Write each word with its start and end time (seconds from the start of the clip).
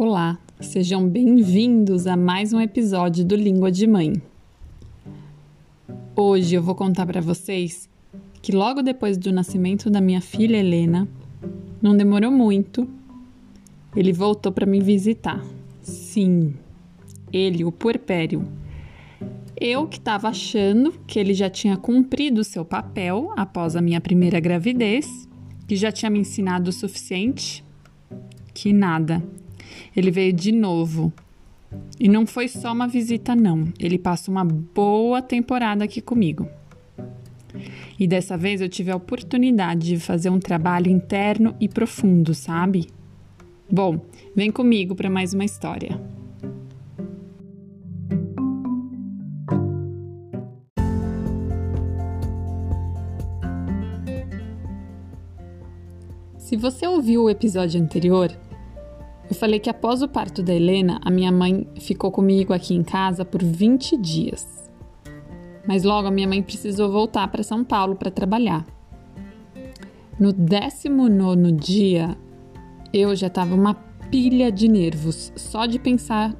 Olá, 0.00 0.38
sejam 0.60 1.08
bem-vindos 1.08 2.06
a 2.06 2.16
mais 2.16 2.52
um 2.52 2.60
episódio 2.60 3.24
do 3.24 3.34
Língua 3.34 3.68
de 3.68 3.84
Mãe. 3.84 4.12
Hoje 6.14 6.54
eu 6.54 6.62
vou 6.62 6.76
contar 6.76 7.04
para 7.04 7.20
vocês 7.20 7.90
que 8.40 8.52
logo 8.52 8.80
depois 8.80 9.18
do 9.18 9.32
nascimento 9.32 9.90
da 9.90 10.00
minha 10.00 10.20
filha 10.20 10.56
Helena, 10.56 11.08
não 11.82 11.96
demorou 11.96 12.30
muito, 12.30 12.88
ele 13.96 14.12
voltou 14.12 14.52
para 14.52 14.64
me 14.64 14.80
visitar. 14.80 15.44
Sim, 15.82 16.54
ele, 17.32 17.64
o 17.64 17.72
puerpério. 17.72 18.46
Eu 19.60 19.88
que 19.88 19.98
estava 19.98 20.28
achando 20.28 20.94
que 21.08 21.18
ele 21.18 21.34
já 21.34 21.50
tinha 21.50 21.76
cumprido 21.76 22.44
seu 22.44 22.64
papel 22.64 23.32
após 23.36 23.74
a 23.74 23.82
minha 23.82 24.00
primeira 24.00 24.38
gravidez, 24.38 25.28
que 25.66 25.74
já 25.74 25.90
tinha 25.90 26.08
me 26.08 26.20
ensinado 26.20 26.70
o 26.70 26.72
suficiente, 26.72 27.64
que 28.54 28.72
nada 28.72 29.20
ele 29.96 30.10
veio 30.10 30.32
de 30.32 30.52
novo. 30.52 31.12
E 31.98 32.08
não 32.08 32.26
foi 32.26 32.48
só 32.48 32.72
uma 32.72 32.88
visita, 32.88 33.36
não. 33.36 33.72
Ele 33.78 33.98
passa 33.98 34.30
uma 34.30 34.44
boa 34.44 35.20
temporada 35.20 35.84
aqui 35.84 36.00
comigo. 36.00 36.48
E 37.98 38.06
dessa 38.06 38.36
vez 38.36 38.60
eu 38.60 38.68
tive 38.68 38.90
a 38.90 38.96
oportunidade 38.96 39.88
de 39.88 39.98
fazer 39.98 40.30
um 40.30 40.38
trabalho 40.38 40.90
interno 40.90 41.54
e 41.60 41.68
profundo, 41.68 42.34
sabe? 42.34 42.88
Bom, 43.70 44.00
vem 44.34 44.50
comigo 44.50 44.94
para 44.94 45.10
mais 45.10 45.34
uma 45.34 45.44
história. 45.44 46.00
Se 56.38 56.56
você 56.56 56.86
ouviu 56.86 57.24
o 57.24 57.30
episódio 57.30 57.78
anterior, 57.78 58.30
eu 59.28 59.34
falei 59.34 59.58
que 59.60 59.68
após 59.68 60.00
o 60.00 60.08
parto 60.08 60.42
da 60.42 60.54
Helena, 60.54 60.98
a 61.04 61.10
minha 61.10 61.30
mãe 61.30 61.66
ficou 61.78 62.10
comigo 62.10 62.54
aqui 62.54 62.74
em 62.74 62.82
casa 62.82 63.26
por 63.26 63.42
20 63.42 63.96
dias. 63.98 64.46
Mas 65.66 65.84
logo 65.84 66.08
a 66.08 66.10
minha 66.10 66.26
mãe 66.26 66.42
precisou 66.42 66.90
voltar 66.90 67.28
para 67.28 67.42
São 67.42 67.62
Paulo 67.62 67.94
para 67.94 68.10
trabalhar. 68.10 68.64
No 70.18 70.32
19 70.32 71.52
dia, 71.52 72.16
eu 72.92 73.14
já 73.14 73.26
estava 73.26 73.54
uma 73.54 73.74
pilha 74.10 74.50
de 74.50 74.66
nervos 74.66 75.30
só 75.36 75.66
de 75.66 75.78
pensar 75.78 76.34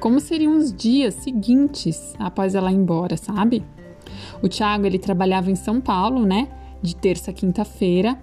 como 0.00 0.18
seriam 0.18 0.56
os 0.56 0.72
dias 0.72 1.14
seguintes 1.14 2.14
após 2.18 2.56
ela 2.56 2.72
ir 2.72 2.76
embora, 2.76 3.16
sabe? 3.16 3.62
O 4.42 4.48
Thiago, 4.48 4.84
ele 4.84 4.98
trabalhava 4.98 5.48
em 5.48 5.54
São 5.54 5.80
Paulo, 5.80 6.26
né? 6.26 6.48
De 6.82 6.96
terça 6.96 7.30
a 7.30 7.34
quinta-feira 7.34 8.18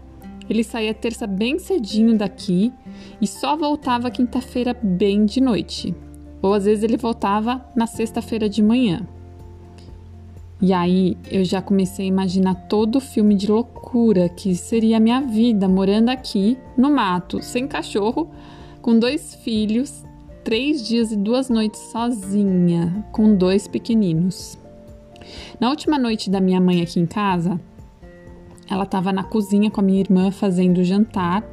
ele 0.50 0.64
saía 0.64 0.94
terça 0.94 1.28
bem 1.28 1.60
cedinho 1.60 2.18
daqui 2.18 2.72
e 3.22 3.28
só 3.28 3.56
voltava 3.56 4.12
quinta-feira 4.12 4.76
bem 4.82 5.26
de 5.26 5.42
noite. 5.42 5.96
Ou 6.42 6.54
às 6.54 6.66
vezes 6.66 6.84
ele 6.84 6.98
voltava 6.98 7.66
na 7.76 7.88
sexta-feira 7.88 8.48
de 8.48 8.62
manhã. 8.62 9.08
E 10.60 10.74
aí 10.74 11.16
eu 11.30 11.44
já 11.44 11.62
comecei 11.62 12.06
a 12.06 12.10
imaginar 12.10 12.56
todo 12.68 12.96
o 12.96 13.02
filme 13.02 13.36
de 13.36 13.50
loucura 13.50 14.28
que 14.28 14.56
seria 14.56 14.98
a 14.98 15.00
minha 15.00 15.22
vida 15.22 15.68
morando 15.68 16.10
aqui 16.10 16.58
no 16.76 16.90
mato, 16.90 17.44
sem 17.44 17.68
cachorro, 17.68 18.32
com 18.82 18.98
dois 18.98 19.36
filhos, 19.36 20.04
três 20.44 20.88
dias 20.88 21.12
e 21.12 21.16
duas 21.16 21.50
noites 21.50 21.80
sozinha, 21.92 23.06
com 23.12 23.36
dois 23.36 23.68
pequeninos. 23.68 24.58
Na 25.60 25.70
última 25.70 26.00
noite 26.00 26.30
da 26.30 26.40
minha 26.40 26.60
mãe 26.60 26.82
aqui 26.82 27.00
em 27.00 27.06
casa, 27.06 27.60
ela 28.70 28.84
estava 28.84 29.14
na 29.14 29.24
cozinha 29.24 29.72
com 29.72 29.80
a 29.80 29.84
minha 29.84 30.00
irmã 30.00 30.32
fazendo 30.32 30.80
o 30.80 30.84
jantar, 30.84 31.44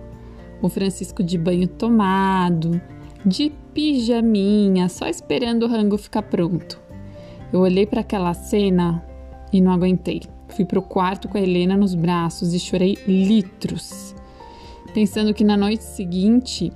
o 0.61 0.69
Francisco 0.69 1.23
de 1.23 1.39
banho 1.39 1.69
tomado, 1.69 2.80
de 3.25 3.52
pijaminha, 3.73 4.89
só 4.89 5.07
esperando 5.07 5.64
o 5.64 5.69
rango 5.69 5.97
ficar 5.97 6.23
pronto. 6.23 6.80
Eu 7.53 7.61
olhei 7.61 7.86
para 7.86 8.01
aquela 8.01 8.35
cena 8.35 9.05
e 9.53 9.61
não 9.61 9.73
aguentei. 9.73 10.23
Fui 10.48 10.64
pro 10.64 10.83
quarto 10.83 11.29
com 11.29 11.39
a 11.39 11.41
Helena 11.41 11.77
nos 11.77 11.95
braços 11.95 12.53
e 12.53 12.58
chorei 12.58 12.98
litros, 13.07 14.14
pensando 14.92 15.33
que 15.33 15.45
na 15.45 15.57
noite 15.57 15.85
seguinte 15.85 16.73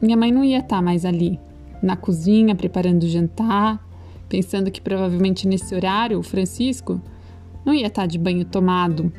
minha 0.00 0.16
mãe 0.16 0.30
não 0.30 0.44
ia 0.44 0.58
estar 0.58 0.76
tá 0.76 0.82
mais 0.82 1.04
ali, 1.04 1.40
na 1.82 1.96
cozinha 1.96 2.54
preparando 2.54 3.02
o 3.02 3.08
jantar, 3.08 3.84
pensando 4.28 4.70
que 4.70 4.80
provavelmente 4.80 5.48
nesse 5.48 5.74
horário 5.74 6.18
o 6.18 6.22
Francisco 6.22 7.00
não 7.64 7.74
ia 7.74 7.86
estar 7.88 8.02
tá 8.02 8.06
de 8.06 8.18
banho 8.18 8.44
tomado 8.44 9.12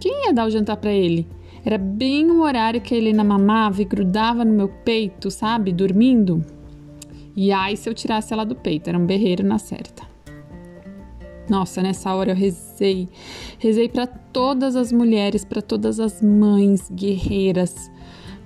quem 0.00 0.26
ia 0.26 0.32
dar 0.32 0.46
o 0.46 0.50
jantar 0.50 0.76
para 0.76 0.92
ele? 0.92 1.26
Era 1.64 1.78
bem 1.78 2.30
o 2.30 2.42
horário 2.42 2.80
que 2.80 2.94
a 2.94 2.96
Helena 2.96 3.24
mamava 3.24 3.82
e 3.82 3.84
grudava 3.84 4.44
no 4.44 4.52
meu 4.52 4.68
peito, 4.68 5.30
sabe? 5.30 5.72
Dormindo. 5.72 6.44
E 7.34 7.50
ai, 7.50 7.76
se 7.76 7.88
eu 7.88 7.94
tirasse 7.94 8.32
ela 8.32 8.44
do 8.44 8.54
peito, 8.54 8.88
era 8.88 8.96
um 8.96 9.04
berreiro 9.04 9.44
na 9.44 9.58
certa. 9.58 10.04
Nossa, 11.48 11.82
nessa 11.82 12.14
hora 12.14 12.30
eu 12.30 12.36
rezei. 12.36 13.08
Rezei 13.58 13.88
para 13.88 14.06
todas 14.06 14.76
as 14.76 14.92
mulheres, 14.92 15.44
para 15.44 15.60
todas 15.60 15.98
as 15.98 16.22
mães 16.22 16.90
guerreiras, 16.90 17.90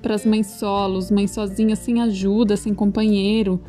para 0.00 0.14
as 0.14 0.24
mães 0.24 0.46
solos, 0.46 1.10
mães 1.10 1.30
sozinhas 1.30 1.78
sem 1.80 2.00
ajuda, 2.00 2.56
sem 2.56 2.72
companheiro, 2.72 3.60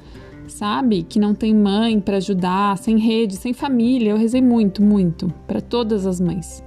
sabe? 0.47 1.03
Que 1.03 1.19
não 1.19 1.33
tem 1.33 1.53
mãe 1.53 1.99
para 1.99 2.17
ajudar, 2.17 2.77
sem 2.77 2.97
rede, 2.97 3.35
sem 3.35 3.53
família. 3.53 4.11
Eu 4.11 4.17
rezei 4.17 4.41
muito, 4.41 4.81
muito 4.81 5.27
para 5.45 5.59
todas 5.59 6.05
as 6.05 6.21
mães 6.21 6.63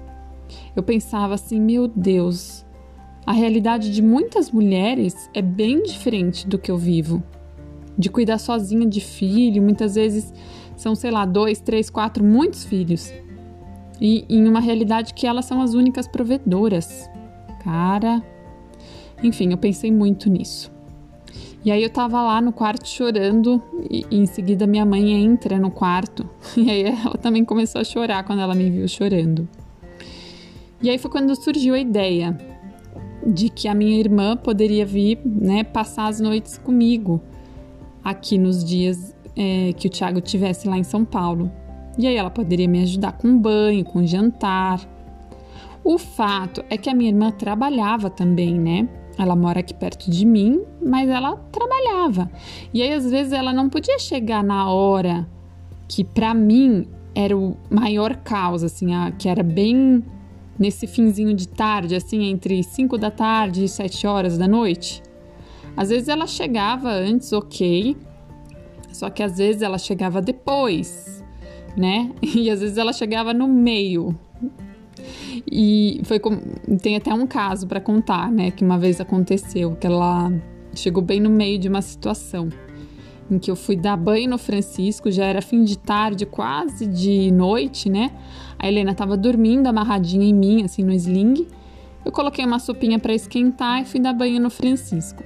eu 0.75 0.83
pensava 0.83 1.35
assim: 1.35 1.61
meu 1.61 1.89
Deus, 1.89 2.65
a 3.27 3.33
realidade 3.33 3.93
de 3.93 4.03
muitas 4.03 4.51
mulheres 4.51 5.31
é 5.33 5.41
bem 5.41 5.83
diferente 5.83 6.47
do 6.47 6.59
que 6.59 6.71
eu 6.71 6.77
vivo. 6.77 7.23
De 7.97 8.11
cuidar 8.11 8.39
sozinha 8.39 8.87
de 8.87 9.01
filho, 9.01 9.63
muitas 9.63 9.95
vezes 9.95 10.33
são, 10.77 10.95
sei 10.95 11.11
lá, 11.11 11.25
dois, 11.25 11.61
três, 11.61 11.89
quatro, 11.89 12.25
muitos 12.25 12.65
filhos. 12.65 13.13
E 14.01 14.25
em 14.29 14.47
uma 14.49 14.61
realidade 14.61 15.15
que 15.15 15.27
elas 15.27 15.45
são 15.45 15.63
as 15.63 15.75
únicas 15.75 16.09
provedoras. 16.09 17.09
Cara. 17.63 18.23
Enfim, 19.23 19.53
eu 19.53 19.59
pensei 19.59 19.91
muito 19.91 20.29
nisso. 20.29 20.71
E 21.65 21.71
aí 21.71 21.83
eu 21.83 21.89
tava 21.89 22.21
lá 22.21 22.43
no 22.43 22.53
quarto 22.53 22.87
chorando 22.87 23.63
e, 23.89 24.05
e, 24.11 24.19
em 24.19 24.27
seguida 24.27 24.67
minha 24.67 24.85
mãe 24.85 25.13
entra 25.13 25.59
no 25.59 25.71
quarto 25.71 26.29
e 26.59 26.71
aí 26.71 26.83
ela 26.83 27.17
também 27.17 27.43
começou 27.43 27.81
a 27.81 27.85
chorar 27.85 28.23
quando 28.25 28.41
ela 28.43 28.55
me 28.55 28.69
viu 28.69 28.87
chorando. 28.87 29.49
E 30.83 30.91
aí 30.91 30.99
foi 30.99 31.11
quando 31.11 31.35
surgiu 31.35 31.75
a 31.75 31.79
ideia 31.79 32.37
de 33.27 33.49
que 33.49 33.69
a 33.69 33.75
minha 33.75 33.99
irmã 33.99 34.37
poderia 34.37 34.85
vir, 34.85 35.19
né, 35.25 35.65
passar 35.65 36.09
as 36.09 36.21
noites 36.21 36.59
comigo 36.59 37.21
aqui 38.03 38.37
nos 38.37 38.63
dias 38.63 39.17
é, 39.37 39.73
que 39.73 39.87
o 39.87 39.91
Thiago 39.91 40.21
tivesse 40.21 40.69
lá 40.69 40.77
em 40.77 40.85
São 40.85 41.05
Paulo. 41.05 41.51
E 41.99 42.07
aí 42.07 42.17
ela 42.17 42.31
poderia 42.31 42.69
me 42.69 42.83
ajudar 42.83 43.13
com 43.13 43.39
banho, 43.39 43.85
com 43.85 44.07
jantar. 44.07 44.81
O 45.83 45.99
fato 45.99 46.65
é 46.69 46.77
que 46.77 46.91
a 46.91 46.95
minha 46.95 47.11
irmã 47.11 47.31
trabalhava 47.31 48.11
também, 48.11 48.59
né? 48.59 48.89
Ela 49.17 49.37
mora 49.37 49.61
aqui 49.61 49.73
perto 49.73 50.11
de 50.11 50.27
mim, 50.27 50.63
mas 50.83 51.09
ela 51.09 51.37
trabalhava. 51.53 52.31
E 52.73 52.83
aí 52.83 52.93
às 52.93 53.09
vezes 53.09 53.33
ela 53.33 53.53
não 53.53 53.69
podia 53.69 53.99
chegar 53.99 54.43
na 54.43 54.69
hora 54.71 55.27
que 55.89 56.03
para 56.03 56.35
mim 56.35 56.87
era 57.15 57.37
o 57.37 57.57
maior 57.71 58.17
caos, 58.17 58.65
assim, 58.65 58.93
a, 58.93 59.13
que 59.13 59.29
era 59.29 59.43
bem 59.43 60.03
nesse 60.59 60.87
finzinho 60.87 61.35
de 61.35 61.49
tarde, 61.49 61.95
assim, 61.95 62.25
entre 62.25 62.63
5 62.63 62.97
da 62.97 63.11
tarde 63.11 63.65
e 63.65 63.69
7 63.69 64.07
horas 64.07 64.39
da 64.39 64.47
noite. 64.47 65.03
Às 65.77 65.89
vezes 65.89 66.09
ela 66.09 66.27
chegava 66.27 66.91
antes, 66.91 67.33
ok, 67.33 67.97
só 68.93 69.11
que 69.11 69.23
às 69.23 69.39
vezes 69.39 69.63
ela 69.63 69.79
chegava 69.79 70.23
depois, 70.23 71.23
né? 71.77 72.11
E 72.23 72.49
às 72.51 72.61
vezes 72.61 72.79
ela 72.79 72.93
chegava 72.93 73.35
no 73.35 73.49
meio. 73.49 74.17
E 75.51 76.01
foi 76.05 76.19
com... 76.19 76.37
tem 76.81 76.97
até 76.97 77.13
um 77.13 77.27
caso 77.27 77.67
para 77.67 77.81
contar, 77.81 78.31
né? 78.31 78.51
Que 78.51 78.65
uma 78.65 78.79
vez 78.79 79.01
aconteceu, 79.01 79.75
que 79.75 79.87
ela 79.87 80.33
chegou 80.75 81.03
bem 81.03 81.21
no 81.21 81.31
meio 81.31 81.59
de 81.59 81.69
uma 81.69 81.83
situação 81.83 82.49
em 83.31 83.39
que 83.39 83.51
eu 83.51 83.57
fui 83.57 83.77
dar 83.77 83.97
banho 83.97 84.29
no 84.29 84.39
Francisco, 84.39 85.11
já 85.11 85.25
era 85.25 85.41
fim 85.41 85.65
de 85.65 85.79
tarde, 85.79 86.27
quase 86.27 86.87
de 86.87 87.31
noite, 87.31 87.89
né? 87.89 88.11
A 88.65 88.69
Helena 88.69 88.93
estava 88.93 89.15
dormindo 89.15 89.67
amarradinha 89.67 90.25
em 90.25 90.33
mim, 90.33 90.65
assim, 90.65 90.83
no 90.83 90.95
sling. 90.95 91.47
Eu 92.03 92.11
coloquei 92.11 92.43
uma 92.47 92.59
sopinha 92.59 92.99
para 92.99 93.13
esquentar 93.13 93.83
e 93.83 93.85
fui 93.85 94.01
dar 94.01 94.15
banho 94.15 94.41
no 94.41 94.49
Francisco. 94.49 95.23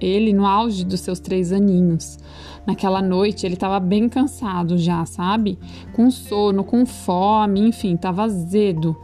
Ele, 0.00 0.32
no 0.32 0.44
auge 0.44 0.84
dos 0.84 0.98
seus 0.98 1.20
três 1.20 1.52
aninhos. 1.52 2.18
Naquela 2.66 3.00
noite, 3.00 3.46
ele 3.46 3.54
estava 3.54 3.78
bem 3.78 4.08
cansado 4.08 4.76
já, 4.76 5.06
sabe? 5.06 5.60
Com 5.92 6.10
sono, 6.10 6.64
com 6.64 6.84
fome, 6.84 7.60
enfim, 7.60 7.94
estava 7.94 8.24
azedo. 8.24 8.96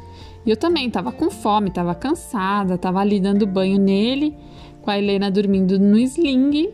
E 0.44 0.50
eu 0.50 0.56
também 0.56 0.88
estava 0.88 1.12
com 1.12 1.30
fome, 1.30 1.68
estava 1.68 1.94
cansada, 1.94 2.74
estava 2.74 2.98
ali 2.98 3.20
dando 3.20 3.46
banho 3.46 3.78
nele, 3.78 4.36
com 4.82 4.90
a 4.90 4.98
Helena 4.98 5.30
dormindo 5.30 5.78
no 5.78 5.96
sling 6.00 6.72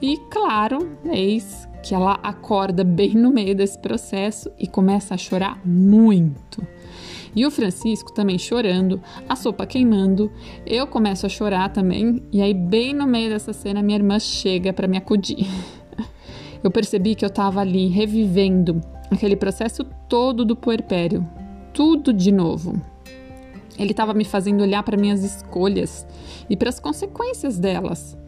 e 0.00 0.16
claro, 0.30 0.96
eis 1.04 1.67
que 1.82 1.94
ela 1.94 2.18
acorda 2.22 2.84
bem 2.84 3.14
no 3.14 3.30
meio 3.30 3.54
desse 3.54 3.78
processo 3.78 4.50
e 4.58 4.66
começa 4.66 5.14
a 5.14 5.18
chorar 5.18 5.60
muito. 5.64 6.66
E 7.34 7.46
o 7.46 7.50
Francisco 7.50 8.12
também 8.12 8.38
chorando, 8.38 9.00
a 9.28 9.36
sopa 9.36 9.66
queimando. 9.66 10.32
Eu 10.66 10.86
começo 10.86 11.26
a 11.26 11.28
chorar 11.28 11.68
também, 11.72 12.22
e 12.32 12.42
aí, 12.42 12.54
bem 12.54 12.92
no 12.92 13.06
meio 13.06 13.30
dessa 13.30 13.52
cena, 13.52 13.82
minha 13.82 13.98
irmã 13.98 14.18
chega 14.18 14.72
para 14.72 14.88
me 14.88 14.96
acudir. 14.96 15.46
Eu 16.64 16.72
percebi 16.72 17.14
que 17.14 17.24
eu 17.24 17.28
estava 17.28 17.60
ali 17.60 17.86
revivendo 17.86 18.80
aquele 19.12 19.36
processo 19.36 19.84
todo 20.08 20.44
do 20.44 20.56
puerpério, 20.56 21.24
tudo 21.72 22.12
de 22.12 22.32
novo. 22.32 22.82
Ele 23.78 23.92
estava 23.92 24.12
me 24.12 24.24
fazendo 24.24 24.62
olhar 24.62 24.82
para 24.82 24.96
minhas 24.96 25.22
escolhas 25.22 26.04
e 26.50 26.56
para 26.56 26.68
as 26.68 26.80
consequências 26.80 27.60
delas. 27.60 28.18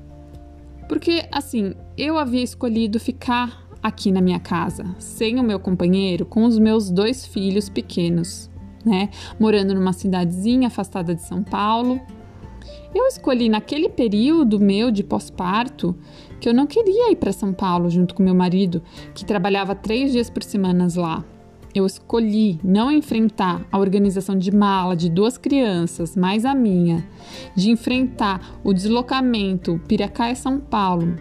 Porque, 0.90 1.24
assim, 1.30 1.72
eu 1.96 2.18
havia 2.18 2.42
escolhido 2.42 2.98
ficar 2.98 3.64
aqui 3.80 4.10
na 4.10 4.20
minha 4.20 4.40
casa, 4.40 4.84
sem 4.98 5.38
o 5.38 5.42
meu 5.42 5.60
companheiro, 5.60 6.26
com 6.26 6.42
os 6.42 6.58
meus 6.58 6.90
dois 6.90 7.24
filhos 7.24 7.68
pequenos, 7.68 8.50
né? 8.84 9.08
Morando 9.38 9.72
numa 9.72 9.92
cidadezinha 9.92 10.66
afastada 10.66 11.14
de 11.14 11.22
São 11.22 11.44
Paulo. 11.44 12.00
Eu 12.92 13.06
escolhi 13.06 13.48
naquele 13.48 13.88
período 13.88 14.58
meu 14.58 14.90
de 14.90 15.04
pós-parto 15.04 15.96
que 16.40 16.48
eu 16.48 16.52
não 16.52 16.66
queria 16.66 17.12
ir 17.12 17.16
para 17.16 17.30
São 17.30 17.52
Paulo 17.52 17.88
junto 17.88 18.12
com 18.12 18.24
meu 18.24 18.34
marido, 18.34 18.82
que 19.14 19.24
trabalhava 19.24 19.76
três 19.76 20.10
dias 20.10 20.28
por 20.28 20.42
semana 20.42 20.88
lá. 20.96 21.24
Eu 21.72 21.86
escolhi 21.86 22.58
não 22.64 22.90
enfrentar 22.90 23.64
a 23.70 23.78
organização 23.78 24.36
de 24.36 24.50
mala 24.50 24.96
de 24.96 25.08
duas 25.08 25.38
crianças, 25.38 26.16
mais 26.16 26.44
a 26.44 26.52
minha, 26.52 27.06
de 27.54 27.70
enfrentar 27.70 28.58
o 28.64 28.72
deslocamento 28.72 29.80
Piracaia-São 29.86 30.58
Paulo, 30.58 31.14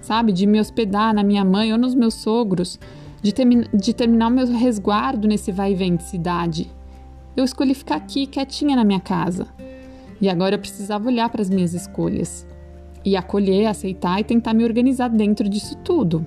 sabe? 0.00 0.32
De 0.32 0.46
me 0.46 0.60
hospedar 0.60 1.12
na 1.12 1.24
minha 1.24 1.44
mãe 1.44 1.72
ou 1.72 1.78
nos 1.78 1.92
meus 1.92 2.14
sogros, 2.14 2.78
de, 3.20 3.32
de 3.74 3.92
terminar 3.92 4.28
o 4.28 4.30
meu 4.30 4.46
resguardo 4.46 5.26
nesse 5.26 5.50
vai 5.50 5.72
e 5.72 5.74
vem 5.74 5.96
de 5.96 6.04
cidade. 6.04 6.70
Eu 7.36 7.44
escolhi 7.44 7.74
ficar 7.74 7.96
aqui, 7.96 8.26
quietinha 8.26 8.76
na 8.76 8.84
minha 8.84 9.00
casa. 9.00 9.48
E 10.20 10.28
agora 10.28 10.54
eu 10.54 10.60
precisava 10.60 11.08
olhar 11.08 11.28
para 11.28 11.42
as 11.42 11.50
minhas 11.50 11.74
escolhas 11.74 12.46
e 13.04 13.16
acolher, 13.16 13.66
aceitar 13.66 14.20
e 14.20 14.24
tentar 14.24 14.54
me 14.54 14.64
organizar 14.64 15.08
dentro 15.08 15.48
disso 15.48 15.76
tudo. 15.78 16.24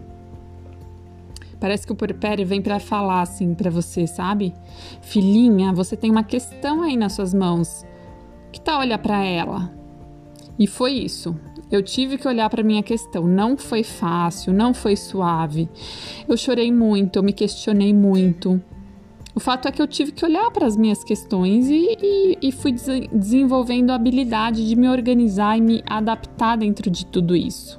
Parece 1.60 1.86
que 1.86 1.92
o 1.92 1.96
Porpério 1.96 2.46
vem 2.46 2.62
para 2.62 2.80
falar 2.80 3.22
assim 3.22 3.54
para 3.54 3.70
você, 3.70 4.08
sabe? 4.08 4.54
Filhinha, 5.02 5.74
você 5.74 5.98
tem 5.98 6.10
uma 6.10 6.24
questão 6.24 6.82
aí 6.82 6.96
nas 6.96 7.14
suas 7.14 7.34
mãos. 7.34 7.86
Que 8.52 8.62
tal 8.62 8.80
olhar 8.80 9.00
para 9.00 9.24
ela? 9.24 9.72
E 10.58 10.68
foi 10.68 10.94
isso. 10.94 11.36
Eu 11.72 11.84
tive 11.84 12.18
que 12.18 12.28
olhar 12.28 12.50
para 12.50 12.64
minha 12.64 12.84
questão. 12.84 13.28
Não 13.28 13.58
foi 13.58 13.84
fácil, 13.84 14.52
não 14.52 14.74
foi 14.74 14.96
suave. 14.96 15.70
Eu 16.28 16.36
chorei 16.36 16.72
muito, 16.72 17.18
eu 17.18 17.24
me 17.24 17.32
questionei 17.32 17.94
muito. 17.94 18.62
O 19.36 19.40
fato 19.40 19.68
é 19.68 19.72
que 19.72 19.82
eu 19.82 19.88
tive 19.88 20.12
que 20.12 20.26
olhar 20.26 20.52
para 20.52 20.66
as 20.66 20.76
minhas 20.76 21.02
questões 21.02 21.70
e, 21.70 21.98
e, 22.02 22.38
e 22.42 22.52
fui 22.52 22.74
des 22.74 22.86
desenvolvendo 23.10 23.92
a 23.92 23.96
habilidade 23.96 24.68
de 24.68 24.76
me 24.76 24.90
organizar 24.90 25.58
e 25.58 25.62
me 25.62 25.84
adaptar 25.88 26.58
dentro 26.58 26.90
de 26.90 27.06
tudo 27.06 27.36
isso. 27.36 27.79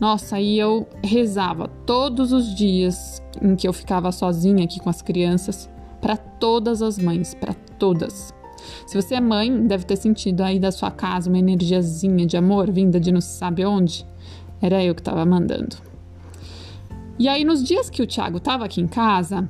Nossa, 0.00 0.36
aí 0.36 0.58
eu 0.58 0.86
rezava 1.02 1.68
todos 1.84 2.32
os 2.32 2.54
dias 2.54 3.22
em 3.42 3.56
que 3.56 3.66
eu 3.66 3.72
ficava 3.72 4.12
sozinha 4.12 4.64
aqui 4.64 4.78
com 4.80 4.88
as 4.88 5.02
crianças, 5.02 5.68
para 6.00 6.16
todas 6.16 6.82
as 6.82 6.98
mães, 6.98 7.34
para 7.34 7.54
todas. 7.78 8.32
Se 8.86 9.00
você 9.00 9.16
é 9.16 9.20
mãe, 9.20 9.66
deve 9.66 9.84
ter 9.84 9.96
sentido 9.96 10.42
aí 10.42 10.58
da 10.58 10.70
sua 10.70 10.90
casa 10.90 11.28
uma 11.28 11.38
energiazinha 11.38 12.26
de 12.26 12.36
amor 12.36 12.70
vinda 12.70 13.00
de 13.00 13.10
não 13.10 13.20
se 13.20 13.36
sabe 13.36 13.64
onde. 13.64 14.06
Era 14.60 14.82
eu 14.82 14.94
que 14.94 15.00
estava 15.00 15.24
mandando. 15.24 15.76
E 17.18 17.28
aí, 17.28 17.44
nos 17.44 17.64
dias 17.64 17.90
que 17.90 18.00
o 18.00 18.06
Thiago 18.06 18.38
estava 18.38 18.64
aqui 18.64 18.80
em 18.80 18.86
casa, 18.86 19.48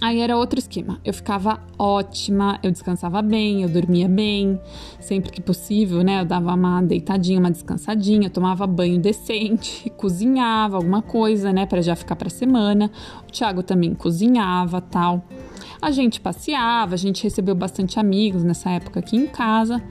aí 0.00 0.20
era 0.20 0.36
outro 0.36 0.58
esquema. 0.58 0.98
Eu 1.04 1.12
ficava 1.12 1.60
ótima, 1.78 2.58
eu 2.62 2.70
descansava 2.70 3.20
bem, 3.20 3.62
eu 3.62 3.68
dormia 3.68 4.08
bem, 4.08 4.60
sempre 4.98 5.30
que 5.30 5.40
possível, 5.40 6.02
né? 6.02 6.20
Eu 6.20 6.24
dava 6.24 6.54
uma 6.54 6.80
deitadinha, 6.82 7.38
uma 7.38 7.50
descansadinha, 7.50 8.30
tomava 8.30 8.66
banho 8.66 8.98
decente, 8.98 9.90
cozinhava 9.98 10.76
alguma 10.76 11.02
coisa, 11.02 11.52
né, 11.52 11.66
para 11.66 11.82
já 11.82 11.94
ficar 11.94 12.16
para 12.16 12.30
semana. 12.30 12.90
O 13.28 13.32
Thiago 13.32 13.62
também 13.62 13.94
cozinhava, 13.94 14.80
tal. 14.80 15.24
A 15.82 15.90
gente 15.90 16.20
passeava, 16.20 16.94
a 16.94 16.98
gente 16.98 17.22
recebeu 17.22 17.54
bastante 17.54 17.98
amigos 17.98 18.44
nessa 18.44 18.70
época 18.70 19.00
aqui 19.00 19.16
em 19.16 19.26
casa, 19.26 19.82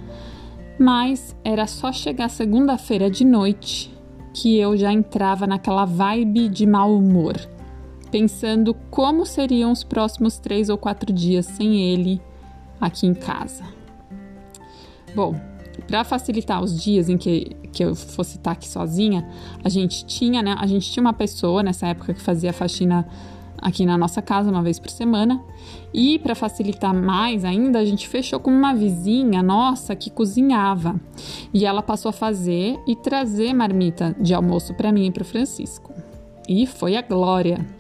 mas 0.80 1.36
era 1.44 1.66
só 1.66 1.92
chegar 1.92 2.30
segunda-feira 2.30 3.10
de 3.10 3.26
noite 3.26 3.92
que 4.34 4.58
eu 4.58 4.78
já 4.78 4.94
entrava 4.94 5.48
naquela 5.48 5.86
vibe 5.86 6.50
de 6.50 6.66
mau 6.66 6.96
humor, 6.96 7.36
pensando 8.12 8.74
como 8.90 9.26
seriam 9.26 9.72
os 9.72 9.84
próximos 9.84 10.38
três 10.38 10.70
ou 10.70 10.78
quatro 10.78 11.12
dias 11.14 11.46
sem 11.46 11.92
ele 11.92 12.22
aqui 12.80 13.08
em 13.08 13.14
casa. 13.14 13.64
Bom, 15.16 15.36
para 15.88 16.04
facilitar 16.04 16.62
os 16.64 16.82
dias 16.82 17.10
em 17.10 17.18
que, 17.18 17.56
que 17.72 17.84
eu 17.84 17.96
fosse 17.96 18.38
estar 18.38 18.52
aqui 18.52 18.68
sozinha, 18.68 19.28
a 19.64 19.70
gente 19.70 20.06
tinha, 20.06 20.42
né? 20.42 20.56
A 20.60 20.68
gente 20.68 20.90
tinha 20.92 21.02
uma 21.02 21.14
pessoa 21.14 21.64
nessa 21.64 21.88
época 21.88 22.14
que 22.14 22.22
fazia 22.22 22.54
faxina 22.54 23.08
aqui 23.62 23.86
na 23.86 23.98
nossa 23.98 24.22
casa 24.22 24.50
uma 24.50 24.62
vez 24.62 24.80
por 24.80 24.90
semana. 24.90 25.42
E 25.94 26.20
para 26.20 26.36
facilitar 26.36 26.94
mais 26.94 27.44
ainda, 27.44 27.80
a 27.80 27.86
gente 27.86 28.08
fechou 28.08 28.40
com 28.40 28.52
uma 28.52 28.74
vizinha 28.74 29.42
nossa 29.42 29.96
que 29.96 30.10
cozinhava. 30.10 31.00
E 31.54 31.66
ela 31.66 31.82
passou 31.82 32.10
a 32.10 32.14
fazer 32.14 32.80
e 32.88 32.96
trazer 32.96 33.54
marmita 33.54 34.16
de 34.20 34.34
almoço 34.34 34.74
para 34.74 34.92
mim 34.92 35.08
e 35.08 35.12
para 35.12 35.24
o 35.24 35.26
Francisco. 35.26 35.94
E 36.48 36.66
foi 36.66 36.96
a 36.96 37.02
glória. 37.02 37.79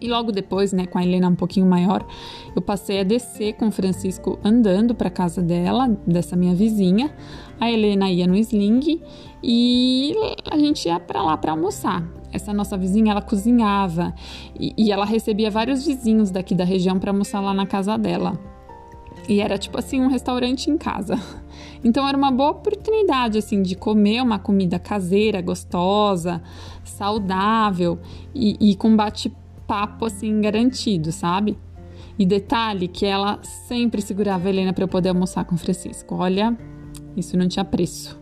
E 0.00 0.08
logo 0.08 0.32
depois, 0.32 0.72
né, 0.72 0.86
com 0.86 0.98
a 0.98 1.04
Helena 1.04 1.28
um 1.28 1.34
pouquinho 1.34 1.66
maior, 1.66 2.06
eu 2.54 2.62
passei 2.62 3.00
a 3.00 3.02
descer 3.02 3.54
com 3.54 3.68
o 3.68 3.70
Francisco 3.70 4.38
andando 4.42 4.94
para 4.94 5.10
casa 5.10 5.42
dela, 5.42 5.88
dessa 6.06 6.34
minha 6.36 6.54
vizinha. 6.54 7.14
A 7.60 7.70
Helena 7.70 8.10
ia 8.10 8.26
no 8.26 8.36
sling 8.36 9.02
e 9.42 10.14
a 10.50 10.58
gente 10.58 10.86
ia 10.86 10.98
para 10.98 11.22
lá 11.22 11.36
para 11.36 11.52
almoçar 11.52 12.02
essa 12.32 12.52
nossa 12.52 12.76
vizinha, 12.76 13.12
ela 13.12 13.22
cozinhava 13.22 14.14
e, 14.58 14.72
e 14.76 14.92
ela 14.92 15.04
recebia 15.04 15.50
vários 15.50 15.84
vizinhos 15.84 16.30
daqui 16.30 16.54
da 16.54 16.64
região 16.64 16.98
para 16.98 17.10
almoçar 17.10 17.40
lá 17.40 17.52
na 17.52 17.66
casa 17.66 17.96
dela. 17.98 18.38
E 19.28 19.40
era 19.40 19.58
tipo 19.58 19.78
assim 19.78 20.00
um 20.00 20.08
restaurante 20.08 20.70
em 20.70 20.78
casa. 20.78 21.18
Então 21.82 22.06
era 22.06 22.16
uma 22.16 22.30
boa 22.30 22.50
oportunidade 22.50 23.38
assim 23.38 23.62
de 23.62 23.74
comer 23.74 24.22
uma 24.22 24.38
comida 24.38 24.78
caseira, 24.78 25.40
gostosa, 25.40 26.42
saudável 26.84 27.98
e, 28.34 28.72
e 28.72 28.76
com 28.76 28.94
bate-papo 29.70 30.06
assim 30.06 30.40
garantido, 30.40 31.12
sabe? 31.12 31.56
E 32.18 32.26
detalhe 32.26 32.88
que 32.88 33.06
ela 33.06 33.38
sempre 33.42 34.02
segurava 34.02 34.48
a 34.48 34.50
Helena 34.50 34.72
para 34.72 34.84
eu 34.84 34.88
poder 34.88 35.10
almoçar 35.10 35.44
com 35.44 35.54
o 35.54 35.58
Francisco. 35.58 36.16
Olha, 36.16 36.56
isso 37.16 37.36
não 37.36 37.48
tinha 37.48 37.64
preço. 37.64 38.20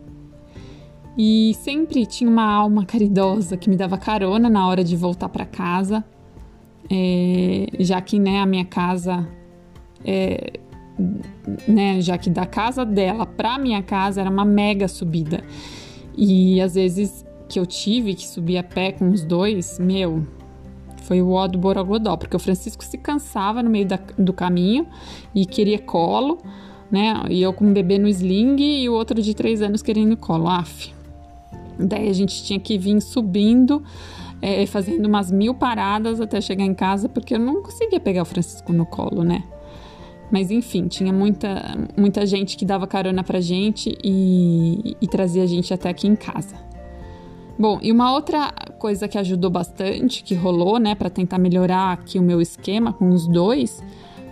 E 1.17 1.53
sempre 1.55 2.05
tinha 2.05 2.29
uma 2.29 2.49
alma 2.49 2.85
caridosa 2.85 3.57
que 3.57 3.69
me 3.69 3.75
dava 3.75 3.97
carona 3.97 4.49
na 4.49 4.65
hora 4.67 4.83
de 4.83 4.95
voltar 4.95 5.27
para 5.27 5.45
casa, 5.45 6.05
é, 6.89 7.67
já 7.79 7.99
que 7.99 8.19
né, 8.19 8.39
a 8.39 8.45
minha 8.45 8.63
casa, 8.63 9.27
é, 10.05 10.53
né, 11.67 11.99
já 11.99 12.17
que 12.17 12.29
da 12.29 12.45
casa 12.45 12.85
dela 12.85 13.25
para 13.25 13.57
minha 13.57 13.81
casa 13.81 14.21
era 14.21 14.29
uma 14.29 14.45
mega 14.45 14.87
subida. 14.87 15.43
E 16.15 16.61
às 16.61 16.75
vezes 16.75 17.25
que 17.49 17.59
eu 17.59 17.65
tive 17.65 18.13
que 18.13 18.25
subir 18.25 18.57
a 18.57 18.63
pé 18.63 18.91
com 18.91 19.09
os 19.09 19.25
dois, 19.25 19.77
meu, 19.79 20.25
foi 21.09 21.23
o 21.23 21.31
ó 21.31 21.47
do 21.47 21.57
Borogodó, 21.57 22.15
porque 22.15 22.35
o 22.35 22.39
Francisco 22.39 22.85
se 22.85 22.95
cansava 22.95 23.63
no 23.63 23.69
meio 23.69 23.87
da, 23.87 23.99
do 24.15 24.31
caminho 24.31 24.85
e 25.33 25.43
queria 25.43 25.79
colo, 25.79 26.37
né? 26.91 27.23
E 27.31 27.41
eu 27.41 27.51
com 27.51 27.65
um 27.65 27.73
bebê 27.73 27.97
no 27.97 28.07
sling 28.07 28.61
e 28.61 28.87
o 28.87 28.93
outro 28.93 29.19
de 29.19 29.33
três 29.33 29.59
anos 29.63 29.81
querendo 29.81 30.15
colo. 30.15 30.47
Af, 30.47 30.93
Daí 31.79 32.09
a 32.09 32.13
gente 32.13 32.43
tinha 32.43 32.59
que 32.59 32.77
vir 32.77 33.01
subindo, 33.01 33.81
é, 34.39 34.67
fazendo 34.67 35.07
umas 35.07 35.31
mil 35.31 35.55
paradas 35.55 36.21
até 36.21 36.39
chegar 36.39 36.63
em 36.63 36.75
casa, 36.75 37.09
porque 37.09 37.33
eu 37.33 37.39
não 37.39 37.63
conseguia 37.63 37.99
pegar 37.99 38.21
o 38.21 38.25
Francisco 38.25 38.71
no 38.71 38.85
colo, 38.85 39.23
né? 39.23 39.43
Mas 40.31 40.51
enfim, 40.51 40.87
tinha 40.87 41.11
muita, 41.11 41.75
muita 41.97 42.23
gente 42.23 42.55
que 42.55 42.65
dava 42.65 42.85
carona 42.85 43.23
pra 43.23 43.41
gente 43.41 43.97
e, 44.03 44.95
e 45.01 45.07
trazia 45.07 45.41
a 45.41 45.47
gente 45.47 45.73
até 45.73 45.89
aqui 45.89 46.07
em 46.07 46.15
casa. 46.15 46.68
Bom, 47.59 47.77
e 47.81 47.91
uma 47.91 48.13
outra 48.13 48.53
coisa 48.77 49.05
que 49.05 49.17
ajudou 49.17 49.49
bastante, 49.49 50.23
que 50.23 50.33
rolou, 50.33 50.79
né, 50.79 50.95
para 50.95 51.09
tentar 51.09 51.37
melhorar 51.37 51.91
aqui 51.91 52.17
o 52.17 52.21
meu 52.23 52.39
esquema 52.39 52.93
com 52.93 53.09
os 53.09 53.27
dois, 53.27 53.83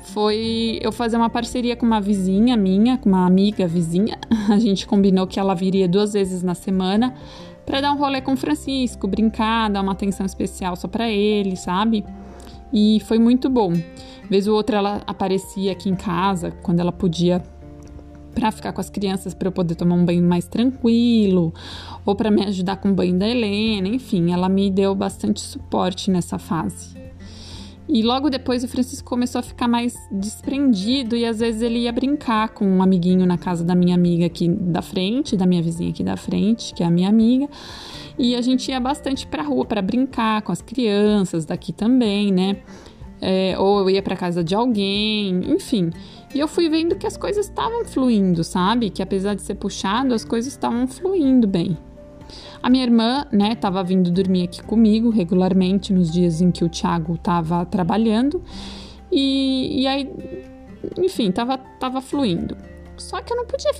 foi 0.01 0.79
eu 0.81 0.93
fazer 0.93 1.17
uma 1.17 1.29
parceria 1.29 1.75
com 1.75 1.85
uma 1.85 1.99
vizinha 1.99 2.55
minha, 2.55 2.97
com 2.97 3.09
uma 3.09 3.25
amiga 3.25 3.67
vizinha. 3.67 4.17
A 4.49 4.57
gente 4.57 4.87
combinou 4.87 5.27
que 5.27 5.41
ela 5.41 5.53
viria 5.53 5.89
duas 5.89 6.13
vezes 6.13 6.41
na 6.41 6.55
semana 6.55 7.13
para 7.65 7.81
dar 7.81 7.91
um 7.91 7.97
rolê 7.97 8.21
com 8.21 8.31
o 8.31 8.37
Francisco, 8.37 9.09
brincar, 9.09 9.69
dar 9.69 9.81
uma 9.81 9.91
atenção 9.91 10.25
especial 10.25 10.77
só 10.77 10.87
para 10.87 11.09
ele, 11.09 11.57
sabe? 11.57 12.05
E 12.71 13.01
foi 13.01 13.19
muito 13.19 13.49
bom. 13.49 13.73
Vez 14.29 14.47
ou 14.47 14.55
outra 14.55 14.77
ela 14.77 15.01
aparecia 15.05 15.73
aqui 15.73 15.89
em 15.89 15.95
casa 15.95 16.51
quando 16.63 16.79
ela 16.79 16.93
podia 16.93 17.43
para 18.37 18.51
ficar 18.51 18.71
com 18.71 18.79
as 18.79 18.89
crianças 18.89 19.33
para 19.33 19.47
eu 19.47 19.51
poder 19.51 19.73
tomar 19.73 19.95
um 19.95 20.05
banho 20.05 20.21
mais 20.21 20.47
tranquilo 20.47 21.51
ou 22.05 22.15
para 22.15 22.29
me 22.29 22.45
ajudar 22.45 22.77
com 22.77 22.89
o 22.89 22.93
banho 22.93 23.17
da 23.17 23.27
Helena, 23.27 23.87
enfim, 23.87 24.31
ela 24.31 24.47
me 24.47 24.69
deu 24.69 24.93
bastante 24.93 25.41
suporte 25.41 26.11
nessa 26.11 26.37
fase. 26.37 26.95
E 27.89 28.03
logo 28.03 28.29
depois 28.29 28.63
o 28.63 28.67
Francisco 28.67 29.09
começou 29.09 29.39
a 29.39 29.41
ficar 29.41 29.67
mais 29.67 29.95
desprendido 30.11 31.15
e 31.15 31.25
às 31.25 31.39
vezes 31.39 31.63
ele 31.63 31.79
ia 31.79 31.91
brincar 31.91 32.49
com 32.49 32.63
um 32.63 32.83
amiguinho 32.83 33.25
na 33.25 33.39
casa 33.39 33.63
da 33.63 33.73
minha 33.73 33.95
amiga 33.95 34.27
aqui 34.27 34.47
da 34.47 34.83
frente, 34.83 35.35
da 35.35 35.47
minha 35.47 35.61
vizinha 35.63 35.89
aqui 35.89 36.03
da 36.03 36.17
frente, 36.17 36.75
que 36.75 36.83
é 36.83 36.85
a 36.85 36.91
minha 36.91 37.09
amiga. 37.09 37.49
E 38.19 38.35
a 38.35 38.41
gente 38.41 38.69
ia 38.69 38.79
bastante 38.79 39.25
pra 39.25 39.41
rua 39.41 39.65
para 39.65 39.81
brincar 39.81 40.43
com 40.43 40.51
as 40.51 40.61
crianças 40.61 41.43
daqui 41.43 41.73
também, 41.73 42.31
né? 42.31 42.57
É, 43.19 43.55
ou 43.57 43.79
eu 43.79 43.89
ia 43.89 44.03
para 44.03 44.15
casa 44.15 44.43
de 44.43 44.53
alguém, 44.53 45.41
enfim. 45.51 45.89
E 46.33 46.39
eu 46.39 46.47
fui 46.47 46.69
vendo 46.69 46.95
que 46.95 47.07
as 47.07 47.15
coisas 47.15 47.45
estavam 47.45 47.85
fluindo, 47.85 48.43
sabe? 48.43 48.89
Que 48.89 49.01
apesar 49.01 49.33
de 49.33 49.41
ser 49.41 49.55
puxado, 49.55 50.13
as 50.13 50.25
coisas 50.25 50.51
estavam 50.51 50.87
fluindo 50.87 51.47
bem. 51.47 51.77
A 52.61 52.69
minha 52.69 52.83
irmã, 52.83 53.25
né, 53.31 53.55
tava 53.55 53.83
vindo 53.83 54.11
dormir 54.11 54.43
aqui 54.43 54.61
comigo 54.61 55.09
regularmente 55.09 55.93
nos 55.93 56.11
dias 56.11 56.41
em 56.41 56.51
que 56.51 56.63
o 56.63 56.69
Thiago 56.69 57.17
tava 57.17 57.65
trabalhando. 57.65 58.41
E, 59.11 59.81
e 59.81 59.87
aí, 59.87 60.11
enfim, 60.97 61.31
tava, 61.31 61.57
tava 61.57 62.01
fluindo. 62.01 62.57
Só 62.97 63.21
que 63.21 63.31
eu 63.31 63.37
não 63.37 63.45
podia 63.45 63.71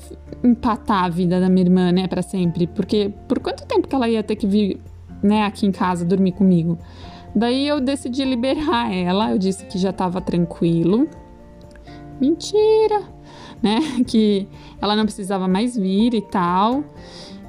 empatar 0.44 1.06
a 1.06 1.10
vida 1.10 1.39
da 1.39 1.50
minha 1.50 1.66
irmã, 1.66 1.92
né, 1.92 2.08
para 2.08 2.22
sempre, 2.22 2.68
porque 2.68 3.12
por 3.27 3.39
quanto 3.39 3.66
tempo 3.66 3.88
que 3.88 3.96
ela 3.96 4.08
ia 4.08 4.24
ter 4.24 4.36
que 4.36 4.46
vir, 4.46 4.80
né, 5.22 5.44
aqui 5.44 5.66
em 5.66 5.72
casa 5.72 6.06
dormir 6.06 6.34
comigo? 6.34 6.77
Daí 7.36 7.68
eu 7.68 7.82
decidi 7.82 8.24
liberar 8.24 8.94
ela, 8.94 9.32
eu 9.32 9.38
disse 9.38 9.66
que 9.66 9.77
já 9.77 9.92
tava 9.92 10.22
tranquilo. 10.22 11.10
Mentira, 12.20 13.04
né, 13.62 13.80
que 14.08 14.48
ela 14.82 14.96
não 14.96 15.04
precisava 15.04 15.48
mais 15.48 15.76
vir 15.76 16.14
e 16.14 16.22
tal. 16.22 16.84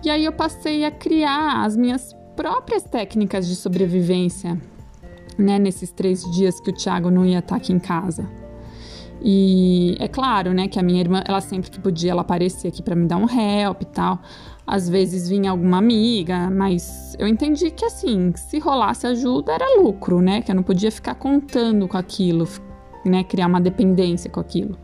E 0.04 0.10
aí 0.10 0.24
eu 0.24 0.32
passei 0.32 0.84
a 0.84 0.90
criar 0.90 1.64
as 1.64 1.76
minhas 1.76 2.14
próprias 2.36 2.84
técnicas 2.84 3.48
de 3.48 3.56
sobrevivência, 3.56 4.60
né, 5.36 5.58
nesses 5.58 5.90
três 5.90 6.22
dias 6.32 6.60
que 6.60 6.70
o 6.70 6.72
Thiago 6.72 7.10
não 7.10 7.24
ia 7.24 7.40
estar 7.40 7.56
aqui 7.56 7.72
em 7.72 7.78
casa. 7.78 8.28
E 9.20 9.96
é 9.98 10.06
claro, 10.06 10.52
né, 10.52 10.68
que 10.68 10.78
a 10.78 10.82
minha 10.82 11.00
irmã, 11.00 11.22
ela 11.26 11.40
sempre 11.40 11.70
que 11.70 11.80
podia, 11.80 12.12
ela 12.12 12.22
aparecia 12.22 12.68
aqui 12.68 12.82
para 12.82 12.94
me 12.94 13.06
dar 13.06 13.16
um 13.16 13.28
help 13.28 13.82
e 13.82 13.86
tal. 13.86 14.20
Às 14.64 14.88
vezes 14.88 15.28
vinha 15.28 15.50
alguma 15.50 15.78
amiga, 15.78 16.50
mas 16.50 17.16
eu 17.18 17.26
entendi 17.26 17.70
que 17.70 17.84
assim, 17.84 18.32
se 18.36 18.58
rolasse 18.58 19.06
ajuda 19.06 19.52
era 19.52 19.80
lucro, 19.80 20.20
né? 20.20 20.42
Que 20.42 20.52
eu 20.52 20.54
não 20.54 20.62
podia 20.62 20.92
ficar 20.92 21.14
contando 21.14 21.88
com 21.88 21.96
aquilo, 21.96 22.46
né, 23.08 23.24
criar 23.24 23.46
uma 23.46 23.60
dependência 23.60 24.30
com 24.30 24.40
aquilo. 24.40 24.76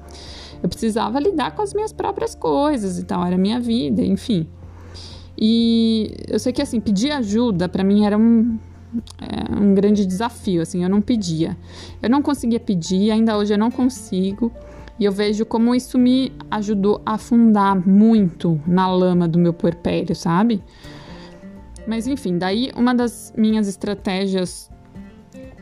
Eu 0.62 0.69
precisava 0.69 1.21
lidar 1.21 1.54
com 1.54 1.62
as 1.62 1.75
minhas 1.75 1.93
próprias 1.93 2.35
coisas 2.35 2.99
e 2.99 3.04
tal, 3.04 3.25
era 3.25 3.37
minha 3.37 3.61
vida, 3.61 4.02
enfim. 4.02 4.47
E 5.37 6.14
eu 6.28 6.38
sei 6.38 6.52
que 6.52 6.62
assim, 6.62 6.81
pedir 6.81 7.11
ajuda 7.11 7.69
para 7.69 7.83
mim 7.83 8.04
era 8.04 8.16
um, 8.16 8.59
é, 9.21 9.54
um 9.61 9.75
grande 9.75 10.07
desafio, 10.07 10.62
assim, 10.62 10.83
eu 10.83 10.88
não 10.88 11.00
pedia. 11.00 11.57
Eu 12.02 12.09
não 12.09 12.23
conseguia 12.23 12.61
pedir, 12.61 13.11
ainda 13.11 13.37
hoje 13.37 13.52
eu 13.52 13.59
não 13.59 13.71
consigo. 13.71 14.52
E 14.99 15.04
eu 15.04 15.12
vejo 15.12 15.45
como 15.45 15.75
isso 15.75 15.99
me 15.99 16.33
ajudou 16.50 17.02
a 17.04 17.14
afundar 17.14 17.76
muito 17.87 18.61
na 18.66 18.87
lama 18.87 19.26
do 19.26 19.38
meu 19.38 19.52
puerpério, 19.52 20.14
sabe? 20.14 20.62
Mas 21.87 22.07
enfim, 22.07 22.38
daí 22.38 22.71
uma 22.76 22.95
das 22.95 23.33
minhas 23.37 23.66
estratégias, 23.66 24.71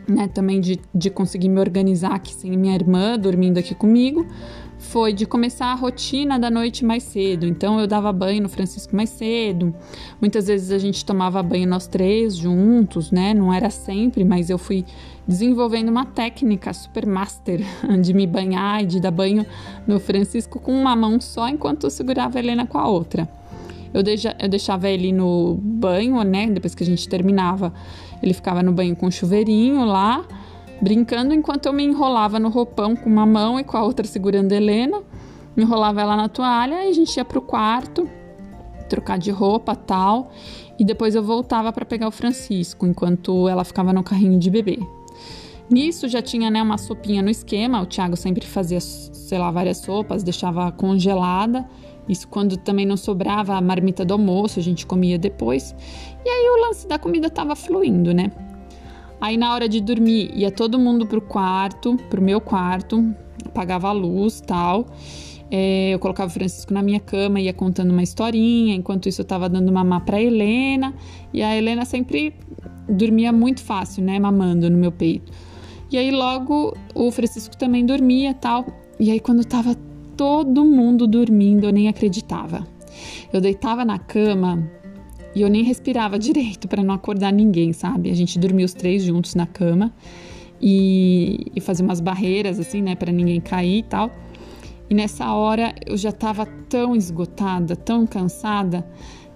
né, 0.08 0.28
também 0.28 0.60
de, 0.60 0.80
de 0.94 1.10
conseguir 1.10 1.48
me 1.48 1.60
organizar 1.60 2.12
aqui 2.12 2.34
sem 2.34 2.56
minha 2.56 2.74
irmã 2.74 3.18
dormindo 3.18 3.58
aqui 3.58 3.74
comigo, 3.74 4.26
foi 4.78 5.12
de 5.12 5.24
começar 5.24 5.66
a 5.66 5.74
rotina 5.74 6.38
da 6.38 6.50
noite 6.50 6.84
mais 6.84 7.04
cedo. 7.04 7.46
Então 7.46 7.80
eu 7.80 7.86
dava 7.86 8.12
banho 8.12 8.42
no 8.42 8.48
Francisco 8.48 8.94
mais 8.94 9.10
cedo. 9.10 9.74
Muitas 10.20 10.48
vezes 10.48 10.70
a 10.70 10.78
gente 10.78 11.04
tomava 11.04 11.42
banho 11.42 11.68
nós 11.68 11.86
três 11.86 12.36
juntos, 12.36 13.10
né? 13.10 13.32
Não 13.32 13.52
era 13.52 13.70
sempre, 13.70 14.24
mas 14.24 14.50
eu 14.50 14.58
fui 14.58 14.84
desenvolvendo 15.26 15.88
uma 15.88 16.04
técnica 16.04 16.72
super 16.72 17.06
master 17.06 17.60
de 18.02 18.12
me 18.12 18.26
banhar 18.26 18.82
e 18.82 18.86
de 18.86 19.00
dar 19.00 19.12
banho 19.12 19.46
no 19.86 20.00
Francisco 20.00 20.58
com 20.58 20.72
uma 20.72 20.96
mão 20.96 21.20
só 21.20 21.48
enquanto 21.48 21.84
eu 21.84 21.90
segurava 21.90 22.38
a 22.38 22.40
Helena 22.40 22.66
com 22.66 22.76
a 22.76 22.88
outra. 22.88 23.28
Eu, 23.94 24.02
deixa, 24.02 24.34
eu 24.40 24.48
deixava 24.48 24.88
ele 24.88 25.12
no 25.12 25.54
banho, 25.62 26.22
né? 26.22 26.46
Depois 26.50 26.74
que 26.74 26.82
a 26.82 26.86
gente 26.86 27.08
terminava, 27.08 27.72
ele 28.22 28.32
ficava 28.32 28.62
no 28.62 28.72
banho 28.72 28.94
com 28.94 29.10
chuveirinho 29.10 29.84
lá 29.84 30.24
brincando 30.82 31.32
enquanto 31.32 31.66
eu 31.66 31.72
me 31.72 31.84
enrolava 31.84 32.40
no 32.40 32.48
roupão 32.48 32.96
com 32.96 33.08
uma 33.08 33.24
mão 33.24 33.60
e 33.60 33.62
com 33.62 33.76
a 33.76 33.84
outra 33.84 34.04
segurando 34.04 34.50
a 34.50 34.56
Helena. 34.56 35.00
Me 35.54 35.62
enrolava 35.62 36.00
ela 36.00 36.16
na 36.16 36.28
toalha 36.28 36.84
e 36.84 36.88
a 36.88 36.92
gente 36.92 37.16
ia 37.16 37.24
pro 37.24 37.40
quarto, 37.40 38.08
trocar 38.88 39.16
de 39.16 39.30
roupa 39.30 39.76
tal. 39.76 40.32
E 40.76 40.84
depois 40.84 41.14
eu 41.14 41.22
voltava 41.22 41.72
para 41.72 41.84
pegar 41.84 42.08
o 42.08 42.10
Francisco, 42.10 42.84
enquanto 42.84 43.48
ela 43.48 43.62
ficava 43.62 43.92
no 43.92 44.02
carrinho 44.02 44.40
de 44.40 44.50
bebê. 44.50 44.80
Nisso 45.70 46.08
já 46.08 46.20
tinha 46.20 46.50
né, 46.50 46.60
uma 46.60 46.76
sopinha 46.76 47.22
no 47.22 47.30
esquema, 47.30 47.80
o 47.80 47.86
Thiago 47.86 48.16
sempre 48.16 48.44
fazia, 48.44 48.80
sei 48.80 49.38
lá, 49.38 49.50
várias 49.52 49.78
sopas, 49.78 50.24
deixava 50.24 50.72
congelada. 50.72 51.64
Isso 52.08 52.26
quando 52.26 52.56
também 52.56 52.84
não 52.84 52.96
sobrava 52.96 53.54
a 53.54 53.60
marmita 53.60 54.04
do 54.04 54.14
almoço, 54.14 54.58
a 54.58 54.62
gente 54.62 54.84
comia 54.84 55.16
depois. 55.16 55.74
E 56.24 56.28
aí 56.28 56.50
o 56.50 56.66
lance 56.66 56.86
da 56.86 56.98
comida 56.98 57.28
tava 57.28 57.56
fluindo, 57.56 58.12
né? 58.14 58.30
Aí 59.20 59.36
na 59.36 59.52
hora 59.54 59.68
de 59.68 59.80
dormir, 59.80 60.32
ia 60.34 60.50
todo 60.50 60.78
mundo 60.78 61.06
pro 61.06 61.20
quarto, 61.20 61.96
pro 62.10 62.20
meu 62.20 62.40
quarto, 62.40 63.14
apagava 63.44 63.88
a 63.88 63.92
luz 63.92 64.40
tal. 64.40 64.86
É, 65.50 65.90
eu 65.90 65.98
colocava 65.98 66.30
o 66.30 66.32
Francisco 66.32 66.72
na 66.72 66.82
minha 66.82 66.98
cama, 66.98 67.40
ia 67.40 67.52
contando 67.52 67.90
uma 67.90 68.02
historinha, 68.02 68.74
enquanto 68.74 69.08
isso 69.08 69.20
eu 69.20 69.24
tava 69.24 69.48
dando 69.48 69.70
mamar 69.70 70.04
pra 70.04 70.20
Helena. 70.20 70.94
E 71.32 71.42
a 71.42 71.56
Helena 71.56 71.84
sempre 71.84 72.34
dormia 72.88 73.32
muito 73.32 73.62
fácil, 73.62 74.02
né? 74.02 74.18
Mamando 74.18 74.70
no 74.70 74.78
meu 74.78 74.90
peito. 74.90 75.30
E 75.90 75.98
aí 75.98 76.10
logo 76.10 76.74
o 76.94 77.10
Francisco 77.10 77.56
também 77.56 77.84
dormia 77.84 78.32
tal. 78.32 78.66
E 78.98 79.10
aí 79.10 79.20
quando 79.20 79.44
tava 79.44 79.76
todo 80.16 80.64
mundo 80.64 81.06
dormindo, 81.06 81.64
eu 81.66 81.72
nem 81.72 81.86
acreditava. 81.86 82.66
Eu 83.32 83.40
deitava 83.40 83.84
na 83.84 83.98
cama 83.98 84.68
e 85.34 85.40
eu 85.40 85.48
nem 85.48 85.62
respirava 85.62 86.18
direito 86.18 86.68
para 86.68 86.82
não 86.82 86.94
acordar 86.94 87.32
ninguém, 87.32 87.72
sabe? 87.72 88.10
A 88.10 88.14
gente 88.14 88.38
dormia 88.38 88.66
os 88.66 88.74
três 88.74 89.02
juntos 89.02 89.34
na 89.34 89.46
cama 89.46 89.92
e, 90.60 91.46
e 91.54 91.60
fazia 91.60 91.84
umas 91.84 92.00
barreiras 92.00 92.60
assim, 92.60 92.82
né, 92.82 92.94
para 92.94 93.10
ninguém 93.10 93.40
cair 93.40 93.78
e 93.78 93.82
tal. 93.82 94.10
E 94.88 94.94
nessa 94.94 95.32
hora 95.32 95.74
eu 95.86 95.96
já 95.96 96.10
estava 96.10 96.44
tão 96.44 96.94
esgotada, 96.94 97.74
tão 97.74 98.06
cansada, 98.06 98.86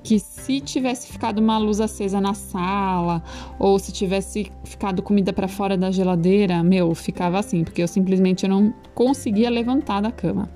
que 0.07 0.21
se 0.21 0.61
tivesse 0.61 1.11
ficado 1.11 1.39
uma 1.39 1.59
luz 1.59 1.81
acesa 1.81 2.21
na 2.21 2.33
sala 2.33 3.25
ou 3.59 3.77
se 3.77 3.91
tivesse 3.91 4.53
ficado 4.63 5.03
comida 5.03 5.33
para 5.33 5.49
fora 5.49 5.77
da 5.77 5.91
geladeira, 5.91 6.63
meu, 6.63 6.95
ficava 6.95 7.41
assim, 7.41 7.65
porque 7.65 7.83
eu 7.83 7.89
simplesmente 7.89 8.47
não 8.47 8.73
conseguia 8.95 9.51
levantar 9.51 10.01
da 10.01 10.13
cama. 10.13 10.49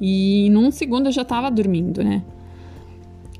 E 0.00 0.48
num 0.50 0.72
segundo 0.72 1.06
eu 1.06 1.12
já 1.12 1.22
estava 1.22 1.48
dormindo, 1.48 2.02
né? 2.02 2.24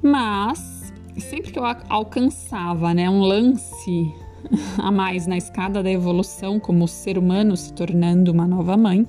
Mas 0.03 0.93
sempre 1.19 1.51
que 1.51 1.59
eu 1.59 1.65
alcançava, 1.89 2.95
né, 2.95 3.09
um 3.11 3.21
lance 3.21 4.15
a 4.79 4.91
mais 4.91 5.27
na 5.27 5.37
escada 5.37 5.83
da 5.83 5.91
evolução 5.91 6.61
como 6.61 6.87
ser 6.87 7.19
humano 7.19 7.57
se 7.57 7.73
tornando 7.73 8.33
uma 8.33 8.47
nova 8.47 8.77
mãe, 8.77 9.05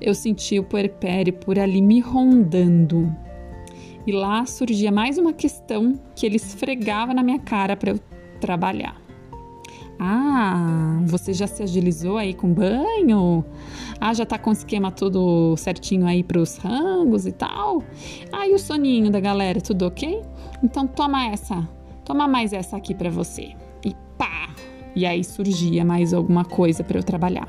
eu 0.00 0.14
sentia 0.14 0.60
o 0.60 0.64
puerpério 0.64 1.32
por 1.32 1.58
ali 1.58 1.80
me 1.80 2.00
rondando. 2.00 3.14
E 4.06 4.12
lá 4.12 4.46
surgia 4.46 4.90
mais 4.90 5.18
uma 5.18 5.32
questão 5.32 6.00
que 6.16 6.26
ele 6.26 6.36
esfregava 6.36 7.12
na 7.12 7.22
minha 7.22 7.38
cara 7.38 7.76
para 7.76 7.90
eu 7.90 8.00
trabalhar. 8.40 8.99
Ah, 10.02 10.98
você 11.04 11.34
já 11.34 11.46
se 11.46 11.62
agilizou 11.62 12.16
aí 12.16 12.32
com 12.32 12.50
banho? 12.54 13.44
Ah, 14.00 14.14
já 14.14 14.24
tá 14.24 14.38
com 14.38 14.48
o 14.48 14.52
esquema 14.54 14.90
tudo 14.90 15.54
certinho 15.58 16.06
aí 16.06 16.22
pros 16.24 16.56
rangos 16.56 17.26
e 17.26 17.32
tal? 17.32 17.82
Ah, 18.32 18.48
e 18.48 18.54
o 18.54 18.58
soninho 18.58 19.10
da 19.10 19.20
galera, 19.20 19.60
tudo 19.60 19.86
ok? 19.86 20.22
Então 20.64 20.86
toma 20.86 21.26
essa, 21.26 21.68
toma 22.02 22.26
mais 22.26 22.54
essa 22.54 22.78
aqui 22.78 22.94
para 22.94 23.10
você. 23.10 23.50
E 23.84 23.94
pá! 24.16 24.48
E 24.96 25.04
aí 25.04 25.22
surgia 25.22 25.84
mais 25.84 26.14
alguma 26.14 26.46
coisa 26.46 26.82
para 26.82 26.98
eu 26.98 27.02
trabalhar. 27.02 27.46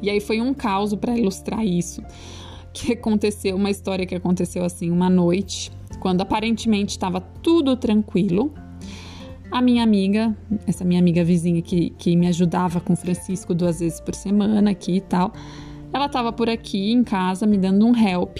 E 0.00 0.08
aí 0.08 0.20
foi 0.20 0.40
um 0.40 0.54
caos 0.54 0.94
para 0.94 1.18
ilustrar 1.18 1.66
isso. 1.66 2.04
Que 2.72 2.92
aconteceu, 2.92 3.56
uma 3.56 3.68
história 3.68 4.06
que 4.06 4.14
aconteceu 4.14 4.64
assim 4.64 4.92
uma 4.92 5.10
noite, 5.10 5.72
quando 5.98 6.20
aparentemente 6.20 6.92
estava 6.92 7.20
tudo 7.20 7.76
tranquilo 7.76 8.54
a 9.52 9.60
minha 9.60 9.84
amiga, 9.84 10.34
essa 10.66 10.82
minha 10.82 10.98
amiga 10.98 11.22
vizinha 11.22 11.60
que, 11.60 11.90
que 11.90 12.16
me 12.16 12.26
ajudava 12.26 12.80
com 12.80 12.94
o 12.94 12.96
Francisco 12.96 13.54
duas 13.54 13.80
vezes 13.80 14.00
por 14.00 14.14
semana 14.14 14.70
aqui 14.70 14.96
e 14.96 15.00
tal, 15.02 15.30
ela 15.92 16.06
estava 16.06 16.32
por 16.32 16.48
aqui 16.48 16.90
em 16.90 17.04
casa 17.04 17.46
me 17.46 17.58
dando 17.58 17.86
um 17.86 17.94
help. 17.94 18.38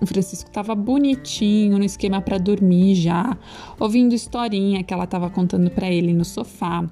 O 0.00 0.06
Francisco 0.06 0.48
estava 0.48 0.74
bonitinho 0.74 1.78
no 1.78 1.84
esquema 1.84 2.20
para 2.20 2.38
dormir 2.38 2.94
já, 2.94 3.36
ouvindo 3.80 4.14
historinha 4.14 4.84
que 4.84 4.94
ela 4.94 5.04
estava 5.04 5.28
contando 5.28 5.68
para 5.68 5.90
ele 5.90 6.12
no 6.12 6.24
sofá. 6.24 6.84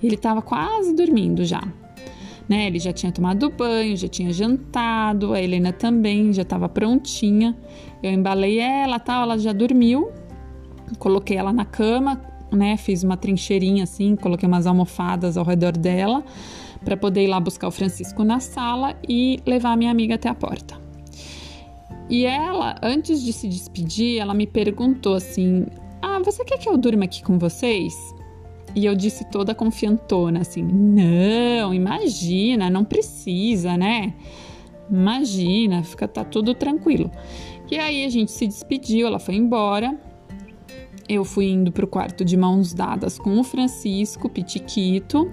Ele 0.00 0.14
estava 0.14 0.40
quase 0.40 0.94
dormindo 0.94 1.44
já. 1.44 1.62
Né? 2.48 2.66
Ele 2.66 2.78
já 2.78 2.92
tinha 2.92 3.10
tomado 3.10 3.50
banho, 3.50 3.96
já 3.96 4.06
tinha 4.06 4.32
jantado, 4.32 5.32
a 5.32 5.40
Helena 5.40 5.72
também 5.72 6.32
já 6.32 6.42
estava 6.42 6.68
prontinha. 6.68 7.56
Eu 8.02 8.12
embalei 8.12 8.60
ela, 8.60 9.00
tal, 9.00 9.22
ela 9.24 9.38
já 9.38 9.52
dormiu. 9.52 10.12
Coloquei 10.98 11.38
ela 11.38 11.52
na 11.52 11.64
cama, 11.64 12.20
né, 12.54 12.76
fiz 12.76 13.02
uma 13.02 13.16
trincheirinha 13.16 13.84
assim, 13.84 14.16
coloquei 14.16 14.46
umas 14.46 14.66
almofadas 14.66 15.36
ao 15.36 15.44
redor 15.44 15.72
dela 15.72 16.24
para 16.84 16.96
poder 16.96 17.24
ir 17.24 17.28
lá 17.28 17.40
buscar 17.40 17.68
o 17.68 17.70
Francisco 17.70 18.22
na 18.22 18.40
sala 18.40 18.94
e 19.08 19.40
levar 19.46 19.72
a 19.72 19.76
minha 19.76 19.90
amiga 19.90 20.14
até 20.14 20.28
a 20.28 20.34
porta. 20.34 20.76
E 22.08 22.26
ela, 22.26 22.76
antes 22.82 23.22
de 23.22 23.32
se 23.32 23.48
despedir, 23.48 24.18
ela 24.18 24.34
me 24.34 24.46
perguntou 24.46 25.14
assim: 25.14 25.66
"Ah, 26.02 26.18
você 26.18 26.44
quer 26.44 26.58
que 26.58 26.68
eu 26.68 26.76
durma 26.76 27.04
aqui 27.04 27.22
com 27.22 27.38
vocês?" 27.38 27.94
E 28.74 28.84
eu 28.84 28.94
disse 28.94 29.24
toda 29.30 29.54
confiantona 29.54 30.40
assim: 30.40 30.62
"Não, 30.62 31.72
imagina, 31.72 32.68
não 32.68 32.84
precisa, 32.84 33.76
né?" 33.76 34.14
Imagina, 34.90 35.82
fica 35.82 36.06
tá 36.06 36.24
tudo 36.24 36.54
tranquilo. 36.54 37.10
E 37.70 37.78
aí 37.78 38.04
a 38.04 38.08
gente 38.08 38.30
se 38.30 38.46
despediu, 38.46 39.06
ela 39.06 39.18
foi 39.18 39.34
embora. 39.34 39.98
Eu 41.08 41.24
fui 41.24 41.46
indo 41.46 41.70
pro 41.70 41.86
quarto 41.86 42.24
de 42.24 42.36
mãos 42.36 42.72
dadas 42.72 43.18
com 43.18 43.38
o 43.38 43.44
Francisco 43.44 44.28
Pitiquito, 44.28 45.30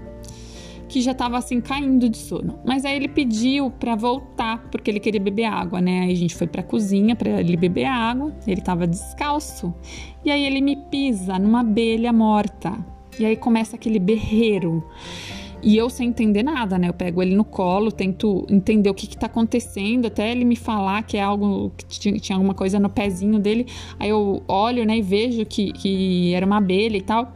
que 0.88 1.00
já 1.00 1.12
estava 1.12 1.38
assim 1.38 1.60
caindo 1.60 2.08
de 2.08 2.18
sono. 2.18 2.58
Mas 2.66 2.84
aí 2.84 2.94
ele 2.94 3.08
pediu 3.08 3.70
para 3.70 3.96
voltar 3.96 4.68
porque 4.70 4.90
ele 4.90 5.00
queria 5.00 5.20
beber 5.20 5.46
água, 5.46 5.80
né? 5.80 6.00
Aí 6.00 6.12
a 6.12 6.16
gente 6.16 6.34
foi 6.34 6.46
para 6.46 6.60
a 6.60 6.64
cozinha 6.64 7.16
para 7.16 7.40
ele 7.40 7.56
beber 7.56 7.86
água. 7.86 8.34
Ele 8.46 8.60
estava 8.60 8.86
descalço. 8.86 9.74
E 10.22 10.30
aí 10.30 10.44
ele 10.44 10.60
me 10.60 10.76
pisa 10.76 11.38
numa 11.38 11.60
abelha 11.60 12.12
morta. 12.12 12.78
E 13.18 13.24
aí 13.24 13.36
começa 13.36 13.76
aquele 13.76 13.98
berreiro. 13.98 14.84
E 15.62 15.76
eu 15.76 15.88
sem 15.88 16.08
entender 16.08 16.42
nada, 16.42 16.76
né? 16.76 16.88
Eu 16.88 16.92
pego 16.92 17.22
ele 17.22 17.36
no 17.36 17.44
colo, 17.44 17.92
tento 17.92 18.44
entender 18.50 18.90
o 18.90 18.94
que, 18.94 19.06
que 19.06 19.16
tá 19.16 19.26
acontecendo, 19.26 20.06
até 20.06 20.30
ele 20.32 20.44
me 20.44 20.56
falar 20.56 21.02
que 21.04 21.16
é 21.16 21.22
algo 21.22 21.70
que 21.76 22.00
tinha, 22.00 22.18
tinha 22.18 22.36
alguma 22.36 22.52
coisa 22.52 22.80
no 22.80 22.88
pezinho 22.88 23.38
dele. 23.38 23.66
Aí 23.98 24.08
eu 24.08 24.42
olho, 24.48 24.84
né, 24.84 24.98
e 24.98 25.02
vejo 25.02 25.46
que, 25.46 25.72
que 25.72 26.34
era 26.34 26.44
uma 26.44 26.56
abelha 26.56 26.96
e 26.96 27.02
tal. 27.02 27.32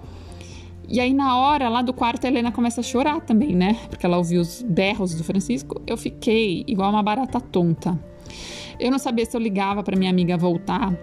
E 0.89 1.01
aí, 1.01 1.13
na 1.13 1.37
hora 1.39 1.69
lá 1.69 1.83
do 1.83 1.93
quarto, 1.93 2.25
a 2.25 2.29
Helena 2.29 2.53
começa 2.53 2.81
a 2.81 2.85
chorar 2.85 3.21
também, 3.21 3.55
né? 3.55 3.77
Porque 3.89 4.07
ela 4.07 4.19
ouviu 4.19 4.41
os 4.41 4.63
berros 4.63 5.15
do 5.15 5.25
Francisco. 5.25 5.81
Eu 5.87 5.97
fiquei 5.97 6.65
igual 6.67 6.91
uma 6.91 7.03
barata 7.03 7.41
tonta. 7.41 7.99
Eu 8.79 8.91
não 8.91 8.99
sabia 8.99 9.25
se 9.25 9.37
eu 9.37 9.41
ligava 9.41 9.83
para 9.83 9.97
minha 9.97 10.11
amiga 10.11 10.37
voltar 10.37 10.97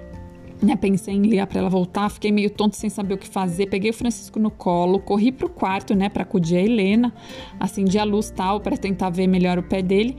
né, 0.62 0.75
pensei 0.75 1.15
em 1.15 1.22
ligar 1.22 1.48
para 1.48 1.60
ela 1.60 1.69
voltar, 1.69 2.10
fiquei 2.10 2.31
meio 2.31 2.50
tonto 2.50 2.75
sem 2.75 2.89
saber 2.89 3.15
o 3.15 3.17
que 3.17 3.27
fazer. 3.27 3.67
Peguei 3.67 3.91
o 3.91 3.93
Francisco 3.93 4.39
no 4.39 4.50
colo, 4.51 5.00
corri 5.00 5.31
pro 5.31 5.50
quarto, 5.50 5.93
né, 5.95 6.10
para 6.10 6.24
acudir 6.24 6.57
a 6.57 6.62
Helena, 6.62 7.13
acendi 7.60 7.98
a 8.00 8.03
luz 8.03 8.29
tal 8.29 8.60
para 8.60 8.77
tentar 8.77 9.10
ver 9.10 9.27
melhor 9.27 9.57
o 9.57 9.63
pé 9.63 9.81
dele. 9.81 10.17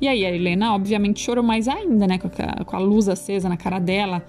E 0.00 0.06
aí 0.06 0.24
a 0.24 0.30
Helena, 0.32 0.74
obviamente, 0.74 1.20
chorou 1.20 1.42
mais 1.42 1.66
ainda, 1.66 2.06
né, 2.06 2.18
com 2.18 2.28
a, 2.28 2.64
com 2.64 2.76
a 2.76 2.78
luz 2.78 3.08
acesa 3.08 3.48
na 3.48 3.56
cara 3.56 3.78
dela. 3.78 4.24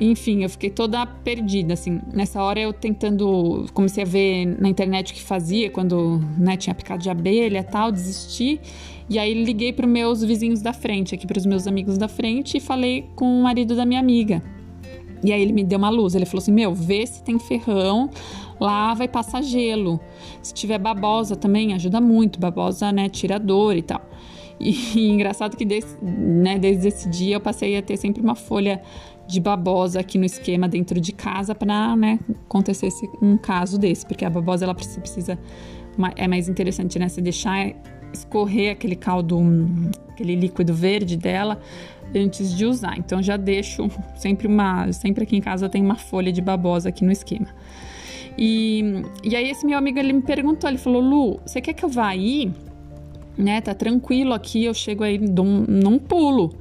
Enfim, 0.00 0.42
eu 0.42 0.48
fiquei 0.48 0.70
toda 0.70 1.06
perdida, 1.06 1.74
assim. 1.74 2.00
Nessa 2.12 2.42
hora 2.42 2.58
eu 2.58 2.72
tentando, 2.72 3.66
comecei 3.74 4.02
a 4.02 4.06
ver 4.06 4.46
na 4.60 4.68
internet 4.68 5.12
o 5.12 5.14
que 5.14 5.22
fazia 5.22 5.70
quando, 5.70 6.20
né, 6.38 6.56
tinha 6.56 6.74
picado 6.74 7.02
de 7.02 7.10
abelha 7.10 7.62
tal, 7.62 7.92
desisti. 7.92 8.60
E 9.08 9.18
aí 9.18 9.34
liguei 9.44 9.72
para 9.72 9.86
meus 9.86 10.24
vizinhos 10.24 10.62
da 10.62 10.72
frente, 10.72 11.14
aqui 11.14 11.26
para 11.26 11.38
os 11.38 11.44
meus 11.44 11.66
amigos 11.66 11.98
da 11.98 12.08
frente 12.08 12.56
e 12.56 12.60
falei 12.60 13.06
com 13.14 13.40
o 13.40 13.42
marido 13.42 13.76
da 13.76 13.84
minha 13.84 14.00
amiga. 14.00 14.42
E 15.22 15.32
aí 15.32 15.40
ele 15.40 15.52
me 15.52 15.64
deu 15.64 15.78
uma 15.78 15.90
luz. 15.90 16.14
Ele 16.14 16.26
falou 16.26 16.42
assim: 16.42 16.52
Meu, 16.52 16.74
vê 16.74 17.06
se 17.06 17.22
tem 17.22 17.38
ferrão, 17.38 18.10
lá 18.60 18.94
vai 18.94 19.08
passar 19.08 19.42
gelo. 19.42 20.00
Se 20.42 20.52
tiver 20.52 20.78
babosa 20.78 21.36
também, 21.36 21.74
ajuda 21.74 22.00
muito. 22.00 22.38
Babosa, 22.38 22.92
né, 22.92 23.08
tira 23.08 23.38
dor 23.38 23.76
e 23.76 23.82
tal. 23.82 24.00
E, 24.58 24.70
e 24.98 25.10
engraçado 25.10 25.56
que 25.56 25.64
desse, 25.64 25.96
né, 26.02 26.58
desde 26.58 26.88
esse 26.88 27.08
dia 27.08 27.36
eu 27.36 27.40
passei 27.40 27.76
a 27.76 27.82
ter 27.82 27.96
sempre 27.96 28.22
uma 28.22 28.34
folha 28.34 28.82
de 29.26 29.40
babosa 29.40 30.00
aqui 30.00 30.18
no 30.18 30.24
esquema 30.24 30.68
dentro 30.68 31.00
de 31.00 31.10
casa 31.10 31.54
para 31.54 31.96
né, 31.96 32.18
acontecer 32.44 32.90
um 33.22 33.38
caso 33.38 33.78
desse, 33.78 34.04
porque 34.04 34.22
a 34.22 34.28
babosa 34.28 34.66
ela 34.66 34.74
precisa 34.74 35.38
é 36.16 36.26
mais 36.26 36.48
interessante, 36.48 36.98
né? 36.98 37.08
Se 37.08 37.20
deixar 37.20 37.72
escorrer 38.14 38.72
aquele 38.72 38.96
caldo, 38.96 39.40
aquele 40.08 40.34
líquido 40.34 40.72
verde 40.72 41.16
dela, 41.16 41.60
antes 42.14 42.54
de 42.54 42.64
usar. 42.64 42.96
Então 42.98 43.22
já 43.22 43.36
deixo 43.36 43.90
sempre 44.16 44.46
uma, 44.46 44.90
sempre 44.92 45.24
aqui 45.24 45.36
em 45.36 45.40
casa 45.40 45.68
tem 45.68 45.82
uma 45.82 45.96
folha 45.96 46.32
de 46.32 46.40
babosa 46.40 46.88
aqui 46.88 47.04
no 47.04 47.12
esquema. 47.12 47.48
E, 48.36 49.02
e 49.22 49.36
aí 49.36 49.50
esse 49.50 49.64
meu 49.64 49.78
amigo 49.78 49.98
ele 49.98 50.12
me 50.12 50.22
perguntou, 50.22 50.68
ele 50.68 50.78
falou: 50.78 51.00
"Lu, 51.00 51.40
você 51.44 51.60
quer 51.60 51.72
que 51.72 51.84
eu 51.84 51.88
vá 51.88 52.08
aí? 52.08 52.52
Né, 53.36 53.60
tá 53.60 53.74
tranquilo 53.74 54.32
aqui, 54.32 54.64
eu 54.64 54.74
chego 54.74 55.02
aí 55.04 55.18
num, 55.18 55.64
num 55.66 55.98
pulo". 55.98 56.54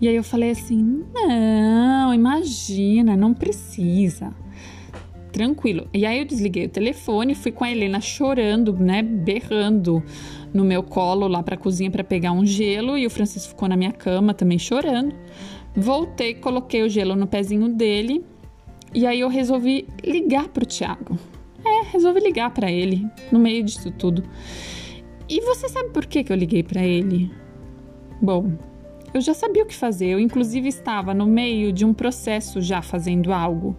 E 0.00 0.08
aí 0.08 0.16
eu 0.16 0.24
falei 0.24 0.50
assim: 0.50 1.04
"Não, 1.12 2.14
imagina, 2.14 3.16
não 3.16 3.34
precisa" 3.34 4.32
tranquilo. 5.32 5.88
E 5.92 6.04
aí 6.04 6.18
eu 6.18 6.24
desliguei 6.24 6.66
o 6.66 6.68
telefone, 6.68 7.34
fui 7.34 7.52
com 7.52 7.64
a 7.64 7.70
Helena 7.70 8.00
chorando, 8.00 8.72
né, 8.72 9.02
berrando 9.02 10.02
no 10.52 10.64
meu 10.64 10.82
colo 10.82 11.28
lá 11.28 11.42
para 11.42 11.54
a 11.54 11.58
cozinha 11.58 11.90
para 11.90 12.02
pegar 12.02 12.32
um 12.32 12.44
gelo 12.44 12.96
e 12.96 13.06
o 13.06 13.10
Francisco 13.10 13.50
ficou 13.50 13.68
na 13.68 13.76
minha 13.76 13.92
cama 13.92 14.34
também 14.34 14.58
chorando. 14.58 15.14
Voltei, 15.76 16.34
coloquei 16.34 16.82
o 16.82 16.88
gelo 16.88 17.14
no 17.14 17.26
pezinho 17.26 17.68
dele 17.68 18.24
e 18.94 19.06
aí 19.06 19.20
eu 19.20 19.28
resolvi 19.28 19.86
ligar 20.02 20.48
pro 20.48 20.66
Thiago. 20.66 21.18
É, 21.64 21.90
resolvi 21.92 22.20
ligar 22.20 22.50
para 22.50 22.70
ele 22.70 23.06
no 23.30 23.38
meio 23.38 23.62
disso 23.62 23.90
tudo. 23.90 24.22
E 25.28 25.40
você 25.42 25.68
sabe 25.68 25.90
por 25.90 26.06
que, 26.06 26.24
que 26.24 26.32
eu 26.32 26.36
liguei 26.36 26.62
para 26.62 26.82
ele? 26.82 27.30
Bom, 28.20 28.52
eu 29.12 29.20
já 29.20 29.34
sabia 29.34 29.62
o 29.62 29.66
que 29.66 29.74
fazer, 29.74 30.06
eu 30.06 30.20
inclusive 30.20 30.68
estava 30.68 31.12
no 31.14 31.26
meio 31.26 31.72
de 31.72 31.84
um 31.84 31.92
processo 31.92 32.60
já 32.60 32.82
fazendo 32.82 33.32
algo. 33.32 33.76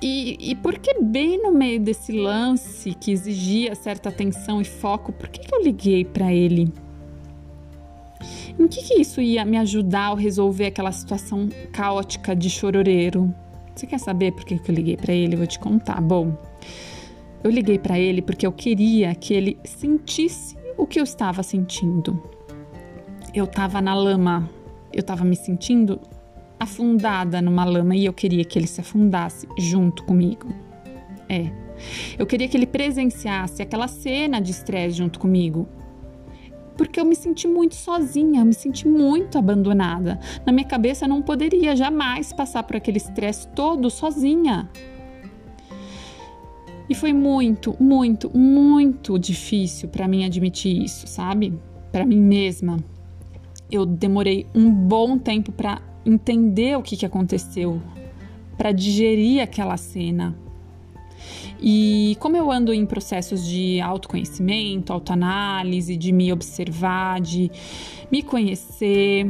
E, 0.00 0.50
e 0.50 0.54
por 0.54 0.78
que 0.78 1.00
bem 1.00 1.42
no 1.42 1.50
meio 1.50 1.80
desse 1.80 2.12
lance 2.12 2.94
que 2.94 3.10
exigia 3.10 3.74
certa 3.74 4.08
atenção 4.08 4.60
e 4.60 4.64
foco, 4.64 5.12
por 5.12 5.28
que, 5.28 5.40
que 5.40 5.52
eu 5.52 5.62
liguei 5.62 6.04
para 6.04 6.32
ele? 6.32 6.72
Em 8.58 8.68
que, 8.68 8.82
que 8.82 9.00
isso 9.00 9.20
ia 9.20 9.44
me 9.44 9.56
ajudar 9.56 10.12
a 10.12 10.14
resolver 10.14 10.66
aquela 10.66 10.92
situação 10.92 11.48
caótica 11.72 12.34
de 12.34 12.48
chororeiro? 12.48 13.32
Você 13.74 13.86
quer 13.86 13.98
saber 13.98 14.32
por 14.32 14.44
que, 14.44 14.58
que 14.58 14.70
eu 14.70 14.74
liguei 14.74 14.96
para 14.96 15.12
ele? 15.12 15.36
Vou 15.36 15.46
te 15.46 15.58
contar. 15.58 16.00
Bom, 16.00 16.36
eu 17.42 17.50
liguei 17.50 17.78
para 17.78 17.98
ele 17.98 18.22
porque 18.22 18.46
eu 18.46 18.52
queria 18.52 19.14
que 19.14 19.34
ele 19.34 19.58
sentisse 19.64 20.56
o 20.76 20.86
que 20.86 20.98
eu 20.98 21.04
estava 21.04 21.42
sentindo. 21.42 22.20
Eu 23.34 23.44
estava 23.44 23.80
na 23.80 23.94
lama, 23.94 24.48
eu 24.92 25.00
estava 25.00 25.24
me 25.24 25.36
sentindo 25.36 26.00
afundada 26.58 27.40
numa 27.40 27.64
lama 27.64 27.94
e 27.94 28.04
eu 28.04 28.12
queria 28.12 28.44
que 28.44 28.58
ele 28.58 28.66
se 28.66 28.80
afundasse 28.80 29.46
junto 29.58 30.04
comigo. 30.04 30.48
É. 31.28 31.50
Eu 32.18 32.26
queria 32.26 32.48
que 32.48 32.56
ele 32.56 32.66
presenciasse 32.66 33.62
aquela 33.62 33.86
cena 33.86 34.40
de 34.40 34.50
estresse 34.50 34.96
junto 34.96 35.18
comigo. 35.18 35.68
Porque 36.76 37.00
eu 37.00 37.04
me 37.04 37.16
senti 37.16 37.48
muito 37.48 37.74
sozinha, 37.74 38.40
eu 38.40 38.46
me 38.46 38.54
senti 38.54 38.86
muito 38.86 39.36
abandonada. 39.36 40.18
Na 40.46 40.52
minha 40.52 40.66
cabeça 40.66 41.04
eu 41.04 41.08
não 41.08 41.20
poderia 41.20 41.74
jamais 41.74 42.32
passar 42.32 42.62
por 42.62 42.76
aquele 42.76 42.98
estresse 42.98 43.48
todo 43.48 43.90
sozinha. 43.90 44.70
E 46.88 46.94
foi 46.94 47.12
muito, 47.12 47.76
muito, 47.78 48.30
muito 48.36 49.18
difícil 49.18 49.88
para 49.88 50.08
mim 50.08 50.24
admitir 50.24 50.82
isso, 50.82 51.06
sabe? 51.06 51.52
Para 51.92 52.06
mim 52.06 52.20
mesma. 52.20 52.78
Eu 53.70 53.84
demorei 53.84 54.46
um 54.54 54.70
bom 54.70 55.18
tempo 55.18 55.52
para 55.52 55.82
entender 56.08 56.76
o 56.76 56.82
que, 56.82 56.96
que 56.96 57.06
aconteceu, 57.06 57.80
para 58.56 58.72
digerir 58.72 59.42
aquela 59.42 59.76
cena. 59.76 60.36
E 61.60 62.16
como 62.20 62.36
eu 62.36 62.50
ando 62.50 62.72
em 62.72 62.86
processos 62.86 63.46
de 63.46 63.80
autoconhecimento, 63.80 64.92
autoanálise, 64.92 65.96
de 65.96 66.12
me 66.12 66.32
observar, 66.32 67.20
de 67.20 67.50
me 68.10 68.22
conhecer, 68.22 69.26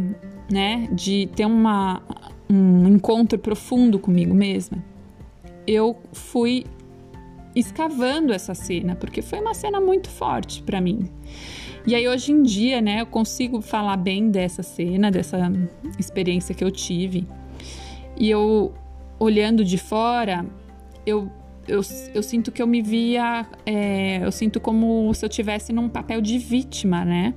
né, 0.50 0.88
de 0.92 1.28
ter 1.34 1.46
uma, 1.46 2.02
um 2.48 2.88
encontro 2.88 3.38
profundo 3.38 3.98
comigo 3.98 4.34
mesma, 4.34 4.82
eu 5.66 5.96
fui 6.12 6.64
escavando 7.54 8.32
essa 8.32 8.54
cena, 8.54 8.94
porque 8.94 9.20
foi 9.20 9.40
uma 9.40 9.54
cena 9.54 9.80
muito 9.80 10.08
forte 10.08 10.62
para 10.62 10.80
mim. 10.80 11.10
E 11.88 11.94
aí 11.94 12.06
hoje 12.06 12.32
em 12.32 12.42
dia, 12.42 12.82
né, 12.82 13.00
eu 13.00 13.06
consigo 13.06 13.62
falar 13.62 13.96
bem 13.96 14.30
dessa 14.30 14.62
cena, 14.62 15.10
dessa 15.10 15.50
experiência 15.98 16.54
que 16.54 16.62
eu 16.62 16.70
tive. 16.70 17.26
E 18.14 18.28
eu 18.28 18.74
olhando 19.18 19.64
de 19.64 19.78
fora, 19.78 20.44
eu 21.06 21.30
eu, 21.66 21.80
eu 22.14 22.22
sinto 22.22 22.52
que 22.52 22.60
eu 22.60 22.66
me 22.66 22.82
via, 22.82 23.46
é, 23.64 24.22
eu 24.22 24.30
sinto 24.30 24.60
como 24.60 25.12
se 25.14 25.24
eu 25.24 25.30
tivesse 25.30 25.72
num 25.72 25.88
papel 25.88 26.20
de 26.20 26.38
vítima, 26.38 27.06
né? 27.06 27.34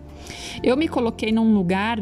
Eu 0.61 0.75
me 0.75 0.87
coloquei 0.89 1.31
num 1.31 1.53
lugar 1.53 1.99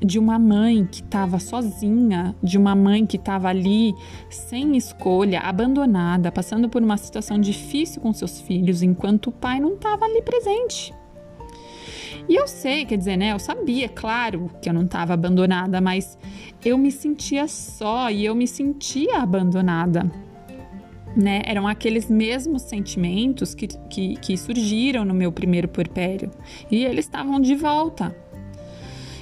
de 0.00 0.18
uma 0.18 0.38
mãe 0.38 0.84
que 0.84 1.00
estava 1.00 1.38
sozinha, 1.38 2.34
de 2.42 2.58
uma 2.58 2.74
mãe 2.74 3.06
que 3.06 3.16
estava 3.16 3.48
ali 3.48 3.94
sem 4.28 4.76
escolha, 4.76 5.40
abandonada, 5.40 6.32
passando 6.32 6.68
por 6.68 6.82
uma 6.82 6.96
situação 6.96 7.38
difícil 7.40 8.02
com 8.02 8.12
seus 8.12 8.40
filhos, 8.40 8.82
enquanto 8.82 9.28
o 9.28 9.32
pai 9.32 9.60
não 9.60 9.74
estava 9.74 10.04
ali 10.04 10.22
presente. 10.22 10.92
E 12.28 12.36
eu 12.36 12.46
sei, 12.46 12.84
quer 12.84 12.98
dizer, 12.98 13.16
né? 13.16 13.32
Eu 13.32 13.38
sabia, 13.38 13.88
claro, 13.88 14.50
que 14.60 14.68
eu 14.68 14.74
não 14.74 14.84
estava 14.84 15.14
abandonada, 15.14 15.80
mas 15.80 16.18
eu 16.64 16.76
me 16.76 16.92
sentia 16.92 17.48
só 17.48 18.10
e 18.10 18.24
eu 18.24 18.34
me 18.34 18.46
sentia 18.46 19.18
abandonada. 19.18 20.10
Né? 21.16 21.40
Eram 21.46 21.66
aqueles 21.66 22.10
mesmos 22.10 22.62
sentimentos 22.62 23.54
que, 23.54 23.66
que, 23.66 24.16
que 24.16 24.36
surgiram 24.36 25.04
no 25.04 25.14
meu 25.14 25.32
primeiro 25.32 25.68
puerpério. 25.68 26.30
E 26.70 26.84
eles 26.84 27.06
estavam 27.06 27.40
de 27.40 27.54
volta. 27.54 28.14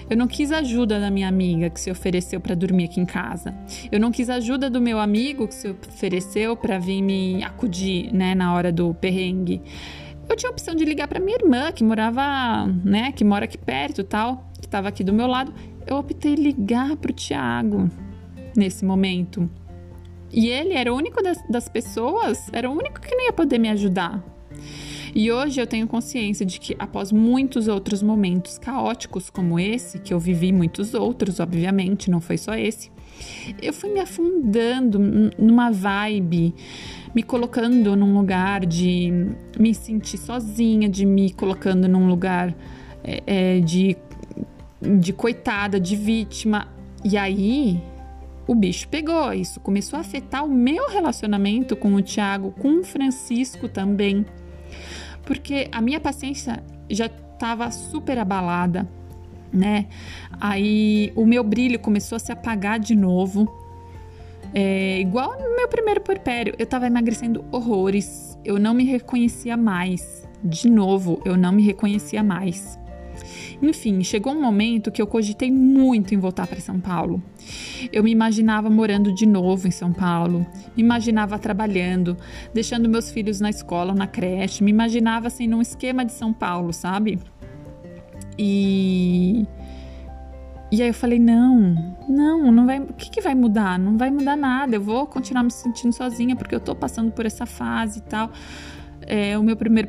Eu 0.08 0.16
não 0.16 0.28
quis 0.28 0.52
ajuda 0.52 1.00
da 1.00 1.10
minha 1.10 1.26
amiga 1.26 1.68
que 1.68 1.80
se 1.80 1.90
ofereceu 1.90 2.40
para 2.40 2.54
dormir 2.54 2.84
aqui 2.84 3.00
em 3.00 3.06
casa. 3.06 3.52
Eu 3.90 3.98
não 3.98 4.12
quis 4.12 4.30
ajuda 4.30 4.70
do 4.70 4.80
meu 4.80 5.00
amigo 5.00 5.48
que 5.48 5.54
se 5.54 5.68
ofereceu 5.68 6.56
para 6.56 6.78
vir 6.78 7.02
me 7.02 7.42
acudir, 7.42 8.12
né, 8.12 8.34
na 8.34 8.54
hora 8.54 8.70
do 8.70 8.94
perrengue. 8.94 9.62
Eu 10.28 10.36
tinha 10.36 10.50
a 10.50 10.52
opção 10.52 10.74
de 10.74 10.84
ligar 10.84 11.06
para 11.08 11.20
minha 11.20 11.36
irmã, 11.36 11.70
que 11.72 11.84
morava, 11.84 12.66
né, 12.84 13.12
que 13.12 13.24
mora 13.24 13.44
aqui 13.44 13.56
perto, 13.56 14.02
tal, 14.02 14.50
que 14.60 14.66
estava 14.66 14.88
aqui 14.88 15.04
do 15.04 15.12
meu 15.12 15.26
lado. 15.26 15.52
Eu 15.86 15.96
optei 15.96 16.34
ligar 16.34 16.96
para 16.96 17.10
o 17.10 17.14
Tiago 17.14 17.88
nesse 18.56 18.84
momento. 18.84 19.48
E 20.32 20.48
ele 20.48 20.74
era 20.74 20.92
o 20.92 20.96
único 20.96 21.22
das, 21.22 21.38
das 21.48 21.68
pessoas, 21.68 22.50
era 22.52 22.68
o 22.68 22.72
único 22.72 23.00
que 23.00 23.14
não 23.14 23.26
ia 23.26 23.32
poder 23.32 23.58
me 23.58 23.68
ajudar. 23.68 24.22
E 25.14 25.32
hoje 25.32 25.60
eu 25.60 25.66
tenho 25.66 25.86
consciência 25.86 26.44
de 26.44 26.60
que, 26.60 26.76
após 26.78 27.10
muitos 27.10 27.68
outros 27.68 28.02
momentos 28.02 28.58
caóticos 28.58 29.30
como 29.30 29.58
esse, 29.58 29.98
que 29.98 30.12
eu 30.12 30.18
vivi 30.18 30.52
muitos 30.52 30.92
outros, 30.92 31.40
obviamente, 31.40 32.10
não 32.10 32.20
foi 32.20 32.36
só 32.36 32.54
esse, 32.54 32.90
eu 33.62 33.72
fui 33.72 33.90
me 33.90 34.00
afundando 34.00 34.98
numa 35.38 35.70
vibe, 35.70 36.54
me 37.16 37.22
colocando 37.24 37.96
num 37.96 38.16
lugar 38.16 38.64
de 38.64 39.34
me 39.58 39.74
sentir 39.74 40.18
sozinha, 40.18 40.88
de 40.88 41.04
me 41.04 41.32
colocando 41.32 41.88
num 41.88 42.06
lugar 42.06 42.54
é, 43.02 43.22
é, 43.26 43.60
de, 43.60 43.96
de 44.80 45.12
coitada, 45.12 45.80
de 45.80 45.96
vítima. 45.96 46.68
E 47.02 47.16
aí 47.16 47.82
o 48.46 48.54
bicho 48.54 48.86
pegou. 48.88 49.32
Isso 49.32 49.58
começou 49.58 49.96
a 49.96 50.00
afetar 50.00 50.44
o 50.44 50.48
meu 50.48 50.88
relacionamento 50.88 51.74
com 51.74 51.94
o 51.94 52.02
Tiago, 52.02 52.52
com 52.52 52.80
o 52.80 52.84
Francisco 52.84 53.68
também 53.68 54.24
porque 55.26 55.68
a 55.72 55.82
minha 55.82 56.00
paciência 56.00 56.62
já 56.88 57.06
estava 57.06 57.70
super 57.70 58.16
abalada, 58.16 58.88
né? 59.52 59.86
Aí 60.40 61.12
o 61.16 61.26
meu 61.26 61.42
brilho 61.42 61.78
começou 61.78 62.16
a 62.16 62.18
se 62.18 62.32
apagar 62.32 62.78
de 62.78 62.94
novo. 62.94 63.52
É, 64.58 64.98
igual 64.98 65.38
no 65.38 65.54
meu 65.54 65.68
primeiro 65.68 66.00
puerpério, 66.00 66.54
eu 66.58 66.64
estava 66.64 66.86
emagrecendo 66.86 67.44
horrores, 67.52 68.38
eu 68.42 68.58
não 68.58 68.72
me 68.72 68.84
reconhecia 68.84 69.54
mais. 69.54 70.26
De 70.42 70.70
novo, 70.70 71.20
eu 71.26 71.36
não 71.36 71.52
me 71.52 71.62
reconhecia 71.62 72.22
mais. 72.22 72.78
Enfim, 73.60 74.02
chegou 74.02 74.32
um 74.32 74.40
momento 74.40 74.90
que 74.90 75.02
eu 75.02 75.06
cogitei 75.06 75.50
muito 75.50 76.14
em 76.14 76.18
voltar 76.18 76.46
para 76.46 76.58
São 76.58 76.80
Paulo. 76.80 77.22
Eu 77.92 78.02
me 78.02 78.10
imaginava 78.10 78.70
morando 78.70 79.14
de 79.14 79.26
novo 79.26 79.68
em 79.68 79.70
São 79.70 79.92
Paulo, 79.92 80.46
me 80.74 80.82
imaginava 80.82 81.38
trabalhando, 81.38 82.16
deixando 82.54 82.88
meus 82.88 83.10
filhos 83.10 83.40
na 83.40 83.50
escola, 83.50 83.94
na 83.94 84.06
creche, 84.06 84.64
me 84.64 84.70
imaginava 84.70 85.26
assim 85.26 85.46
num 85.46 85.60
esquema 85.60 86.02
de 86.02 86.12
São 86.12 86.32
Paulo, 86.32 86.72
sabe? 86.72 87.18
E 88.38 89.46
e 90.70 90.82
aí 90.82 90.88
eu 90.88 90.94
falei, 90.94 91.18
não, 91.18 91.96
não, 92.08 92.50
não 92.50 92.66
vai. 92.66 92.80
O 92.80 92.92
que, 92.92 93.10
que 93.10 93.20
vai 93.20 93.34
mudar? 93.34 93.78
Não 93.78 93.96
vai 93.96 94.10
mudar 94.10 94.36
nada. 94.36 94.74
Eu 94.76 94.80
vou 94.80 95.06
continuar 95.06 95.44
me 95.44 95.50
sentindo 95.50 95.92
sozinha 95.92 96.34
porque 96.34 96.54
eu 96.54 96.60
tô 96.60 96.74
passando 96.74 97.12
por 97.12 97.24
essa 97.24 97.46
fase 97.46 98.00
e 98.00 98.02
tal. 98.02 98.30
É, 99.02 99.38
o 99.38 99.42
meu 99.42 99.56
primeiro 99.56 99.88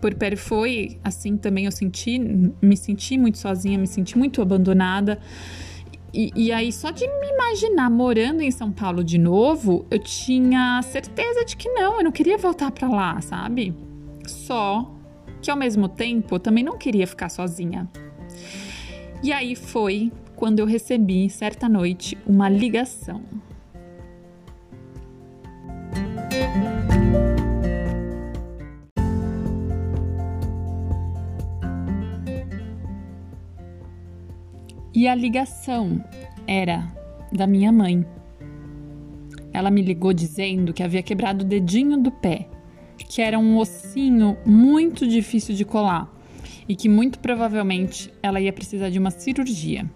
puerpério 0.00 0.38
foi 0.38 1.00
assim 1.02 1.36
também. 1.36 1.64
Eu 1.64 1.72
senti, 1.72 2.18
me 2.18 2.76
senti 2.76 3.18
muito 3.18 3.38
sozinha, 3.38 3.76
me 3.76 3.86
senti 3.86 4.16
muito 4.16 4.40
abandonada. 4.40 5.18
E, 6.14 6.30
e, 6.36 6.52
aí, 6.52 6.70
só 6.70 6.90
de 6.90 7.06
me 7.06 7.28
imaginar 7.28 7.90
morando 7.90 8.42
em 8.42 8.50
São 8.50 8.70
Paulo 8.70 9.02
de 9.02 9.16
novo, 9.16 9.86
eu 9.90 9.98
tinha 9.98 10.80
certeza 10.82 11.42
de 11.44 11.56
que 11.56 11.70
não, 11.70 11.96
eu 11.96 12.04
não 12.04 12.12
queria 12.12 12.36
voltar 12.36 12.70
para 12.70 12.86
lá, 12.86 13.18
sabe? 13.22 13.74
Só 14.26 14.94
que 15.40 15.50
ao 15.50 15.56
mesmo 15.56 15.88
tempo 15.88 16.34
eu 16.34 16.38
também 16.38 16.62
não 16.62 16.76
queria 16.76 17.06
ficar 17.06 17.30
sozinha. 17.30 17.90
E 19.22 19.32
aí 19.32 19.54
foi 19.54 20.10
quando 20.34 20.58
eu 20.58 20.66
recebi, 20.66 21.30
certa 21.30 21.68
noite, 21.68 22.18
uma 22.26 22.48
ligação. 22.48 23.22
E 34.92 35.06
a 35.06 35.14
ligação 35.14 36.04
era 36.44 36.92
da 37.30 37.46
minha 37.46 37.70
mãe. 37.70 38.04
Ela 39.52 39.70
me 39.70 39.82
ligou 39.82 40.12
dizendo 40.12 40.72
que 40.72 40.82
havia 40.82 41.02
quebrado 41.02 41.44
o 41.44 41.48
dedinho 41.48 41.96
do 41.96 42.10
pé, 42.10 42.48
que 42.98 43.22
era 43.22 43.38
um 43.38 43.56
ossinho 43.56 44.36
muito 44.44 45.06
difícil 45.06 45.54
de 45.54 45.64
colar 45.64 46.12
e 46.68 46.76
que 46.76 46.88
muito 46.88 47.18
provavelmente 47.18 48.12
ela 48.22 48.40
ia 48.40 48.52
precisar 48.52 48.90
de 48.90 48.98
uma 48.98 49.10
cirurgia. 49.10 49.88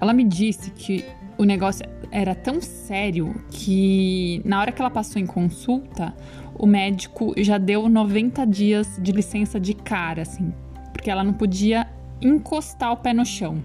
Ela 0.00 0.12
me 0.12 0.24
disse 0.24 0.70
que 0.70 1.04
o 1.36 1.44
negócio 1.44 1.84
era 2.10 2.34
tão 2.34 2.60
sério 2.60 3.34
que 3.50 4.40
na 4.44 4.60
hora 4.60 4.72
que 4.72 4.80
ela 4.80 4.90
passou 4.90 5.20
em 5.20 5.26
consulta, 5.26 6.14
o 6.54 6.66
médico 6.66 7.32
já 7.36 7.58
deu 7.58 7.88
90 7.88 8.46
dias 8.46 8.98
de 9.00 9.12
licença 9.12 9.60
de 9.60 9.74
cara, 9.74 10.22
assim, 10.22 10.52
porque 10.92 11.10
ela 11.10 11.22
não 11.22 11.32
podia 11.32 11.86
encostar 12.20 12.92
o 12.92 12.96
pé 12.96 13.12
no 13.12 13.24
chão. 13.24 13.62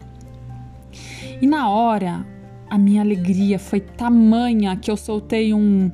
E 1.42 1.48
na 1.48 1.70
hora, 1.70 2.26
a 2.70 2.78
minha 2.78 3.02
alegria 3.02 3.58
foi 3.58 3.80
tamanha 3.80 4.76
que 4.76 4.92
eu 4.92 4.98
soltei 4.98 5.54
um: 5.54 5.92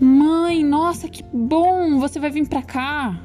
Mãe, 0.00 0.64
nossa, 0.64 1.08
que 1.08 1.22
bom! 1.22 1.98
Você 1.98 2.18
vai 2.18 2.30
vir 2.30 2.48
pra 2.48 2.62
cá? 2.62 3.20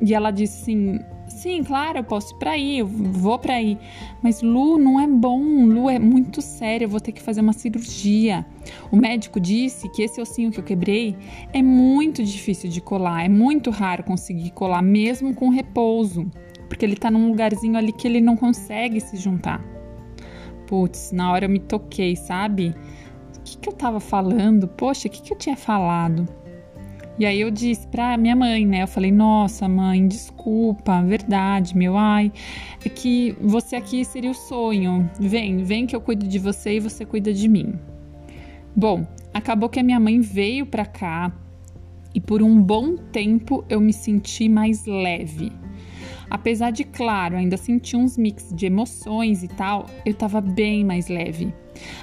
E 0.00 0.12
ela 0.12 0.30
disse 0.30 0.62
assim: 0.62 1.00
Sim, 1.44 1.62
claro, 1.62 1.98
eu 1.98 2.04
posso 2.04 2.34
ir 2.34 2.38
pra 2.38 2.52
aí, 2.52 2.78
eu 2.78 2.86
vou 2.86 3.38
pra 3.38 3.56
aí. 3.56 3.76
Mas 4.22 4.40
Lu, 4.40 4.78
não 4.78 4.98
é 4.98 5.06
bom, 5.06 5.66
Lu, 5.66 5.90
é 5.90 5.98
muito 5.98 6.40
sério, 6.40 6.86
eu 6.86 6.88
vou 6.88 7.00
ter 7.00 7.12
que 7.12 7.20
fazer 7.20 7.42
uma 7.42 7.52
cirurgia. 7.52 8.46
O 8.90 8.96
médico 8.96 9.38
disse 9.38 9.86
que 9.90 10.00
esse 10.00 10.18
ossinho 10.22 10.50
que 10.50 10.58
eu 10.58 10.64
quebrei 10.64 11.14
é 11.52 11.60
muito 11.60 12.24
difícil 12.24 12.70
de 12.70 12.80
colar, 12.80 13.26
é 13.26 13.28
muito 13.28 13.68
raro 13.68 14.02
conseguir 14.04 14.52
colar, 14.52 14.80
mesmo 14.80 15.34
com 15.34 15.50
repouso, 15.50 16.30
porque 16.66 16.82
ele 16.82 16.96
tá 16.96 17.10
num 17.10 17.28
lugarzinho 17.28 17.76
ali 17.76 17.92
que 17.92 18.08
ele 18.08 18.22
não 18.22 18.38
consegue 18.38 18.98
se 18.98 19.18
juntar. 19.18 19.62
Putz, 20.66 21.12
na 21.12 21.30
hora 21.30 21.44
eu 21.44 21.50
me 21.50 21.58
toquei, 21.58 22.16
sabe? 22.16 22.74
O 23.38 23.42
que, 23.42 23.58
que 23.58 23.68
eu 23.68 23.74
tava 23.74 24.00
falando? 24.00 24.66
Poxa, 24.66 25.08
o 25.08 25.10
que, 25.10 25.20
que 25.20 25.34
eu 25.34 25.36
tinha 25.36 25.58
falado? 25.58 26.26
E 27.16 27.24
aí 27.24 27.40
eu 27.40 27.50
disse 27.50 27.86
pra 27.86 28.16
minha 28.16 28.34
mãe, 28.34 28.66
né? 28.66 28.82
Eu 28.82 28.88
falei, 28.88 29.12
nossa, 29.12 29.68
mãe, 29.68 30.06
desculpa, 30.08 31.00
verdade, 31.02 31.76
meu, 31.76 31.96
ai, 31.96 32.32
é 32.84 32.88
que 32.88 33.36
você 33.40 33.76
aqui 33.76 34.04
seria 34.04 34.32
o 34.32 34.34
sonho. 34.34 35.08
Vem, 35.20 35.62
vem 35.62 35.86
que 35.86 35.94
eu 35.94 36.00
cuido 36.00 36.26
de 36.26 36.38
você 36.40 36.76
e 36.76 36.80
você 36.80 37.04
cuida 37.04 37.32
de 37.32 37.48
mim. 37.48 37.74
Bom, 38.74 39.06
acabou 39.32 39.68
que 39.68 39.78
a 39.78 39.82
minha 39.84 40.00
mãe 40.00 40.20
veio 40.20 40.66
pra 40.66 40.84
cá 40.84 41.32
e 42.12 42.20
por 42.20 42.42
um 42.42 42.60
bom 42.60 42.96
tempo 42.96 43.64
eu 43.68 43.80
me 43.80 43.92
senti 43.92 44.48
mais 44.48 44.84
leve. 44.84 45.52
Apesar 46.28 46.72
de, 46.72 46.82
claro, 46.82 47.36
ainda 47.36 47.56
sentir 47.56 47.96
uns 47.96 48.18
mix 48.18 48.52
de 48.52 48.66
emoções 48.66 49.44
e 49.44 49.48
tal, 49.48 49.86
eu 50.04 50.14
tava 50.14 50.40
bem 50.40 50.84
mais 50.84 51.06
leve. 51.06 51.54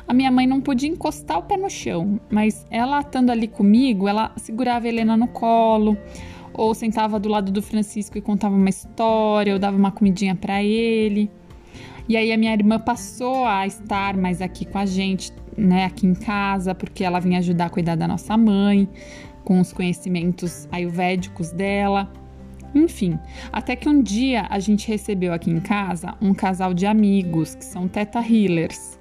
A 0.08 0.14
minha 0.14 0.32
mãe 0.32 0.48
não 0.48 0.62
podia 0.62 0.90
encostar 0.90 1.40
o 1.40 1.44
pé 1.44 1.58
no 1.58 1.70
chão, 1.70 2.20
mas 2.30 2.66
ela 2.70 3.00
estando 3.00 3.30
ali 3.30 3.48
comigo, 3.48 4.08
ela 4.08 4.32
segurava 4.38 4.86
a 4.86 4.90
Helena 4.90 5.16
no 5.18 5.28
colo, 5.28 5.98
ou 6.54 6.74
sentava 6.74 7.20
do 7.20 7.30
lado 7.30 7.52
do 7.52 7.62
Francisco 7.62 8.18
e 8.18 8.22
contava 8.22 8.56
uma 8.56 8.70
história, 8.70 9.54
ou 9.54 9.60
dava 9.60 9.78
uma 9.78 9.92
comidinha 9.92 10.36
para 10.36 10.62
ele. 10.64 11.30
E 12.10 12.18
aí 12.18 12.32
a 12.32 12.38
minha 12.38 12.54
irmã 12.54 12.78
passou 12.78 13.46
a 13.46 13.66
estar 13.66 14.18
mais 14.18 14.42
aqui 14.42 14.66
com 14.66 14.78
a 14.78 14.86
gente, 14.86 15.32
né, 15.58 15.86
aqui 15.86 16.06
em 16.06 16.14
casa, 16.14 16.76
porque 16.76 17.04
ela 17.04 17.20
vinha 17.20 17.40
ajudar 17.40 17.66
a 17.66 17.70
cuidar 17.70 17.96
da 17.96 18.08
nossa 18.08 18.36
mãe, 18.36 18.88
com 19.44 19.60
os 19.60 19.72
conhecimentos 19.72 20.68
ayurvédicos 20.72 21.52
dela. 21.52 22.12
Enfim, 22.74 23.20
até 23.52 23.76
que 23.76 23.90
um 23.90 24.02
dia 24.02 24.48
a 24.50 24.60
gente 24.60 24.88
recebeu 24.88 25.34
aqui 25.34 25.52
em 25.52 25.60
casa 25.60 26.16
um 26.22 26.34
casal 26.34 26.74
de 26.74 26.86
amigos 26.86 27.56
que 27.56 27.66
são 27.66 27.88
Teta 27.88 28.20
Healers. 28.20 29.01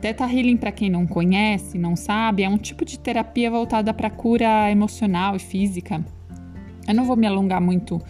Teta 0.00 0.24
Healing, 0.24 0.56
para 0.56 0.70
quem 0.70 0.88
não 0.88 1.06
conhece, 1.06 1.76
não 1.78 1.96
sabe, 1.96 2.42
é 2.42 2.48
um 2.48 2.58
tipo 2.58 2.84
de 2.84 2.98
terapia 2.98 3.50
voltada 3.50 3.92
para 3.92 4.08
cura 4.08 4.70
emocional 4.70 5.34
e 5.36 5.38
física. 5.38 6.04
Eu 6.86 6.94
não 6.94 7.04
vou 7.04 7.16
me 7.16 7.26
alongar 7.26 7.60
muito 7.60 8.00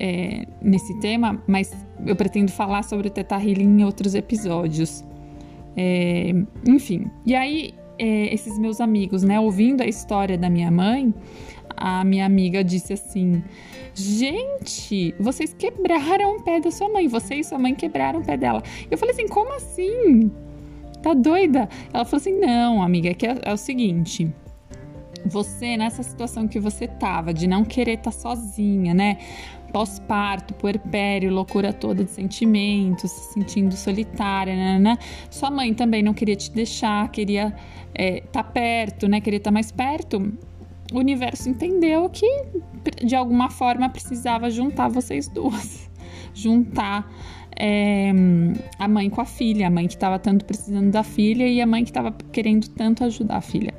é, 0.00 0.46
nesse 0.62 0.98
tema, 1.00 1.42
mas 1.46 1.74
eu 2.06 2.16
pretendo 2.16 2.50
falar 2.50 2.82
sobre 2.82 3.08
o 3.08 3.10
Teta 3.10 3.36
Healing 3.36 3.80
em 3.80 3.84
outros 3.84 4.14
episódios. 4.14 5.04
É, 5.76 6.32
enfim, 6.66 7.10
e 7.24 7.34
aí 7.34 7.74
é, 7.98 8.32
esses 8.32 8.58
meus 8.58 8.80
amigos, 8.80 9.22
né, 9.22 9.38
ouvindo 9.38 9.82
a 9.82 9.86
história 9.86 10.38
da 10.38 10.48
minha 10.48 10.70
mãe, 10.70 11.12
a 11.76 12.04
minha 12.04 12.26
amiga 12.26 12.64
disse 12.64 12.92
assim: 12.92 13.42
Gente, 13.94 15.14
vocês 15.18 15.52
quebraram 15.52 16.36
o 16.36 16.42
pé 16.42 16.60
da 16.60 16.70
sua 16.70 16.88
mãe. 16.88 17.06
Você 17.08 17.36
e 17.36 17.44
sua 17.44 17.58
mãe 17.58 17.74
quebraram 17.74 18.20
o 18.20 18.24
pé 18.24 18.36
dela. 18.36 18.62
Eu 18.90 18.98
falei 18.98 19.14
assim: 19.14 19.28
Como 19.28 19.54
assim? 19.54 20.30
Tá 21.02 21.14
doida? 21.14 21.68
Ela 21.92 22.04
falou 22.04 22.20
assim: 22.20 22.38
Não, 22.38 22.82
amiga, 22.82 23.10
é 23.10 23.14
que 23.14 23.26
é, 23.26 23.36
é 23.42 23.52
o 23.52 23.56
seguinte. 23.56 24.32
você 25.24 25.76
nessa 25.76 26.02
situação 26.02 26.48
que 26.48 26.58
você 26.58 26.86
tava, 26.86 27.32
de 27.32 27.46
não 27.46 27.64
querer 27.64 27.98
estar 27.98 28.10
tá 28.10 28.16
sozinha, 28.16 28.94
né? 28.94 29.18
Pós-parto, 29.72 30.54
puerpério, 30.54 31.30
loucura 31.30 31.74
toda 31.74 32.02
de 32.02 32.10
sentimentos, 32.10 33.10
se 33.10 33.34
sentindo 33.34 33.76
solitária, 33.76 34.56
né, 34.56 34.78
né? 34.78 34.98
Sua 35.30 35.50
mãe 35.50 35.74
também 35.74 36.02
não 36.02 36.14
queria 36.14 36.36
te 36.36 36.50
deixar, 36.50 37.10
queria 37.10 37.48
estar 37.48 37.94
é, 37.94 38.20
tá 38.20 38.42
perto, 38.42 39.06
né? 39.06 39.20
Queria 39.20 39.36
estar 39.36 39.50
tá 39.50 39.54
mais 39.54 39.70
perto. 39.70 40.32
O 40.92 40.98
universo 40.98 41.50
entendeu 41.50 42.08
que 42.08 42.26
de 43.04 43.14
alguma 43.14 43.50
forma 43.50 43.88
precisava 43.90 44.50
juntar 44.50 44.88
vocês 44.88 45.28
duas, 45.28 45.90
juntar 46.32 47.06
é, 47.58 48.12
a 48.78 48.86
mãe 48.86 49.10
com 49.10 49.20
a 49.20 49.24
filha, 49.24 49.66
a 49.66 49.70
mãe 49.70 49.86
que 49.86 49.94
estava 49.94 50.18
tanto 50.18 50.44
precisando 50.44 50.90
da 50.90 51.02
filha 51.02 51.46
e 51.46 51.60
a 51.60 51.66
mãe 51.66 51.82
que 51.82 51.90
estava 51.90 52.12
querendo 52.32 52.68
tanto 52.68 53.04
ajudar 53.04 53.36
a 53.36 53.40
filha. 53.40 53.74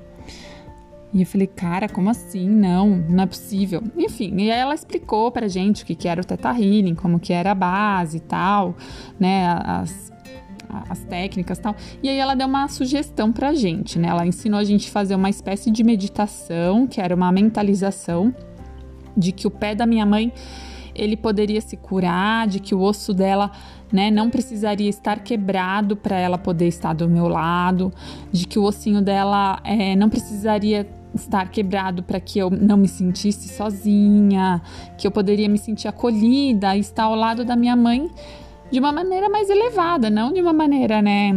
E 1.14 1.22
eu 1.22 1.26
falei, 1.26 1.48
cara, 1.48 1.90
como 1.90 2.10
assim? 2.10 2.48
Não, 2.48 2.90
não 2.90 3.24
é 3.24 3.26
possível. 3.26 3.82
Enfim, 3.98 4.36
e 4.38 4.52
aí 4.52 4.60
ela 4.60 4.76
explicou 4.76 5.32
pra 5.32 5.48
gente 5.48 5.84
o 5.84 5.86
que, 5.86 5.96
que 5.96 6.08
era 6.08 6.22
o 6.22 6.24
Teta 6.24 6.50
Healing, 6.50 6.94
como 6.94 7.20
que 7.20 7.34
era 7.34 7.52
a 7.52 7.56
base 7.56 8.18
e 8.18 8.20
tal, 8.20 8.76
né, 9.20 9.48
as, 9.66 10.12
as 10.88 11.00
técnicas 11.06 11.58
e 11.58 11.62
tal. 11.62 11.76
E 12.04 12.10
aí 12.10 12.18
ela 12.18 12.36
deu 12.36 12.48
uma 12.48 12.68
sugestão 12.68 13.32
pra 13.32 13.54
gente, 13.54 13.98
né? 13.98 14.10
Ela 14.10 14.28
ensinou 14.28 14.60
a 14.60 14.64
gente 14.64 14.88
a 14.88 14.92
fazer 14.92 15.16
uma 15.16 15.30
espécie 15.30 15.72
de 15.72 15.84
meditação, 15.84 16.86
que 16.86 17.02
era 17.02 17.16
uma 17.16 17.32
mentalização 17.32 18.36
de 19.18 19.32
que 19.32 19.48
o 19.48 19.52
pé 19.52 19.74
da 19.74 19.88
minha 19.88 20.06
mãe 20.06 20.32
ele 21.00 21.16
poderia 21.16 21.62
se 21.62 21.78
curar, 21.78 22.48
de 22.48 22.60
que 22.60 22.76
o 22.76 22.82
osso 22.82 23.14
dela 23.14 23.52
né, 23.92 24.12
não 24.12 24.30
precisaria 24.30 24.90
estar 24.90 25.20
quebrado 25.20 25.96
para 25.96 26.18
ela 26.18 26.38
poder 26.38 26.68
estar 26.68 26.94
do 26.94 27.10
meu 27.10 27.28
lado, 27.28 27.92
de 28.32 28.46
que 28.46 28.60
o 28.60 28.64
ossinho 28.64 29.02
dela 29.02 29.60
é, 29.64 29.96
não 29.96 30.10
precisaria 30.10 30.88
estar 31.16 31.50
quebrado 31.50 32.04
para 32.04 32.20
que 32.20 32.38
eu 32.38 32.50
não 32.50 32.78
me 32.78 32.88
sentisse 32.88 33.50
sozinha, 33.50 34.62
que 34.98 35.08
eu 35.08 35.12
poderia 35.12 35.50
me 35.50 35.58
sentir 35.58 35.88
acolhida 35.88 36.76
e 36.76 36.80
estar 36.80 37.04
ao 37.04 37.16
lado 37.16 37.44
da 37.44 37.56
minha 37.56 37.76
mãe 37.76 38.10
de 38.72 38.80
uma 38.80 38.92
maneira 38.92 39.28
mais 39.30 39.50
elevada, 39.50 40.10
não 40.10 40.32
de 40.32 40.42
uma 40.42 40.54
maneira, 40.54 41.02
né, 41.02 41.32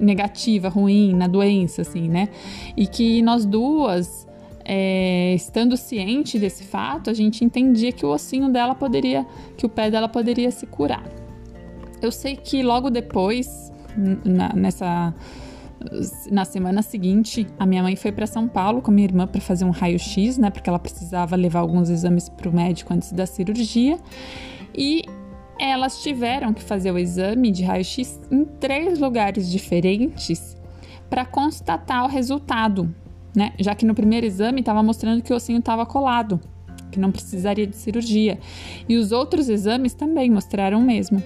negativa, 0.00 0.68
ruim, 0.68 1.14
na 1.14 1.26
doença, 1.26 1.82
assim, 1.82 2.08
né? 2.08 2.28
E 2.76 2.86
que 2.86 3.22
nós 3.22 3.44
duas, 3.44 4.26
é, 4.70 5.34
estando 5.34 5.78
ciente 5.78 6.38
desse 6.38 6.62
fato, 6.62 7.08
a 7.08 7.14
gente 7.14 7.42
entendia 7.42 7.90
que 7.90 8.04
o 8.04 8.10
ossinho 8.10 8.52
dela 8.52 8.74
poderia, 8.74 9.26
que 9.56 9.64
o 9.64 9.68
pé 9.68 9.90
dela 9.90 10.10
poderia 10.10 10.50
se 10.50 10.66
curar. 10.66 11.02
Eu 12.02 12.12
sei 12.12 12.36
que 12.36 12.62
logo 12.62 12.90
depois, 12.90 13.72
na, 14.24 14.52
nessa 14.52 15.14
na 16.30 16.44
semana 16.44 16.82
seguinte, 16.82 17.46
a 17.58 17.64
minha 17.64 17.82
mãe 17.82 17.94
foi 17.94 18.10
para 18.10 18.26
São 18.26 18.48
Paulo 18.48 18.82
com 18.82 18.90
minha 18.90 19.06
irmã 19.06 19.26
para 19.26 19.40
fazer 19.40 19.64
um 19.64 19.70
raio-x, 19.70 20.36
né? 20.36 20.50
Porque 20.50 20.68
ela 20.68 20.78
precisava 20.78 21.36
levar 21.36 21.60
alguns 21.60 21.88
exames 21.88 22.28
para 22.28 22.48
o 22.48 22.52
médico 22.52 22.92
antes 22.92 23.12
da 23.12 23.24
cirurgia. 23.26 23.96
E 24.74 25.02
elas 25.58 26.02
tiveram 26.02 26.52
que 26.52 26.62
fazer 26.62 26.90
o 26.90 26.98
exame 26.98 27.50
de 27.50 27.62
raio-x 27.62 28.20
em 28.30 28.44
três 28.44 28.98
lugares 28.98 29.50
diferentes 29.50 30.56
para 31.08 31.24
constatar 31.24 32.04
o 32.04 32.08
resultado, 32.08 32.92
né? 33.34 33.52
Já 33.58 33.74
que 33.74 33.84
no 33.84 33.94
primeiro 33.94 34.26
exame 34.26 34.60
estava 34.60 34.82
mostrando 34.82 35.22
que 35.22 35.32
o 35.32 35.36
ossinho 35.36 35.58
estava 35.58 35.84
colado, 35.86 36.40
que 36.90 36.98
não 36.98 37.10
precisaria 37.10 37.66
de 37.66 37.76
cirurgia. 37.76 38.38
E 38.88 38.96
os 38.96 39.12
outros 39.12 39.48
exames 39.48 39.94
também 39.94 40.30
mostraram 40.30 40.80
o 40.80 40.82
mesmo. 40.82 41.22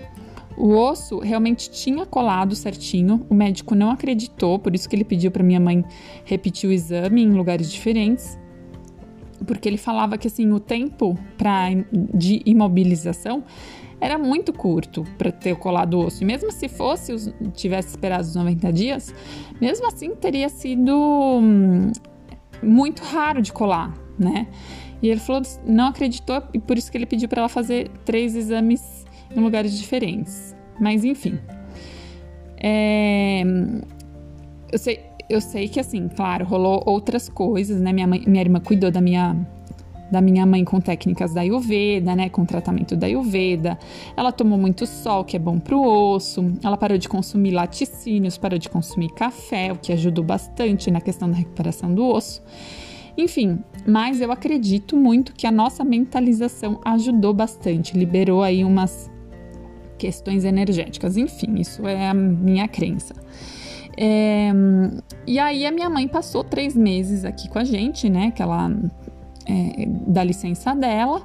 O 0.56 0.76
osso 0.76 1.18
realmente 1.18 1.70
tinha 1.70 2.04
colado 2.04 2.54
certinho, 2.54 3.26
o 3.28 3.34
médico 3.34 3.74
não 3.74 3.90
acreditou, 3.90 4.58
por 4.58 4.74
isso 4.74 4.88
que 4.88 4.94
ele 4.94 5.04
pediu 5.04 5.30
para 5.30 5.42
minha 5.42 5.60
mãe 5.60 5.84
repetir 6.24 6.68
o 6.68 6.72
exame 6.72 7.22
em 7.22 7.32
lugares 7.32 7.72
diferentes, 7.72 8.38
porque 9.46 9.68
ele 9.68 9.78
falava 9.78 10.18
que 10.18 10.28
assim 10.28 10.52
o 10.52 10.60
tempo 10.60 11.18
para 11.38 11.68
de 11.92 12.42
imobilização 12.44 13.42
era 14.02 14.18
muito 14.18 14.52
curto 14.52 15.04
para 15.16 15.30
ter 15.30 15.54
colado 15.54 15.94
o 15.94 16.06
osso. 16.06 16.24
E 16.24 16.26
mesmo 16.26 16.50
se 16.50 16.68
fosse 16.68 17.32
tivesse 17.54 17.90
esperado 17.90 18.24
os 18.24 18.34
90 18.34 18.72
dias, 18.72 19.14
mesmo 19.60 19.86
assim 19.86 20.10
teria 20.16 20.48
sido 20.48 20.92
hum, 20.92 21.92
muito 22.60 23.00
raro 23.04 23.40
de 23.40 23.52
colar, 23.52 23.94
né? 24.18 24.48
E 25.00 25.08
ele 25.08 25.20
falou, 25.20 25.42
não 25.64 25.86
acreditou 25.86 26.42
e 26.52 26.58
por 26.58 26.76
isso 26.76 26.90
que 26.90 26.98
ele 26.98 27.06
pediu 27.06 27.28
para 27.28 27.42
ela 27.42 27.48
fazer 27.48 27.88
três 28.04 28.34
exames 28.34 29.06
em 29.36 29.38
lugares 29.38 29.78
diferentes. 29.78 30.52
Mas 30.80 31.04
enfim. 31.04 31.38
É, 32.56 33.42
eu, 34.72 34.78
sei, 34.78 35.00
eu 35.28 35.40
sei 35.40 35.68
que, 35.68 35.78
assim, 35.78 36.08
claro, 36.08 36.44
rolou 36.44 36.82
outras 36.86 37.28
coisas, 37.28 37.80
né? 37.80 37.92
Minha, 37.92 38.08
mãe, 38.08 38.24
minha 38.26 38.42
irmã 38.42 38.58
cuidou 38.58 38.90
da 38.90 39.00
minha, 39.00 39.36
da 40.12 40.20
minha 40.20 40.44
mãe 40.44 40.62
com 40.62 40.78
técnicas 40.78 41.32
da 41.32 41.40
Ayurveda, 41.40 42.14
né? 42.14 42.28
Com 42.28 42.44
tratamento 42.44 42.94
da 42.94 43.06
Ayurveda. 43.06 43.78
Ela 44.14 44.30
tomou 44.30 44.58
muito 44.58 44.86
sol, 44.86 45.24
que 45.24 45.36
é 45.36 45.38
bom 45.38 45.58
pro 45.58 45.82
osso. 45.82 46.52
Ela 46.62 46.76
parou 46.76 46.98
de 46.98 47.08
consumir 47.08 47.52
laticínios, 47.52 48.36
parou 48.36 48.58
de 48.58 48.68
consumir 48.68 49.08
café, 49.14 49.72
o 49.72 49.76
que 49.76 49.90
ajudou 49.90 50.22
bastante 50.22 50.90
na 50.90 51.00
questão 51.00 51.30
da 51.30 51.36
recuperação 51.36 51.92
do 51.94 52.04
osso. 52.06 52.42
Enfim, 53.16 53.58
mas 53.86 54.20
eu 54.20 54.30
acredito 54.30 54.96
muito 54.96 55.32
que 55.32 55.46
a 55.46 55.50
nossa 55.50 55.82
mentalização 55.82 56.78
ajudou 56.84 57.32
bastante, 57.32 57.96
liberou 57.96 58.42
aí 58.42 58.64
umas 58.64 59.10
questões 59.98 60.44
energéticas. 60.44 61.16
Enfim, 61.16 61.54
isso 61.58 61.86
é 61.86 62.08
a 62.08 62.14
minha 62.14 62.68
crença. 62.68 63.14
É, 63.96 64.50
e 65.26 65.38
aí 65.38 65.66
a 65.66 65.70
minha 65.70 65.88
mãe 65.88 66.08
passou 66.08 66.42
três 66.42 66.76
meses 66.76 67.24
aqui 67.24 67.48
com 67.48 67.58
a 67.58 67.64
gente, 67.64 68.08
né? 68.10 68.30
Que 68.30 68.42
ela 68.42 68.70
é, 69.46 69.86
da 69.86 70.22
licença 70.22 70.74
dela 70.74 71.22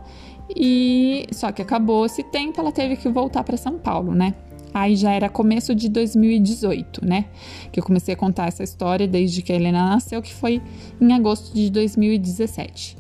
e 0.56 1.26
só 1.32 1.52
que 1.52 1.62
acabou 1.62 2.06
esse 2.06 2.24
tempo, 2.24 2.60
ela 2.60 2.72
teve 2.72 2.96
que 2.96 3.10
voltar 3.10 3.44
para 3.44 3.58
São 3.58 3.78
Paulo, 3.78 4.14
né? 4.14 4.34
Aí 4.74 4.96
já 4.96 5.12
era 5.12 5.28
começo 5.28 5.74
de 5.74 5.90
2018, 5.90 7.06
né? 7.06 7.26
Que 7.72 7.80
eu 7.80 7.84
comecei 7.84 8.14
a 8.14 8.18
contar 8.18 8.48
essa 8.48 8.64
história 8.64 9.08
desde 9.08 9.42
que 9.42 9.52
a 9.52 9.56
Helena 9.56 9.90
nasceu, 9.90 10.22
que 10.22 10.34
foi 10.34 10.62
em 11.02 11.14
agosto 11.14 11.54
de 11.54 11.70
2017. 11.70 12.98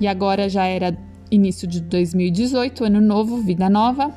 E 0.00 0.06
agora 0.06 0.48
já 0.48 0.64
era 0.64 0.96
início 1.30 1.68
de 1.68 1.80
2018, 1.80 2.84
ano 2.84 3.00
novo, 3.00 3.36
vida 3.38 3.68
nova. 3.68 4.12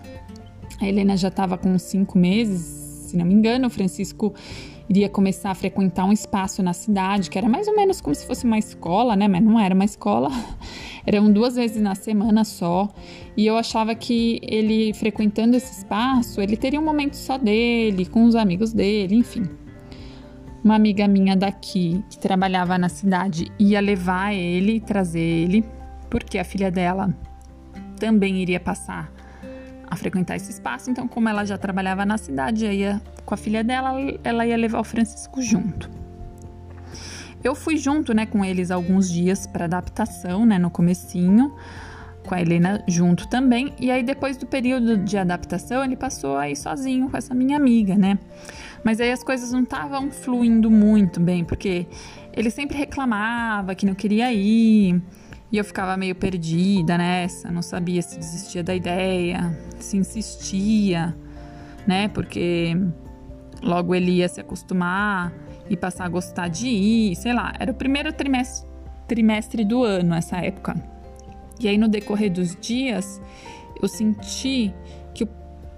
A 0.80 0.88
Helena 0.88 1.18
já 1.18 1.28
estava 1.28 1.58
com 1.58 1.78
cinco 1.78 2.18
meses, 2.18 2.62
se 3.08 3.18
não 3.18 3.26
me 3.26 3.34
engano. 3.34 3.68
O 3.68 3.70
Francisco 3.70 4.34
iria 4.90 5.10
começar 5.10 5.52
a 5.52 5.56
frequentar 5.56 6.06
um 6.06 6.12
espaço 6.12 6.62
na 6.62 6.74
cidade, 6.74 7.30
que 7.30 7.38
era 7.38 7.48
mais 7.48 7.68
ou 7.68 7.76
menos 7.76 8.02
como 8.02 8.14
se 8.14 8.26
fosse 8.26 8.46
uma 8.46 8.58
escola, 8.58 9.16
né? 9.16 9.28
Mas 9.28 9.44
não 9.44 9.60
era 9.60 9.74
uma 9.74 9.86
escola. 9.86 10.30
Eram 11.06 11.32
duas 11.32 11.56
vezes 11.56 11.82
na 11.82 11.96
semana 11.96 12.44
só. 12.44 12.90
E 13.36 13.46
eu 13.46 13.58
achava 13.58 13.96
que 13.96 14.40
ele 14.44 14.94
frequentando 14.94 15.56
esse 15.56 15.80
espaço, 15.80 16.42
ele 16.42 16.58
teria 16.58 16.80
um 16.80 16.86
momento 16.86 17.16
só 17.16 17.38
dele, 17.38 18.06
com 18.06 18.26
os 18.26 18.36
amigos 18.36 18.74
dele, 18.74 19.16
enfim. 19.16 19.44
Uma 20.64 20.76
amiga 20.76 21.08
minha 21.08 21.36
daqui, 21.36 22.04
que 22.10 22.20
trabalhava 22.20 22.78
na 22.78 22.90
cidade, 22.90 23.52
ia 23.58 23.80
levar 23.80 24.34
ele, 24.34 24.80
trazer 24.80 25.20
ele, 25.20 25.66
porque 26.10 26.38
a 26.38 26.44
filha 26.44 26.70
dela 26.70 27.16
também 27.98 28.38
iria 28.42 28.60
passar 28.60 29.21
a 29.92 29.96
frequentar 29.98 30.38
esse 30.38 30.50
espaço. 30.50 30.90
Então, 30.90 31.06
como 31.06 31.28
ela 31.28 31.44
já 31.46 31.58
trabalhava 31.58 32.06
na 32.06 32.18
cidade, 32.18 32.66
ia 32.66 33.02
com 33.26 33.34
a 33.34 33.38
filha 33.38 33.62
dela, 33.62 33.92
ela 34.24 34.48
ia 34.48 34.56
levar 34.56 34.80
o 34.80 34.84
Francisco 34.86 35.42
junto. 35.42 35.92
Eu 37.44 37.54
fui 37.54 37.76
junto, 37.76 38.14
né, 38.14 38.26
com 38.26 38.46
eles 38.46 38.72
alguns 38.72 39.12
dias 39.12 39.46
para 39.46 39.66
adaptação, 39.66 40.46
né, 40.46 40.58
no 40.58 40.70
comecinho, 40.70 41.54
com 42.26 42.34
a 42.34 42.42
Helena 42.42 42.82
junto 42.88 43.28
também. 43.28 43.74
E 43.80 43.92
aí 43.92 44.02
depois 44.02 44.38
do 44.38 44.46
período 44.46 44.96
de 44.96 45.18
adaptação, 45.18 45.84
ele 45.84 45.98
passou 45.98 46.38
aí 46.38 46.56
sozinho 46.56 47.10
com 47.10 47.18
essa 47.18 47.34
minha 47.34 47.58
amiga, 47.58 47.98
né? 47.98 48.18
Mas 48.86 49.02
aí 49.02 49.12
as 49.12 49.24
coisas 49.24 49.52
não 49.52 49.64
estavam 49.64 50.10
fluindo 50.10 50.72
muito 50.72 51.20
bem, 51.20 51.44
porque 51.44 51.86
ele 52.32 52.50
sempre 52.50 52.78
reclamava 52.78 53.76
que 53.76 53.86
não 53.86 53.94
queria 53.94 54.32
ir. 54.32 55.02
E 55.52 55.58
eu 55.58 55.66
ficava 55.66 55.98
meio 55.98 56.16
perdida 56.16 56.98
nessa, 56.98 57.52
não 57.52 57.62
sabia 57.62 58.02
se 58.02 58.18
desistia 58.18 58.64
da 58.64 58.74
ideia, 58.74 59.58
se 59.80 59.98
insistia, 59.98 61.16
né? 61.86 62.08
Porque 62.08 62.78
logo 63.62 63.94
ele 63.94 64.12
ia 64.12 64.30
se 64.30 64.40
acostumar 64.40 65.34
e 65.70 65.76
passar 65.76 66.06
a 66.06 66.10
gostar 66.10 66.48
de 66.48 66.68
ir, 66.68 67.16
sei 67.18 67.34
lá. 67.34 67.54
Era 67.60 67.72
o 67.72 67.76
primeiro 67.76 68.14
trimestre, 68.14 68.70
trimestre 69.08 69.66
do 69.66 69.84
ano, 69.84 70.16
essa 70.16 70.38
época. 70.38 70.76
E 71.60 71.68
aí, 71.68 71.78
no 71.78 71.88
decorrer 71.88 72.32
dos 72.32 72.56
dias, 72.56 73.22
eu 73.82 73.88
senti 73.88 74.74
que 75.14 75.26
o 75.26 75.28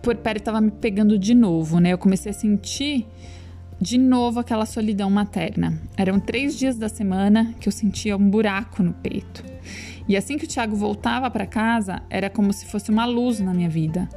puerpério 0.02 0.38
estava 0.38 0.62
me 0.62 0.72
pegando 0.72 1.18
de 1.18 1.34
novo, 1.34 1.80
né? 1.80 1.92
Eu 1.94 1.98
comecei 1.98 2.30
a 2.30 2.34
sentir 2.34 3.08
de 3.84 3.98
novo 3.98 4.40
aquela 4.40 4.66
solidão 4.66 5.10
materna. 5.10 5.78
Eram 5.98 6.18
três 6.18 6.58
dias 6.58 6.78
da 6.78 6.88
semana 6.88 7.54
que 7.60 7.68
eu 7.68 7.72
sentia 7.72 8.16
um 8.16 8.30
buraco 8.30 8.82
no 8.82 8.94
peito. 8.94 9.44
E 10.08 10.16
assim 10.16 10.38
que 10.38 10.46
o 10.46 10.48
Tiago 10.48 10.74
voltava 10.74 11.30
para 11.30 11.46
casa, 11.46 12.02
era 12.10 12.30
como 12.30 12.54
se 12.54 12.66
fosse 12.66 12.90
uma 12.90 13.06
luz 13.06 13.42
na 13.42 13.54
minha 13.54 13.70
vida. 13.70 14.08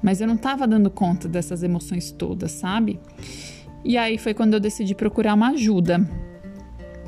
Mas 0.00 0.20
eu 0.20 0.28
não 0.28 0.36
estava 0.36 0.64
dando 0.64 0.88
conta 0.90 1.26
dessas 1.28 1.64
emoções 1.64 2.12
todas, 2.12 2.52
sabe? 2.52 3.00
E 3.84 3.98
aí 3.98 4.16
foi 4.16 4.32
quando 4.32 4.54
eu 4.54 4.60
decidi 4.60 4.94
procurar 4.94 5.34
uma 5.34 5.48
ajuda. 5.48 6.08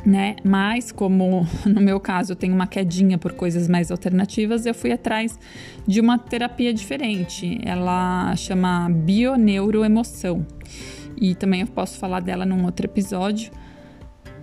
né? 0.04 0.35
Mas 0.42 0.90
como 0.90 1.46
no 1.64 1.81
meu 1.81 2.00
caso 2.00 2.33
eu 2.33 2.37
tenho 2.37 2.52
uma 2.52 2.66
quedinha 2.66 3.16
por 3.16 3.33
coisas 3.33 3.68
mais 3.68 3.92
alternativas, 3.92 4.66
eu 4.66 4.74
fui 4.74 4.90
atrás 4.90 5.38
de 5.87 6.00
uma 6.00 6.18
terapia 6.18 6.74
diferente. 6.74 7.61
Ela 7.62 8.35
chama 8.35 8.88
bioneuroemoção. 8.90 10.57
E 11.20 11.35
também 11.35 11.61
eu 11.62 11.66
posso 11.66 11.98
falar 11.98 12.20
dela 12.20 12.46
num 12.46 12.64
outro 12.64 12.87
episódio, 12.87 13.50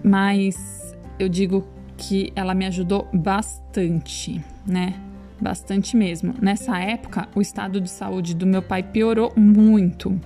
mas 0.04 0.96
eu 1.18 1.30
digo 1.30 1.68
que 1.98 2.32
ela 2.36 2.54
me 2.54 2.66
ajudou 2.66 3.08
bastante, 3.14 4.44
né? 4.66 4.96
Bastante 5.40 5.96
mesmo. 5.96 6.34
Nessa 6.42 6.78
época, 6.80 7.28
o 7.36 7.42
estado 7.42 7.80
de 7.80 7.90
saúde 7.90 8.34
do 8.34 8.46
meu 8.46 8.62
pai 8.62 8.84
piorou 8.84 9.34
muito. 9.36 10.20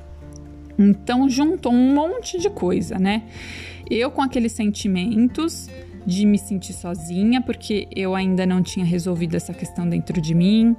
Então 0.77 1.29
juntou 1.29 1.73
um 1.73 1.93
monte 1.93 2.39
de 2.39 2.49
coisa, 2.49 2.97
né? 2.97 3.23
Eu 3.89 4.11
com 4.11 4.21
aqueles 4.21 4.51
sentimentos 4.51 5.69
de 6.05 6.25
me 6.25 6.37
sentir 6.37 6.73
sozinha, 6.73 7.41
porque 7.41 7.87
eu 7.95 8.15
ainda 8.15 8.45
não 8.45 8.63
tinha 8.63 8.85
resolvido 8.85 9.35
essa 9.35 9.53
questão 9.53 9.87
dentro 9.87 10.21
de 10.21 10.33
mim. 10.33 10.75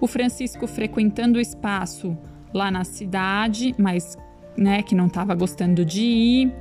O 0.00 0.06
Francisco 0.06 0.66
frequentando 0.66 1.38
o 1.38 1.40
espaço 1.40 2.16
lá 2.52 2.70
na 2.70 2.84
cidade, 2.84 3.74
mas 3.78 4.16
né, 4.56 4.82
que 4.82 4.94
não 4.94 5.06
estava 5.06 5.34
gostando 5.34 5.84
de 5.84 6.02
ir. 6.02 6.52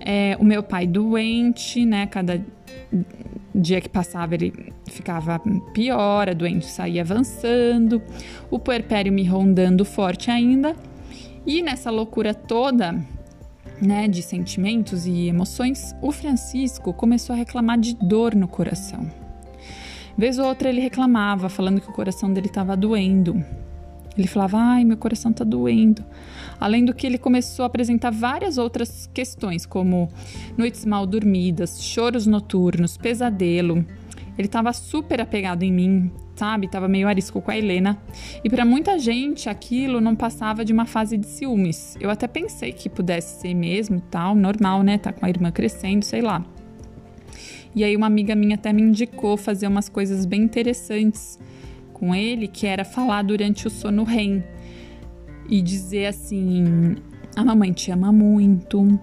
É, 0.00 0.36
o 0.40 0.44
meu 0.44 0.62
pai 0.62 0.86
doente, 0.86 1.84
né? 1.84 2.06
Cada 2.06 2.42
dia 3.54 3.80
que 3.80 3.88
passava 3.88 4.34
ele 4.34 4.72
ficava 4.86 5.38
pior, 5.72 6.28
a 6.28 6.32
doente 6.32 6.66
saía 6.66 7.02
avançando, 7.02 8.02
o 8.50 8.58
puerpério 8.58 9.12
me 9.12 9.24
rondando 9.24 9.84
forte 9.84 10.30
ainda. 10.30 10.74
E 11.46 11.62
nessa 11.62 11.90
loucura 11.90 12.34
toda, 12.34 12.98
né, 13.80 14.06
de 14.08 14.22
sentimentos 14.22 15.06
e 15.06 15.28
emoções, 15.28 15.94
o 16.02 16.12
Francisco 16.12 16.92
começou 16.92 17.34
a 17.34 17.38
reclamar 17.38 17.78
de 17.78 17.94
dor 17.94 18.34
no 18.34 18.46
coração. 18.46 19.10
Vez 20.16 20.38
ou 20.38 20.46
outra 20.46 20.68
ele 20.68 20.80
reclamava, 20.80 21.48
falando 21.48 21.80
que 21.80 21.88
o 21.88 21.92
coração 21.92 22.32
dele 22.32 22.48
estava 22.48 22.76
doendo. 22.76 23.42
Ele 24.16 24.26
falava: 24.26 24.58
"Ai, 24.58 24.84
meu 24.84 24.96
coração 24.96 25.30
está 25.30 25.44
doendo". 25.44 26.04
Além 26.60 26.84
do 26.84 26.92
que 26.94 27.06
ele 27.06 27.16
começou 27.16 27.62
a 27.62 27.66
apresentar 27.66 28.10
várias 28.10 28.58
outras 28.58 29.08
questões, 29.14 29.64
como 29.64 30.10
noites 30.58 30.84
mal 30.84 31.06
dormidas, 31.06 31.82
choros 31.82 32.26
noturnos, 32.26 32.98
pesadelo. 32.98 33.84
Ele 34.36 34.46
estava 34.46 34.72
super 34.72 35.20
apegado 35.20 35.62
em 35.62 35.72
mim, 35.72 36.10
sabe? 36.34 36.68
Tava 36.68 36.88
meio 36.88 37.08
arisco 37.08 37.40
com 37.40 37.50
a 37.50 37.56
Helena. 37.56 37.98
E 38.44 38.48
para 38.48 38.64
muita 38.64 38.98
gente 38.98 39.48
aquilo 39.48 40.00
não 40.00 40.14
passava 40.14 40.64
de 40.64 40.72
uma 40.72 40.86
fase 40.86 41.16
de 41.16 41.26
ciúmes. 41.26 41.96
Eu 42.00 42.10
até 42.10 42.26
pensei 42.26 42.72
que 42.72 42.88
pudesse 42.88 43.40
ser 43.40 43.54
mesmo, 43.54 44.00
tal, 44.00 44.34
normal, 44.34 44.82
né? 44.82 44.98
Tá 44.98 45.12
com 45.12 45.24
a 45.24 45.28
irmã 45.28 45.50
crescendo, 45.50 46.04
sei 46.04 46.22
lá. 46.22 46.44
E 47.74 47.84
aí 47.84 47.96
uma 47.96 48.06
amiga 48.06 48.34
minha 48.34 48.54
até 48.54 48.72
me 48.72 48.82
indicou 48.82 49.36
fazer 49.36 49.66
umas 49.66 49.88
coisas 49.88 50.26
bem 50.26 50.42
interessantes 50.42 51.38
com 52.00 52.14
ele, 52.14 52.48
que 52.48 52.66
era 52.66 52.82
falar 52.82 53.22
durante 53.22 53.66
o 53.66 53.70
sono 53.70 54.02
REM 54.04 54.42
e 55.48 55.60
dizer 55.60 56.06
assim: 56.06 56.96
"A 57.36 57.44
mamãe 57.44 57.72
te 57.72 57.90
ama 57.90 58.10
muito, 58.10 58.98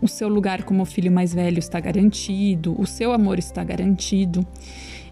o 0.00 0.08
seu 0.08 0.28
lugar 0.28 0.62
como 0.62 0.84
filho 0.86 1.12
mais 1.12 1.34
velho 1.34 1.58
está 1.58 1.78
garantido, 1.78 2.74
o 2.80 2.86
seu 2.86 3.12
amor 3.12 3.38
está 3.38 3.62
garantido". 3.62 4.44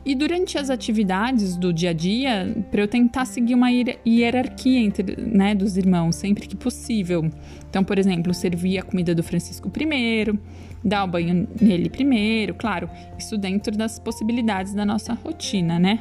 E 0.05 0.15
durante 0.15 0.57
as 0.57 0.71
atividades 0.71 1.57
do 1.57 1.73
dia 1.73 1.91
a 1.91 1.93
dia, 1.93 2.65
para 2.71 2.81
eu 2.81 2.87
tentar 2.87 3.25
seguir 3.25 3.55
uma 3.55 3.69
hierarquia 4.07 4.79
entre, 4.79 5.17
né, 5.21 5.53
dos 5.53 5.77
irmãos, 5.77 6.15
sempre 6.15 6.47
que 6.47 6.55
possível. 6.55 7.29
Então, 7.69 7.83
por 7.83 7.99
exemplo, 7.99 8.33
servir 8.33 8.79
a 8.79 8.85
comida 8.85 9.13
do 9.17 9.23
Francisco 9.25 9.69
primeiro, 9.69 10.39
dar 10.85 11.03
o 11.03 11.09
banho 11.09 11.49
nele 11.61 11.91
primeiro, 11.91 12.55
claro, 12.55 12.89
isso 13.19 13.37
dentro 13.37 13.77
das 13.77 13.99
possibilidades 13.99 14.73
da 14.73 14.87
nossa 14.87 15.13
rotina, 15.13 15.77
né? 15.81 15.99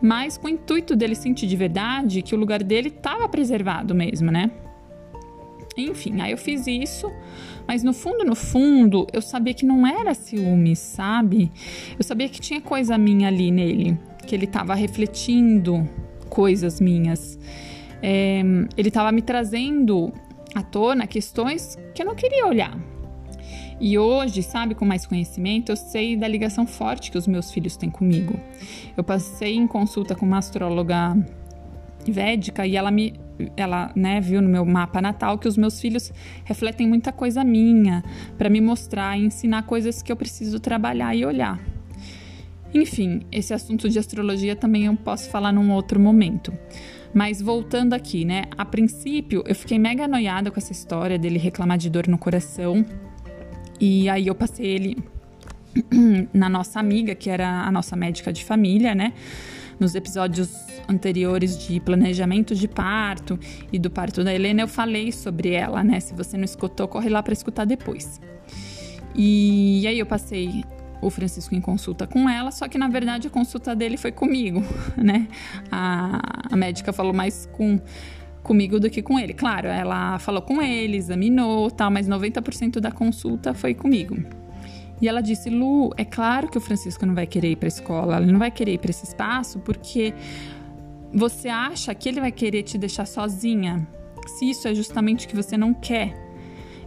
Mas 0.00 0.36
com 0.36 0.46
o 0.46 0.50
intuito 0.50 0.94
dele 0.94 1.14
sentir 1.14 1.46
de 1.46 1.56
verdade 1.56 2.22
que 2.22 2.34
o 2.34 2.38
lugar 2.38 2.62
dele 2.62 2.88
estava 2.88 3.28
preservado 3.28 3.94
mesmo, 3.94 4.30
né? 4.30 4.50
Enfim, 5.76 6.20
aí 6.20 6.32
eu 6.32 6.38
fiz 6.38 6.66
isso, 6.66 7.12
mas 7.68 7.82
no 7.82 7.92
fundo, 7.92 8.24
no 8.24 8.34
fundo, 8.34 9.06
eu 9.12 9.20
sabia 9.20 9.52
que 9.52 9.66
não 9.66 9.86
era 9.86 10.14
ciúme, 10.14 10.74
sabe? 10.74 11.50
Eu 11.98 12.04
sabia 12.04 12.28
que 12.28 12.40
tinha 12.40 12.60
coisa 12.60 12.96
minha 12.96 13.28
ali 13.28 13.50
nele, 13.50 13.98
que 14.26 14.34
ele 14.34 14.46
estava 14.46 14.74
refletindo 14.74 15.86
coisas 16.30 16.80
minhas. 16.80 17.38
É, 18.02 18.40
ele 18.76 18.88
estava 18.88 19.12
me 19.12 19.20
trazendo 19.20 20.12
à 20.54 20.62
tona 20.62 21.06
questões 21.06 21.78
que 21.94 22.02
eu 22.02 22.06
não 22.06 22.14
queria 22.14 22.46
olhar. 22.46 22.78
E 23.78 23.98
hoje, 23.98 24.42
sabe, 24.42 24.74
com 24.74 24.84
mais 24.84 25.04
conhecimento, 25.04 25.70
eu 25.70 25.76
sei 25.76 26.16
da 26.16 26.26
ligação 26.26 26.66
forte 26.66 27.10
que 27.10 27.18
os 27.18 27.26
meus 27.26 27.50
filhos 27.50 27.76
têm 27.76 27.90
comigo. 27.90 28.38
Eu 28.96 29.04
passei 29.04 29.54
em 29.54 29.66
consulta 29.66 30.14
com 30.14 30.24
uma 30.24 30.38
astróloga 30.38 31.16
védica 32.06 32.66
e 32.66 32.76
ela 32.76 32.90
me 32.90 33.14
ela 33.54 33.92
né, 33.94 34.18
viu 34.18 34.40
no 34.40 34.48
meu 34.48 34.64
mapa 34.64 34.98
natal 35.00 35.38
que 35.38 35.46
os 35.46 35.58
meus 35.58 35.78
filhos 35.78 36.10
refletem 36.44 36.88
muita 36.88 37.12
coisa 37.12 37.44
minha 37.44 38.02
para 38.38 38.48
me 38.48 38.62
mostrar 38.62 39.18
e 39.18 39.26
ensinar 39.26 39.64
coisas 39.64 40.00
que 40.00 40.10
eu 40.10 40.16
preciso 40.16 40.58
trabalhar 40.58 41.14
e 41.14 41.26
olhar. 41.26 41.60
Enfim, 42.72 43.20
esse 43.30 43.54
assunto 43.54 43.88
de 43.88 43.98
astrologia 43.98 44.56
também 44.56 44.86
eu 44.86 44.96
posso 44.96 45.30
falar 45.30 45.52
num 45.52 45.70
outro 45.70 46.00
momento. 46.00 46.52
Mas 47.14 47.40
voltando 47.40 47.94
aqui, 47.94 48.24
né? 48.24 48.44
A 48.56 48.64
princípio 48.64 49.42
eu 49.46 49.54
fiquei 49.54 49.78
mega 49.78 50.06
noiada 50.08 50.50
com 50.50 50.58
essa 50.58 50.72
história 50.72 51.18
dele 51.18 51.38
reclamar 51.38 51.78
de 51.78 51.88
dor 51.88 52.06
no 52.08 52.18
coração. 52.18 52.84
E 53.80 54.08
aí 54.08 54.26
eu 54.26 54.34
passei 54.34 54.66
ele 54.66 54.96
na 56.32 56.48
nossa 56.48 56.80
amiga, 56.80 57.14
que 57.14 57.28
era 57.28 57.62
a 57.62 57.70
nossa 57.70 57.96
médica 57.96 58.32
de 58.32 58.44
família, 58.44 58.94
né? 58.94 59.12
Nos 59.78 59.94
episódios 59.94 60.50
anteriores 60.88 61.58
de 61.66 61.78
planejamento 61.80 62.54
de 62.54 62.66
parto 62.66 63.38
e 63.70 63.78
do 63.78 63.90
parto 63.90 64.24
da 64.24 64.34
Helena, 64.34 64.62
eu 64.62 64.68
falei 64.68 65.12
sobre 65.12 65.50
ela, 65.50 65.84
né? 65.84 66.00
Se 66.00 66.14
você 66.14 66.36
não 66.36 66.44
escutou, 66.44 66.88
corre 66.88 67.10
lá 67.10 67.22
para 67.22 67.32
escutar 67.32 67.66
depois. 67.66 68.20
E, 69.14 69.86
aí 69.86 69.98
eu 69.98 70.06
passei 70.06 70.64
o 71.00 71.10
Francisco 71.10 71.54
em 71.54 71.60
consulta 71.60 72.06
com 72.06 72.28
ela, 72.28 72.50
só 72.50 72.68
que 72.68 72.78
na 72.78 72.88
verdade 72.88 73.26
a 73.26 73.30
consulta 73.30 73.76
dele 73.76 73.96
foi 73.96 74.12
comigo, 74.12 74.62
né? 74.96 75.28
A, 75.70 76.20
a 76.50 76.56
médica 76.56 76.92
falou 76.92 77.12
mais 77.12 77.46
com 77.52 77.80
comigo 78.46 78.78
do 78.78 78.88
que 78.88 79.02
com 79.02 79.18
ele. 79.18 79.34
Claro, 79.34 79.66
ela 79.66 80.20
falou 80.20 80.40
com 80.40 80.62
ele, 80.62 80.96
examinou, 80.96 81.68
tal, 81.68 81.90
mas 81.90 82.08
90% 82.08 82.78
da 82.78 82.92
consulta 82.92 83.52
foi 83.52 83.74
comigo. 83.74 84.16
E 85.02 85.08
ela 85.08 85.20
disse: 85.20 85.50
Lu, 85.50 85.90
é 85.96 86.04
claro 86.04 86.48
que 86.48 86.56
o 86.56 86.60
Francisco 86.60 87.04
não 87.04 87.14
vai 87.14 87.26
querer 87.26 87.50
ir 87.50 87.56
para 87.56 87.66
a 87.66 87.68
escola, 87.68 88.16
ele 88.18 88.30
não 88.30 88.38
vai 88.38 88.52
querer 88.52 88.74
ir 88.74 88.78
para 88.78 88.90
esse 88.90 89.04
espaço 89.04 89.58
porque 89.58 90.14
você 91.12 91.48
acha 91.48 91.92
que 91.94 92.08
ele 92.08 92.20
vai 92.20 92.30
querer 92.30 92.62
te 92.62 92.78
deixar 92.78 93.06
sozinha, 93.06 93.86
se 94.28 94.48
isso 94.48 94.68
é 94.68 94.74
justamente 94.74 95.26
o 95.26 95.28
que 95.28 95.36
você 95.36 95.56
não 95.56 95.74
quer. 95.74 96.14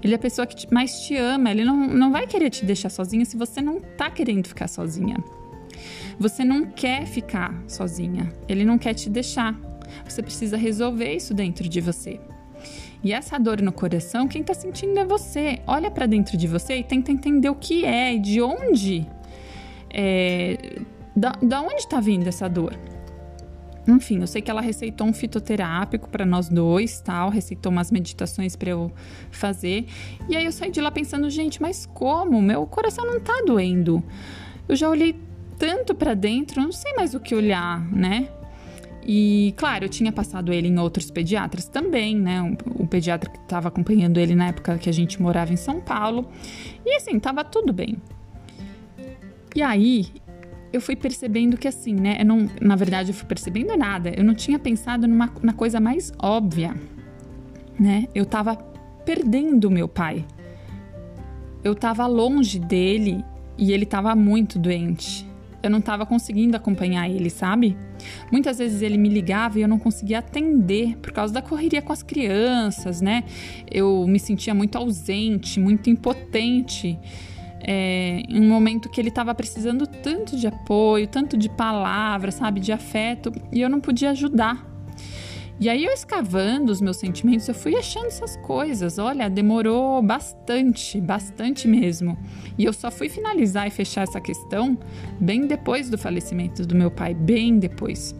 Ele 0.02 0.14
é 0.14 0.16
a 0.16 0.20
pessoa 0.20 0.48
que 0.48 0.74
mais 0.74 1.02
te 1.02 1.18
ama, 1.18 1.52
ele 1.52 1.66
não, 1.66 1.88
não 1.88 2.10
vai 2.10 2.26
querer 2.26 2.50
te 2.50 2.64
deixar 2.64 2.90
sozinha 2.90 3.26
se 3.26 3.36
você 3.36 3.62
não 3.62 3.82
tá 3.82 4.10
querendo 4.10 4.48
ficar 4.48 4.70
sozinha. 4.70 5.18
Você 6.18 6.46
não 6.46 6.66
quer 6.66 7.06
ficar 7.06 7.54
sozinha, 7.68 8.32
ele 8.48 8.64
não 8.64 8.78
quer 8.78 8.94
te 8.94 9.10
deixar. 9.10 9.69
Você 10.08 10.22
precisa 10.22 10.58
resolver 10.58 11.14
isso 11.14 11.34
dentro 11.34 11.68
de 11.68 11.82
você. 11.82 12.20
E 13.04 13.14
essa 13.14 13.38
dor 13.38 13.62
no 13.62 13.72
coração, 13.72 14.28
quem 14.28 14.44
tá 14.44 14.54
sentindo 14.54 15.00
é 15.00 15.06
você. 15.06 15.60
Olha 15.66 15.90
para 15.90 16.06
dentro 16.06 16.36
de 16.36 16.48
você 16.48 16.78
e 16.78 16.84
tenta 16.84 17.12
entender 17.12 17.50
o 17.50 17.56
que 17.56 17.86
é 17.86 18.14
e 18.14 18.20
de 18.20 18.42
onde. 18.42 19.08
É, 19.90 20.80
da, 21.16 21.32
da 21.42 21.62
onde 21.62 21.88
tá 21.88 22.00
vindo 22.00 22.28
essa 22.28 22.48
dor? 22.50 22.78
Enfim, 23.88 24.20
eu 24.20 24.28
sei 24.28 24.42
que 24.42 24.52
ela 24.52 24.62
receitou 24.62 25.08
um 25.08 25.14
fitoterápico 25.14 26.10
para 26.10 26.26
nós 26.26 26.50
dois, 26.50 27.02
tal, 27.02 27.30
receitou 27.30 27.72
umas 27.72 27.90
meditações 27.90 28.56
para 28.56 28.70
eu 28.70 28.92
fazer. 29.32 29.88
E 30.28 30.36
aí 30.36 30.46
eu 30.46 30.52
saí 30.52 30.70
de 30.70 30.80
lá 30.80 30.92
pensando, 30.92 31.30
gente, 31.30 31.62
mas 31.62 31.86
como? 31.86 32.42
Meu 32.42 32.68
coração 32.68 33.06
não 33.06 33.20
tá 33.20 33.42
doendo. 33.46 34.04
Eu 34.68 34.76
já 34.76 34.90
olhei 34.90 35.16
tanto 35.58 35.96
para 35.96 36.14
dentro, 36.14 36.62
não 36.62 36.72
sei 36.72 36.94
mais 36.94 37.14
o 37.14 37.20
que 37.20 37.34
olhar, 37.34 37.82
né? 37.92 38.30
E, 39.12 39.56
claro, 39.58 39.86
eu 39.86 39.90
tinha 39.90 40.12
passado 40.12 40.54
ele 40.54 40.68
em 40.68 40.78
outros 40.78 41.10
pediatras 41.10 41.68
também, 41.68 42.16
né? 42.16 42.56
O, 42.76 42.86
pediatra 42.86 43.28
que 43.28 43.40
estava 43.40 43.68
acompanhando 43.68 44.20
ele 44.20 44.36
na 44.36 44.50
época 44.50 44.78
que 44.78 44.88
a 44.88 44.94
gente 44.94 45.20
morava 45.20 45.52
em 45.52 45.56
São 45.56 45.82
Paulo. 45.82 46.30
E 46.86 46.96
assim, 46.96 47.20
tava 47.20 47.44
tudo 47.44 47.74
bem. 47.74 47.98
E 49.56 49.64
aí, 49.64 50.10
eu 50.72 50.80
fui 50.80 50.96
percebendo 50.96 51.58
que 51.58 51.68
assim, 51.68 51.96
né? 51.96 52.18
Eu 52.20 52.26
não, 52.26 52.48
na 52.62 52.76
verdade, 52.76 53.10
eu 53.10 53.16
fui 53.16 53.26
percebendo 53.26 53.76
nada. 53.76 54.14
Eu 54.16 54.24
não 54.24 54.36
tinha 54.36 54.60
pensado 54.60 55.08
numa, 55.08 55.34
na 55.42 55.54
coisa 55.54 55.80
mais 55.80 56.14
óbvia, 56.22 56.76
né? 57.80 58.06
Eu 58.14 58.28
tava 58.28 58.58
perdendo 59.06 59.72
meu 59.72 59.88
pai. 59.88 60.24
Eu 61.64 61.74
tava 61.74 62.06
longe 62.06 62.60
dele 62.60 63.26
e 63.58 63.72
ele 63.72 63.88
tava 63.88 64.14
muito 64.14 64.60
doente 64.60 65.28
eu 65.62 65.70
não 65.70 65.80
estava 65.80 66.06
conseguindo 66.06 66.56
acompanhar 66.56 67.10
ele, 67.10 67.30
sabe? 67.30 67.78
Muitas 68.32 68.58
vezes 68.58 68.82
ele 68.82 68.98
me 68.98 69.10
ligava 69.10 69.60
e 69.60 69.62
eu 69.62 69.68
não 69.68 69.80
conseguia 69.80 70.20
atender 70.20 70.98
por 70.98 71.12
causa 71.12 71.34
da 71.34 71.42
correria 71.42 71.82
com 71.82 71.92
as 71.92 72.02
crianças, 72.04 73.02
né? 73.02 73.24
Eu 73.70 74.06
me 74.08 74.20
sentia 74.20 74.54
muito 74.54 74.78
ausente, 74.78 75.60
muito 75.60 75.90
impotente. 75.90 76.98
é, 77.62 78.22
em 78.28 78.40
um 78.40 78.48
momento 78.48 78.90
que 78.90 79.02
ele 79.02 79.10
estava 79.10 79.36
precisando 79.36 79.86
tanto 79.86 80.38
de 80.38 80.48
apoio, 80.48 81.08
tanto 81.08 81.38
de 81.38 81.50
palavras, 81.50 82.36
sabe, 82.36 82.60
de 82.60 82.72
afeto, 82.72 83.32
e 83.52 83.60
eu 83.62 83.70
não 83.70 83.82
podia 83.82 84.12
ajudar. 84.12 84.69
E 85.60 85.68
aí 85.68 85.84
eu 85.84 85.92
escavando 85.92 86.72
os 86.72 86.80
meus 86.80 86.96
sentimentos, 86.96 87.46
eu 87.50 87.54
fui 87.54 87.76
achando 87.76 88.06
essas 88.06 88.38
coisas. 88.38 88.98
Olha, 88.98 89.30
demorou 89.30 90.02
bastante, 90.02 91.02
bastante 91.02 91.68
mesmo. 91.68 92.18
E 92.58 92.64
eu 92.64 92.72
só 92.72 92.90
fui 92.90 93.10
finalizar 93.10 93.68
e 93.68 93.70
fechar 93.70 94.04
essa 94.04 94.22
questão 94.22 94.78
bem 95.20 95.48
depois 95.48 95.90
do 95.90 95.98
falecimento 95.98 96.66
do 96.66 96.76
meu 96.76 96.90
pai, 96.90 97.14
bem 97.14 97.60
depois. 97.60 98.16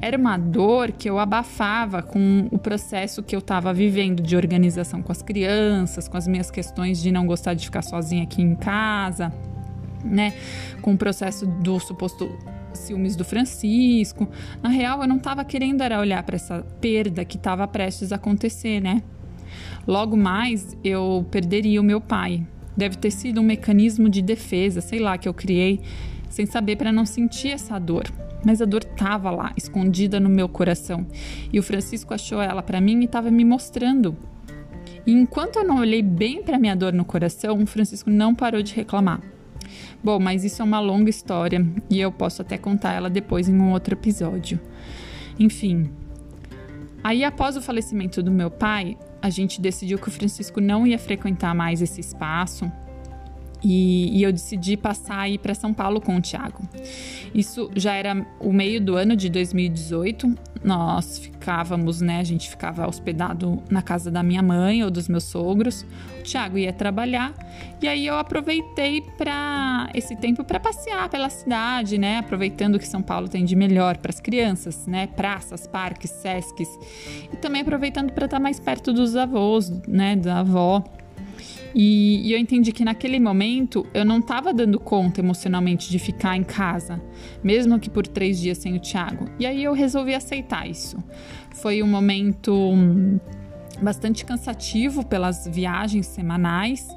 Era 0.00 0.16
uma 0.16 0.38
dor 0.38 0.92
que 0.92 1.10
eu 1.10 1.18
abafava 1.18 2.02
com 2.02 2.48
o 2.50 2.58
processo 2.58 3.22
que 3.22 3.36
eu 3.36 3.40
estava 3.40 3.74
vivendo 3.74 4.22
de 4.22 4.34
organização 4.34 5.02
com 5.02 5.12
as 5.12 5.20
crianças, 5.20 6.08
com 6.08 6.16
as 6.16 6.26
minhas 6.26 6.50
questões 6.50 7.02
de 7.02 7.12
não 7.12 7.26
gostar 7.26 7.52
de 7.52 7.66
ficar 7.66 7.82
sozinha 7.82 8.22
aqui 8.22 8.40
em 8.40 8.54
casa, 8.54 9.30
né? 10.02 10.32
Com 10.80 10.94
o 10.94 10.96
processo 10.96 11.46
do 11.46 11.78
suposto 11.80 12.30
ciúmes 12.78 13.16
do 13.16 13.24
Francisco. 13.24 14.28
Na 14.62 14.68
real, 14.68 15.02
eu 15.02 15.08
não 15.08 15.16
estava 15.16 15.44
querendo 15.44 15.82
era 15.82 16.00
olhar 16.00 16.22
para 16.22 16.36
essa 16.36 16.62
perda 16.80 17.24
que 17.24 17.36
estava 17.36 17.66
prestes 17.66 18.12
a 18.12 18.16
acontecer, 18.16 18.80
né? 18.80 19.02
Logo 19.86 20.16
mais, 20.16 20.76
eu 20.82 21.26
perderia 21.30 21.80
o 21.80 21.84
meu 21.84 22.00
pai. 22.00 22.46
Deve 22.76 22.96
ter 22.96 23.10
sido 23.10 23.40
um 23.40 23.44
mecanismo 23.44 24.08
de 24.08 24.20
defesa, 24.20 24.80
sei 24.80 24.98
lá, 24.98 25.16
que 25.16 25.28
eu 25.28 25.34
criei 25.34 25.80
sem 26.28 26.44
saber 26.44 26.76
para 26.76 26.92
não 26.92 27.06
sentir 27.06 27.48
essa 27.48 27.78
dor. 27.78 28.04
Mas 28.44 28.60
a 28.60 28.64
dor 28.64 28.82
estava 28.82 29.30
lá, 29.30 29.52
escondida 29.56 30.20
no 30.20 30.28
meu 30.28 30.48
coração. 30.48 31.06
E 31.52 31.58
o 31.58 31.62
Francisco 31.62 32.12
achou 32.12 32.40
ela 32.40 32.62
para 32.62 32.80
mim 32.80 33.00
e 33.00 33.04
estava 33.06 33.30
me 33.30 33.44
mostrando. 33.44 34.16
E 35.06 35.12
enquanto 35.12 35.56
eu 35.56 35.64
não 35.64 35.78
olhei 35.78 36.02
bem 36.02 36.42
para 36.42 36.58
minha 36.58 36.76
dor 36.76 36.92
no 36.92 37.04
coração, 37.04 37.62
o 37.62 37.66
Francisco 37.66 38.10
não 38.10 38.34
parou 38.34 38.62
de 38.62 38.74
reclamar. 38.74 39.20
Bom, 40.02 40.18
mas 40.18 40.44
isso 40.44 40.62
é 40.62 40.64
uma 40.64 40.80
longa 40.80 41.10
história 41.10 41.66
e 41.90 42.00
eu 42.00 42.12
posso 42.12 42.42
até 42.42 42.56
contar 42.56 42.92
ela 42.92 43.10
depois 43.10 43.48
em 43.48 43.58
um 43.58 43.72
outro 43.72 43.94
episódio. 43.94 44.60
Enfim. 45.38 45.90
Aí, 47.02 47.24
após 47.24 47.56
o 47.56 47.62
falecimento 47.62 48.22
do 48.22 48.30
meu 48.30 48.50
pai, 48.50 48.96
a 49.22 49.30
gente 49.30 49.60
decidiu 49.60 49.98
que 49.98 50.08
o 50.08 50.10
Francisco 50.10 50.60
não 50.60 50.86
ia 50.86 50.98
frequentar 50.98 51.54
mais 51.54 51.80
esse 51.80 52.00
espaço 52.00 52.70
e, 53.62 54.18
e, 54.18 54.22
eu 54.22 54.32
decidi 54.32 54.76
passar 54.76 55.20
aí 55.20 55.38
para 55.38 55.54
São 55.54 55.72
Paulo 55.72 56.00
com 56.00 56.16
o 56.16 56.20
Thiago. 56.20 56.62
Isso 57.34 57.70
já 57.74 57.94
era 57.94 58.26
o 58.38 58.52
meio 58.52 58.80
do 58.80 58.96
ano 58.96 59.16
de 59.16 59.28
2018. 59.28 60.34
Nós 60.62 61.18
ficávamos, 61.18 62.00
né? 62.00 62.20
A 62.20 62.24
gente 62.24 62.48
ficava 62.50 62.86
hospedado 62.86 63.62
na 63.70 63.82
casa 63.82 64.10
da 64.10 64.22
minha 64.22 64.42
mãe 64.42 64.84
ou 64.84 64.90
dos 64.90 65.08
meus 65.08 65.24
sogros. 65.24 65.86
O 66.20 66.22
Thiago 66.22 66.58
ia 66.58 66.72
trabalhar 66.72 67.32
e 67.80 67.88
aí 67.88 68.06
eu 68.06 68.18
aproveitei 68.18 69.00
para 69.00 69.88
esse 69.94 70.16
tempo 70.16 70.42
para 70.44 70.58
passear 70.58 71.08
pela 71.08 71.30
cidade, 71.30 71.98
né? 71.98 72.18
Aproveitando 72.18 72.78
que 72.78 72.86
São 72.86 73.02
Paulo 73.02 73.28
tem 73.28 73.44
de 73.44 73.56
melhor 73.56 73.96
para 73.96 74.10
as 74.10 74.20
crianças, 74.20 74.86
né? 74.86 75.06
Praças, 75.06 75.66
parques, 75.66 76.10
sesques 76.10 76.68
e 77.32 77.36
também 77.36 77.62
aproveitando 77.62 78.12
para 78.12 78.26
estar 78.26 78.40
mais 78.40 78.60
perto 78.60 78.92
dos 78.92 79.16
avós, 79.16 79.70
né? 79.86 80.16
Da 80.16 80.40
avó. 80.40 80.84
E, 81.78 82.26
e, 82.26 82.32
eu 82.32 82.38
entendi 82.38 82.72
que 82.72 82.82
naquele 82.86 83.20
momento 83.20 83.86
eu 83.92 84.02
não 84.02 84.20
estava 84.20 84.50
dando 84.50 84.80
conta 84.80 85.20
emocionalmente 85.20 85.90
de 85.90 85.98
ficar 85.98 86.34
em 86.34 86.42
casa, 86.42 87.02
mesmo 87.44 87.78
que 87.78 87.90
por 87.90 88.06
três 88.06 88.40
dias 88.40 88.56
sem 88.56 88.74
o 88.74 88.80
Thiago. 88.80 89.26
E 89.38 89.44
aí 89.44 89.62
eu 89.62 89.74
resolvi 89.74 90.14
aceitar 90.14 90.66
isso. 90.66 90.96
Foi 91.50 91.82
um 91.82 91.86
momento 91.86 92.54
hum, 92.54 93.20
bastante 93.82 94.24
cansativo 94.24 95.04
pelas 95.04 95.46
viagens 95.46 96.06
semanais, 96.06 96.88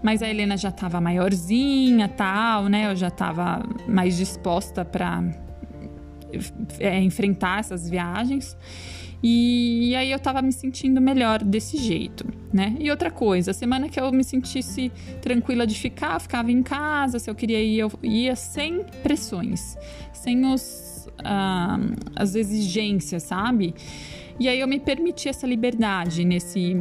mas 0.00 0.22
a 0.22 0.28
Helena 0.28 0.56
já 0.56 0.68
estava 0.68 1.00
maiorzinha, 1.00 2.06
tal, 2.06 2.68
né? 2.68 2.88
Eu 2.92 2.94
já 2.94 3.08
estava 3.08 3.64
mais 3.88 4.16
disposta 4.16 4.84
para 4.84 5.24
é, 6.78 7.00
enfrentar 7.00 7.58
essas 7.58 7.90
viagens. 7.90 8.56
E, 9.22 9.94
aí 9.94 10.10
eu 10.10 10.18
tava 10.18 10.40
me 10.40 10.52
sentindo 10.52 11.00
melhor 11.00 11.44
desse 11.44 11.76
jeito, 11.76 12.26
né? 12.52 12.74
E 12.80 12.90
outra 12.90 13.10
coisa, 13.10 13.52
semana 13.52 13.88
que 13.88 14.00
eu 14.00 14.10
me 14.10 14.24
sentisse 14.24 14.90
tranquila 15.20 15.66
de 15.66 15.74
ficar, 15.74 16.18
ficava 16.20 16.50
em 16.50 16.62
casa, 16.62 17.18
se 17.18 17.28
eu 17.28 17.34
queria 17.34 17.60
ir, 17.62 17.78
eu 17.80 17.92
ia 18.02 18.34
sem 18.34 18.82
pressões, 19.02 19.76
sem 20.12 20.46
os, 20.46 21.08
ah, 21.22 21.78
as 22.16 22.34
exigências, 22.34 23.24
sabe? 23.24 23.74
E 24.38 24.48
aí 24.48 24.58
eu 24.58 24.66
me 24.66 24.80
permiti 24.80 25.28
essa 25.28 25.46
liberdade 25.46 26.24
nesse 26.24 26.74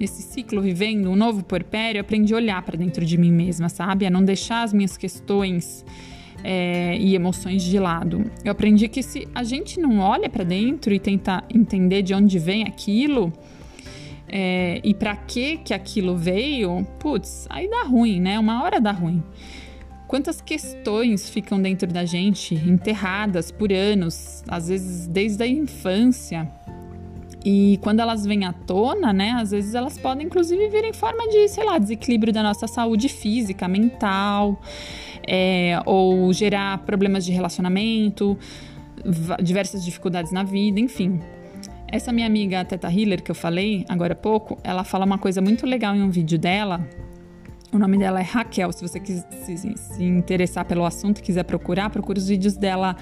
nesse 0.00 0.20
ciclo 0.20 0.60
vivendo 0.60 1.08
um 1.08 1.14
novo 1.14 1.44
porpério, 1.44 2.00
aprendi 2.00 2.34
a 2.34 2.36
olhar 2.36 2.60
para 2.62 2.76
dentro 2.76 3.04
de 3.04 3.16
mim 3.16 3.30
mesma, 3.30 3.68
sabe? 3.68 4.04
A 4.04 4.10
não 4.10 4.24
deixar 4.24 4.64
as 4.64 4.72
minhas 4.72 4.96
questões 4.96 5.84
é, 6.44 6.96
e 6.98 7.14
emoções 7.14 7.62
de 7.62 7.78
lado. 7.78 8.30
Eu 8.44 8.52
aprendi 8.52 8.88
que 8.88 9.02
se 9.02 9.28
a 9.34 9.44
gente 9.44 9.80
não 9.80 9.98
olha 9.98 10.28
para 10.28 10.44
dentro 10.44 10.92
e 10.92 10.98
tenta 10.98 11.42
entender 11.52 12.02
de 12.02 12.14
onde 12.14 12.38
vem 12.38 12.64
aquilo 12.64 13.32
é, 14.28 14.80
e 14.82 14.94
para 14.94 15.14
que 15.14 15.58
que 15.58 15.74
aquilo 15.74 16.16
veio, 16.16 16.86
putz, 16.98 17.46
aí 17.50 17.68
dá 17.68 17.82
ruim, 17.82 18.20
né? 18.20 18.38
Uma 18.38 18.62
hora 18.62 18.80
dá 18.80 18.90
ruim. 18.90 19.22
Quantas 20.08 20.40
questões 20.40 21.30
ficam 21.30 21.60
dentro 21.60 21.90
da 21.90 22.04
gente, 22.04 22.54
enterradas 22.54 23.50
por 23.50 23.72
anos, 23.72 24.42
às 24.48 24.68
vezes 24.68 25.06
desde 25.06 25.42
a 25.42 25.46
infância. 25.46 26.50
E 27.44 27.78
quando 27.82 28.00
elas 28.00 28.24
vêm 28.24 28.44
à 28.44 28.52
tona, 28.52 29.12
né, 29.12 29.32
às 29.32 29.50
vezes 29.50 29.74
elas 29.74 29.98
podem 29.98 30.26
inclusive 30.26 30.68
vir 30.68 30.84
em 30.84 30.92
forma 30.92 31.26
de, 31.28 31.48
sei 31.48 31.64
lá, 31.64 31.76
desequilíbrio 31.76 32.32
da 32.32 32.42
nossa 32.42 32.68
saúde 32.68 33.08
física, 33.08 33.66
mental 33.66 34.60
é, 35.26 35.80
ou 35.86 36.32
gerar 36.32 36.78
problemas 36.78 37.24
de 37.24 37.32
relacionamento, 37.32 38.38
diversas 39.42 39.84
dificuldades 39.84 40.32
na 40.32 40.42
vida, 40.42 40.80
enfim. 40.80 41.20
Essa 41.88 42.12
minha 42.12 42.26
amiga 42.26 42.64
Teta 42.64 42.90
Hiller 42.90 43.22
que 43.22 43.30
eu 43.30 43.34
falei 43.34 43.84
agora 43.88 44.14
há 44.14 44.16
pouco, 44.16 44.58
ela 44.64 44.82
fala 44.84 45.04
uma 45.04 45.18
coisa 45.18 45.40
muito 45.40 45.66
legal 45.66 45.94
em 45.94 46.02
um 46.02 46.10
vídeo 46.10 46.38
dela. 46.38 46.86
O 47.72 47.78
nome 47.78 47.96
dela 47.96 48.20
é 48.20 48.22
Raquel. 48.22 48.70
Se 48.72 48.86
você 48.86 49.00
quiser 49.00 49.26
se, 49.32 49.76
se 49.76 50.04
interessar 50.04 50.64
pelo 50.64 50.84
assunto 50.84 51.18
e 51.18 51.22
quiser 51.22 51.42
procurar, 51.44 51.88
procure 51.88 52.18
os 52.18 52.28
vídeos 52.28 52.54
dela 52.54 52.96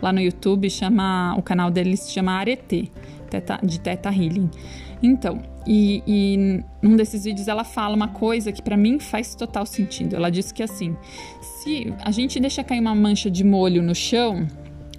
lá 0.00 0.12
no 0.12 0.20
YouTube. 0.20 0.68
Chama 0.70 1.34
o 1.36 1.42
canal 1.42 1.70
dele 1.70 1.96
se 1.96 2.10
chama 2.10 2.32
Arete, 2.32 2.90
de 3.62 3.80
Teta 3.80 4.08
Healing. 4.08 4.50
Então, 5.02 5.42
e, 5.66 6.02
e 6.06 6.64
num 6.82 6.96
desses 6.96 7.24
vídeos 7.24 7.48
ela 7.48 7.64
fala 7.64 7.94
uma 7.94 8.08
coisa 8.08 8.52
que 8.52 8.62
para 8.62 8.76
mim 8.76 8.98
faz 8.98 9.34
total 9.34 9.64
sentido. 9.66 10.16
Ela 10.16 10.30
disse 10.30 10.52
que 10.52 10.62
assim, 10.62 10.96
se 11.40 11.92
a 12.00 12.10
gente 12.10 12.38
deixa 12.38 12.62
cair 12.62 12.80
uma 12.80 12.94
mancha 12.94 13.30
de 13.30 13.44
molho 13.44 13.82
no 13.82 13.94
chão, 13.94 14.46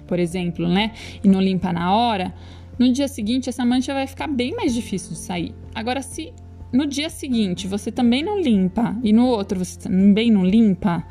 por 0.06 0.18
exemplo, 0.18 0.68
né, 0.68 0.92
e 1.22 1.28
não 1.28 1.40
limpa 1.40 1.72
na 1.72 1.94
hora, 1.94 2.34
no 2.78 2.92
dia 2.92 3.08
seguinte 3.08 3.48
essa 3.48 3.64
mancha 3.64 3.94
vai 3.94 4.06
ficar 4.06 4.26
bem 4.26 4.54
mais 4.54 4.74
difícil 4.74 5.12
de 5.12 5.18
sair. 5.18 5.54
Agora, 5.74 6.02
se 6.02 6.32
no 6.72 6.86
dia 6.86 7.08
seguinte 7.08 7.66
você 7.66 7.90
também 7.90 8.22
não 8.22 8.40
limpa 8.40 8.96
e 9.02 9.12
no 9.12 9.26
outro 9.26 9.58
você 9.58 9.78
também 9.78 10.30
não 10.30 10.44
limpa, 10.44 11.04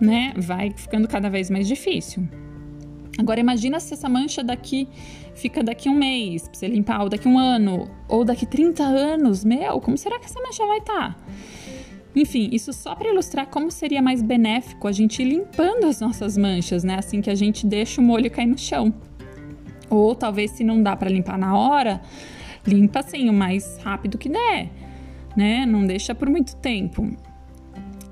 né, 0.00 0.32
vai 0.36 0.70
ficando 0.74 1.06
cada 1.08 1.28
vez 1.28 1.50
mais 1.50 1.66
difícil. 1.66 2.28
Agora 3.18 3.40
imagina 3.40 3.80
se 3.80 3.94
essa 3.94 4.08
mancha 4.08 4.44
daqui 4.44 4.88
fica 5.34 5.62
daqui 5.62 5.88
um 5.88 5.94
mês, 5.94 6.48
pra 6.48 6.56
você 6.56 6.68
limpar, 6.68 7.02
ou 7.02 7.08
daqui 7.08 7.26
um 7.26 7.36
ano, 7.36 7.90
ou 8.08 8.24
daqui 8.24 8.46
30 8.46 8.84
anos. 8.84 9.44
Meu, 9.44 9.80
como 9.80 9.98
será 9.98 10.20
que 10.20 10.26
essa 10.26 10.40
mancha 10.40 10.64
vai 10.64 10.78
estar? 10.78 11.14
Tá? 11.14 11.16
Enfim, 12.14 12.48
isso 12.52 12.72
só 12.72 12.94
para 12.94 13.10
ilustrar 13.10 13.46
como 13.48 13.70
seria 13.70 14.00
mais 14.00 14.22
benéfico 14.22 14.88
a 14.88 14.92
gente 14.92 15.22
ir 15.22 15.26
limpando 15.26 15.84
as 15.84 16.00
nossas 16.00 16.36
manchas, 16.36 16.82
né? 16.82 16.96
Assim 16.98 17.20
que 17.20 17.30
a 17.30 17.34
gente 17.34 17.66
deixa 17.66 18.00
o 18.00 18.04
molho 18.04 18.30
cair 18.30 18.46
no 18.46 18.58
chão. 18.58 18.94
Ou 19.90 20.14
talvez 20.14 20.52
se 20.52 20.64
não 20.64 20.82
dá 20.82 20.96
para 20.96 21.10
limpar 21.10 21.38
na 21.38 21.56
hora, 21.56 22.00
limpa 22.66 23.00
assim 23.00 23.28
o 23.28 23.32
mais 23.32 23.78
rápido 23.78 24.18
que 24.18 24.28
der, 24.28 24.70
né? 25.36 25.66
Não 25.66 25.86
deixa 25.86 26.14
por 26.14 26.28
muito 26.28 26.56
tempo. 26.56 27.08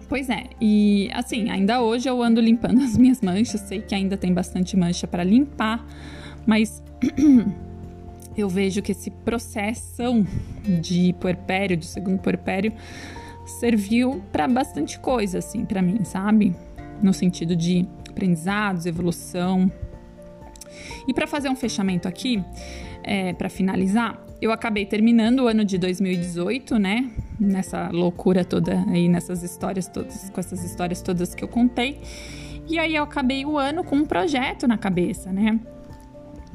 Pois 0.08 0.30
é, 0.30 0.44
e 0.60 1.10
assim, 1.12 1.50
ainda 1.50 1.80
hoje 1.80 2.08
eu 2.08 2.22
ando 2.22 2.40
limpando 2.40 2.82
as 2.84 2.96
minhas 2.96 3.20
manchas, 3.20 3.60
sei 3.62 3.80
que 3.80 3.94
ainda 3.94 4.16
tem 4.16 4.32
bastante 4.32 4.76
mancha 4.76 5.06
para 5.06 5.24
limpar, 5.24 5.84
mas 6.46 6.82
eu 8.36 8.48
vejo 8.48 8.82
que 8.82 8.92
esse 8.92 9.10
processo 9.10 10.24
de 10.80 11.12
puerpério, 11.14 11.76
do 11.76 11.84
segundo 11.84 12.18
puerpério, 12.20 12.72
serviu 13.46 14.22
para 14.30 14.46
bastante 14.46 14.98
coisa, 14.98 15.38
assim, 15.38 15.64
para 15.64 15.80
mim, 15.82 16.04
sabe? 16.04 16.54
No 17.02 17.12
sentido 17.12 17.56
de 17.56 17.86
aprendizados, 18.08 18.86
evolução. 18.86 19.70
E 21.06 21.14
para 21.14 21.26
fazer 21.26 21.48
um 21.48 21.56
fechamento 21.56 22.06
aqui, 22.06 22.42
é, 23.02 23.32
para 23.32 23.48
finalizar, 23.48 24.20
eu 24.40 24.52
acabei 24.52 24.84
terminando 24.84 25.40
o 25.40 25.48
ano 25.48 25.64
de 25.64 25.78
2018, 25.78 26.78
né? 26.78 27.10
Nessa 27.40 27.88
loucura 27.90 28.44
toda 28.44 28.84
aí, 28.88 29.08
nessas 29.08 29.42
histórias 29.42 29.88
todas, 29.88 30.28
com 30.30 30.40
essas 30.40 30.62
histórias 30.64 31.00
todas 31.00 31.34
que 31.34 31.42
eu 31.42 31.48
contei. 31.48 32.00
E 32.68 32.78
aí 32.78 32.94
eu 32.94 33.04
acabei 33.04 33.44
o 33.46 33.56
ano 33.56 33.84
com 33.84 33.96
um 33.96 34.04
projeto 34.04 34.66
na 34.66 34.76
cabeça, 34.76 35.32
né? 35.32 35.58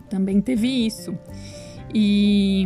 Também 0.09 0.41
teve 0.41 0.67
isso. 0.67 1.17
E 1.93 2.65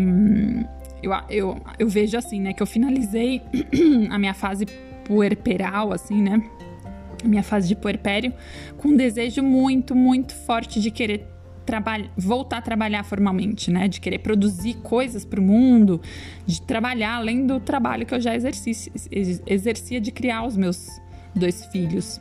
eu, 1.01 1.11
eu, 1.29 1.61
eu 1.79 1.87
vejo 1.87 2.17
assim, 2.17 2.41
né? 2.41 2.53
Que 2.53 2.61
eu 2.61 2.67
finalizei 2.67 3.41
a 4.09 4.19
minha 4.19 4.33
fase 4.33 4.65
puerperal, 5.05 5.93
assim, 5.93 6.21
né? 6.21 6.43
Minha 7.23 7.43
fase 7.43 7.67
de 7.67 7.75
puerpério, 7.75 8.33
com 8.77 8.89
um 8.89 8.95
desejo 8.95 9.41
muito, 9.41 9.95
muito 9.95 10.33
forte 10.33 10.81
de 10.81 10.91
querer 10.91 11.34
voltar 12.17 12.57
a 12.57 12.61
trabalhar 12.61 13.03
formalmente, 13.03 13.71
né? 13.71 13.87
De 13.87 13.99
querer 13.99 14.19
produzir 14.19 14.75
coisas 14.75 15.25
para 15.25 15.39
o 15.39 15.43
mundo, 15.43 16.01
de 16.45 16.61
trabalhar 16.61 17.15
além 17.15 17.45
do 17.45 17.59
trabalho 17.59 18.05
que 18.05 18.13
eu 18.13 18.21
já 18.21 18.35
exercia, 18.35 18.73
exercia 19.45 19.99
de 19.99 20.11
criar 20.11 20.45
os 20.45 20.55
meus 20.55 20.87
dois 21.35 21.65
filhos. 21.65 22.19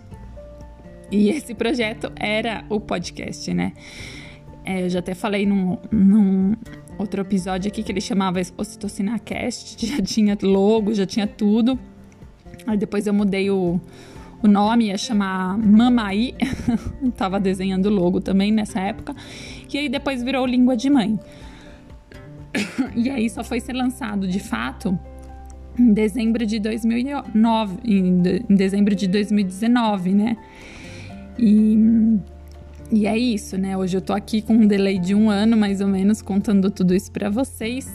E 1.10 1.28
esse 1.30 1.54
projeto 1.54 2.10
era 2.16 2.64
o 2.68 2.80
podcast, 2.80 3.52
né? 3.52 3.72
É, 4.64 4.84
eu 4.84 4.88
já 4.88 5.00
até 5.00 5.14
falei 5.14 5.44
num, 5.44 5.78
num, 5.92 6.56
outro 6.98 7.20
episódio 7.20 7.68
aqui 7.68 7.82
que 7.82 7.92
ele 7.92 8.00
chamava 8.00 8.40
Ocitocina 8.56 9.18
Cast, 9.18 9.84
já 9.86 10.02
tinha 10.02 10.36
logo, 10.42 10.94
já 10.94 11.06
tinha 11.06 11.26
tudo. 11.26 11.78
Aí 12.66 12.76
depois 12.76 13.06
eu 13.06 13.12
mudei 13.12 13.50
o, 13.50 13.78
o 14.42 14.48
nome, 14.48 14.86
ia 14.86 14.98
chamar 14.98 15.56
Mamaí, 15.58 16.34
tava 17.16 17.40
desenhando 17.40 17.86
o 17.86 17.90
logo 17.90 18.20
também 18.20 18.52
nessa 18.52 18.80
época. 18.80 19.14
E 19.72 19.78
aí 19.78 19.88
depois 19.88 20.22
virou 20.22 20.46
Língua 20.46 20.76
de 20.76 20.88
Mãe. 20.88 21.18
e 22.94 23.10
aí 23.10 23.28
só 23.28 23.42
foi 23.42 23.60
ser 23.60 23.72
lançado 23.72 24.28
de 24.28 24.40
fato 24.40 24.98
em 25.78 25.92
dezembro 25.92 26.46
de 26.46 26.60
2009, 26.60 27.78
em, 27.84 28.22
em 28.48 28.54
dezembro 28.54 28.94
de 28.94 29.08
2019, 29.08 30.14
né? 30.14 30.36
E, 31.38 32.18
e 32.92 33.06
é 33.06 33.18
isso, 33.18 33.58
né? 33.58 33.76
Hoje 33.76 33.96
eu 33.96 34.00
tô 34.00 34.12
aqui 34.12 34.40
com 34.40 34.54
um 34.54 34.66
delay 34.66 34.98
de 34.98 35.14
um 35.14 35.28
ano, 35.28 35.56
mais 35.56 35.80
ou 35.80 35.88
menos, 35.88 36.22
contando 36.22 36.70
tudo 36.70 36.94
isso 36.94 37.10
para 37.10 37.28
vocês. 37.28 37.92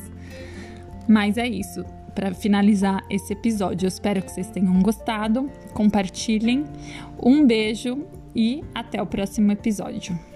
Mas 1.08 1.38
é 1.38 1.48
isso, 1.48 1.86
para 2.10 2.34
finalizar 2.34 3.04
esse 3.10 3.34
episódio. 3.34 3.86
Eu 3.86 3.90
espero 3.90 4.22
que 4.22 4.32
vocês 4.32 4.50
tenham 4.50 4.82
gostado. 4.82 5.50
Compartilhem. 5.74 6.66
Um 7.22 7.46
beijo 7.46 8.06
e 8.36 8.64
até 8.74 9.02
o 9.02 9.06
próximo 9.06 9.52
episódio. 9.52 10.29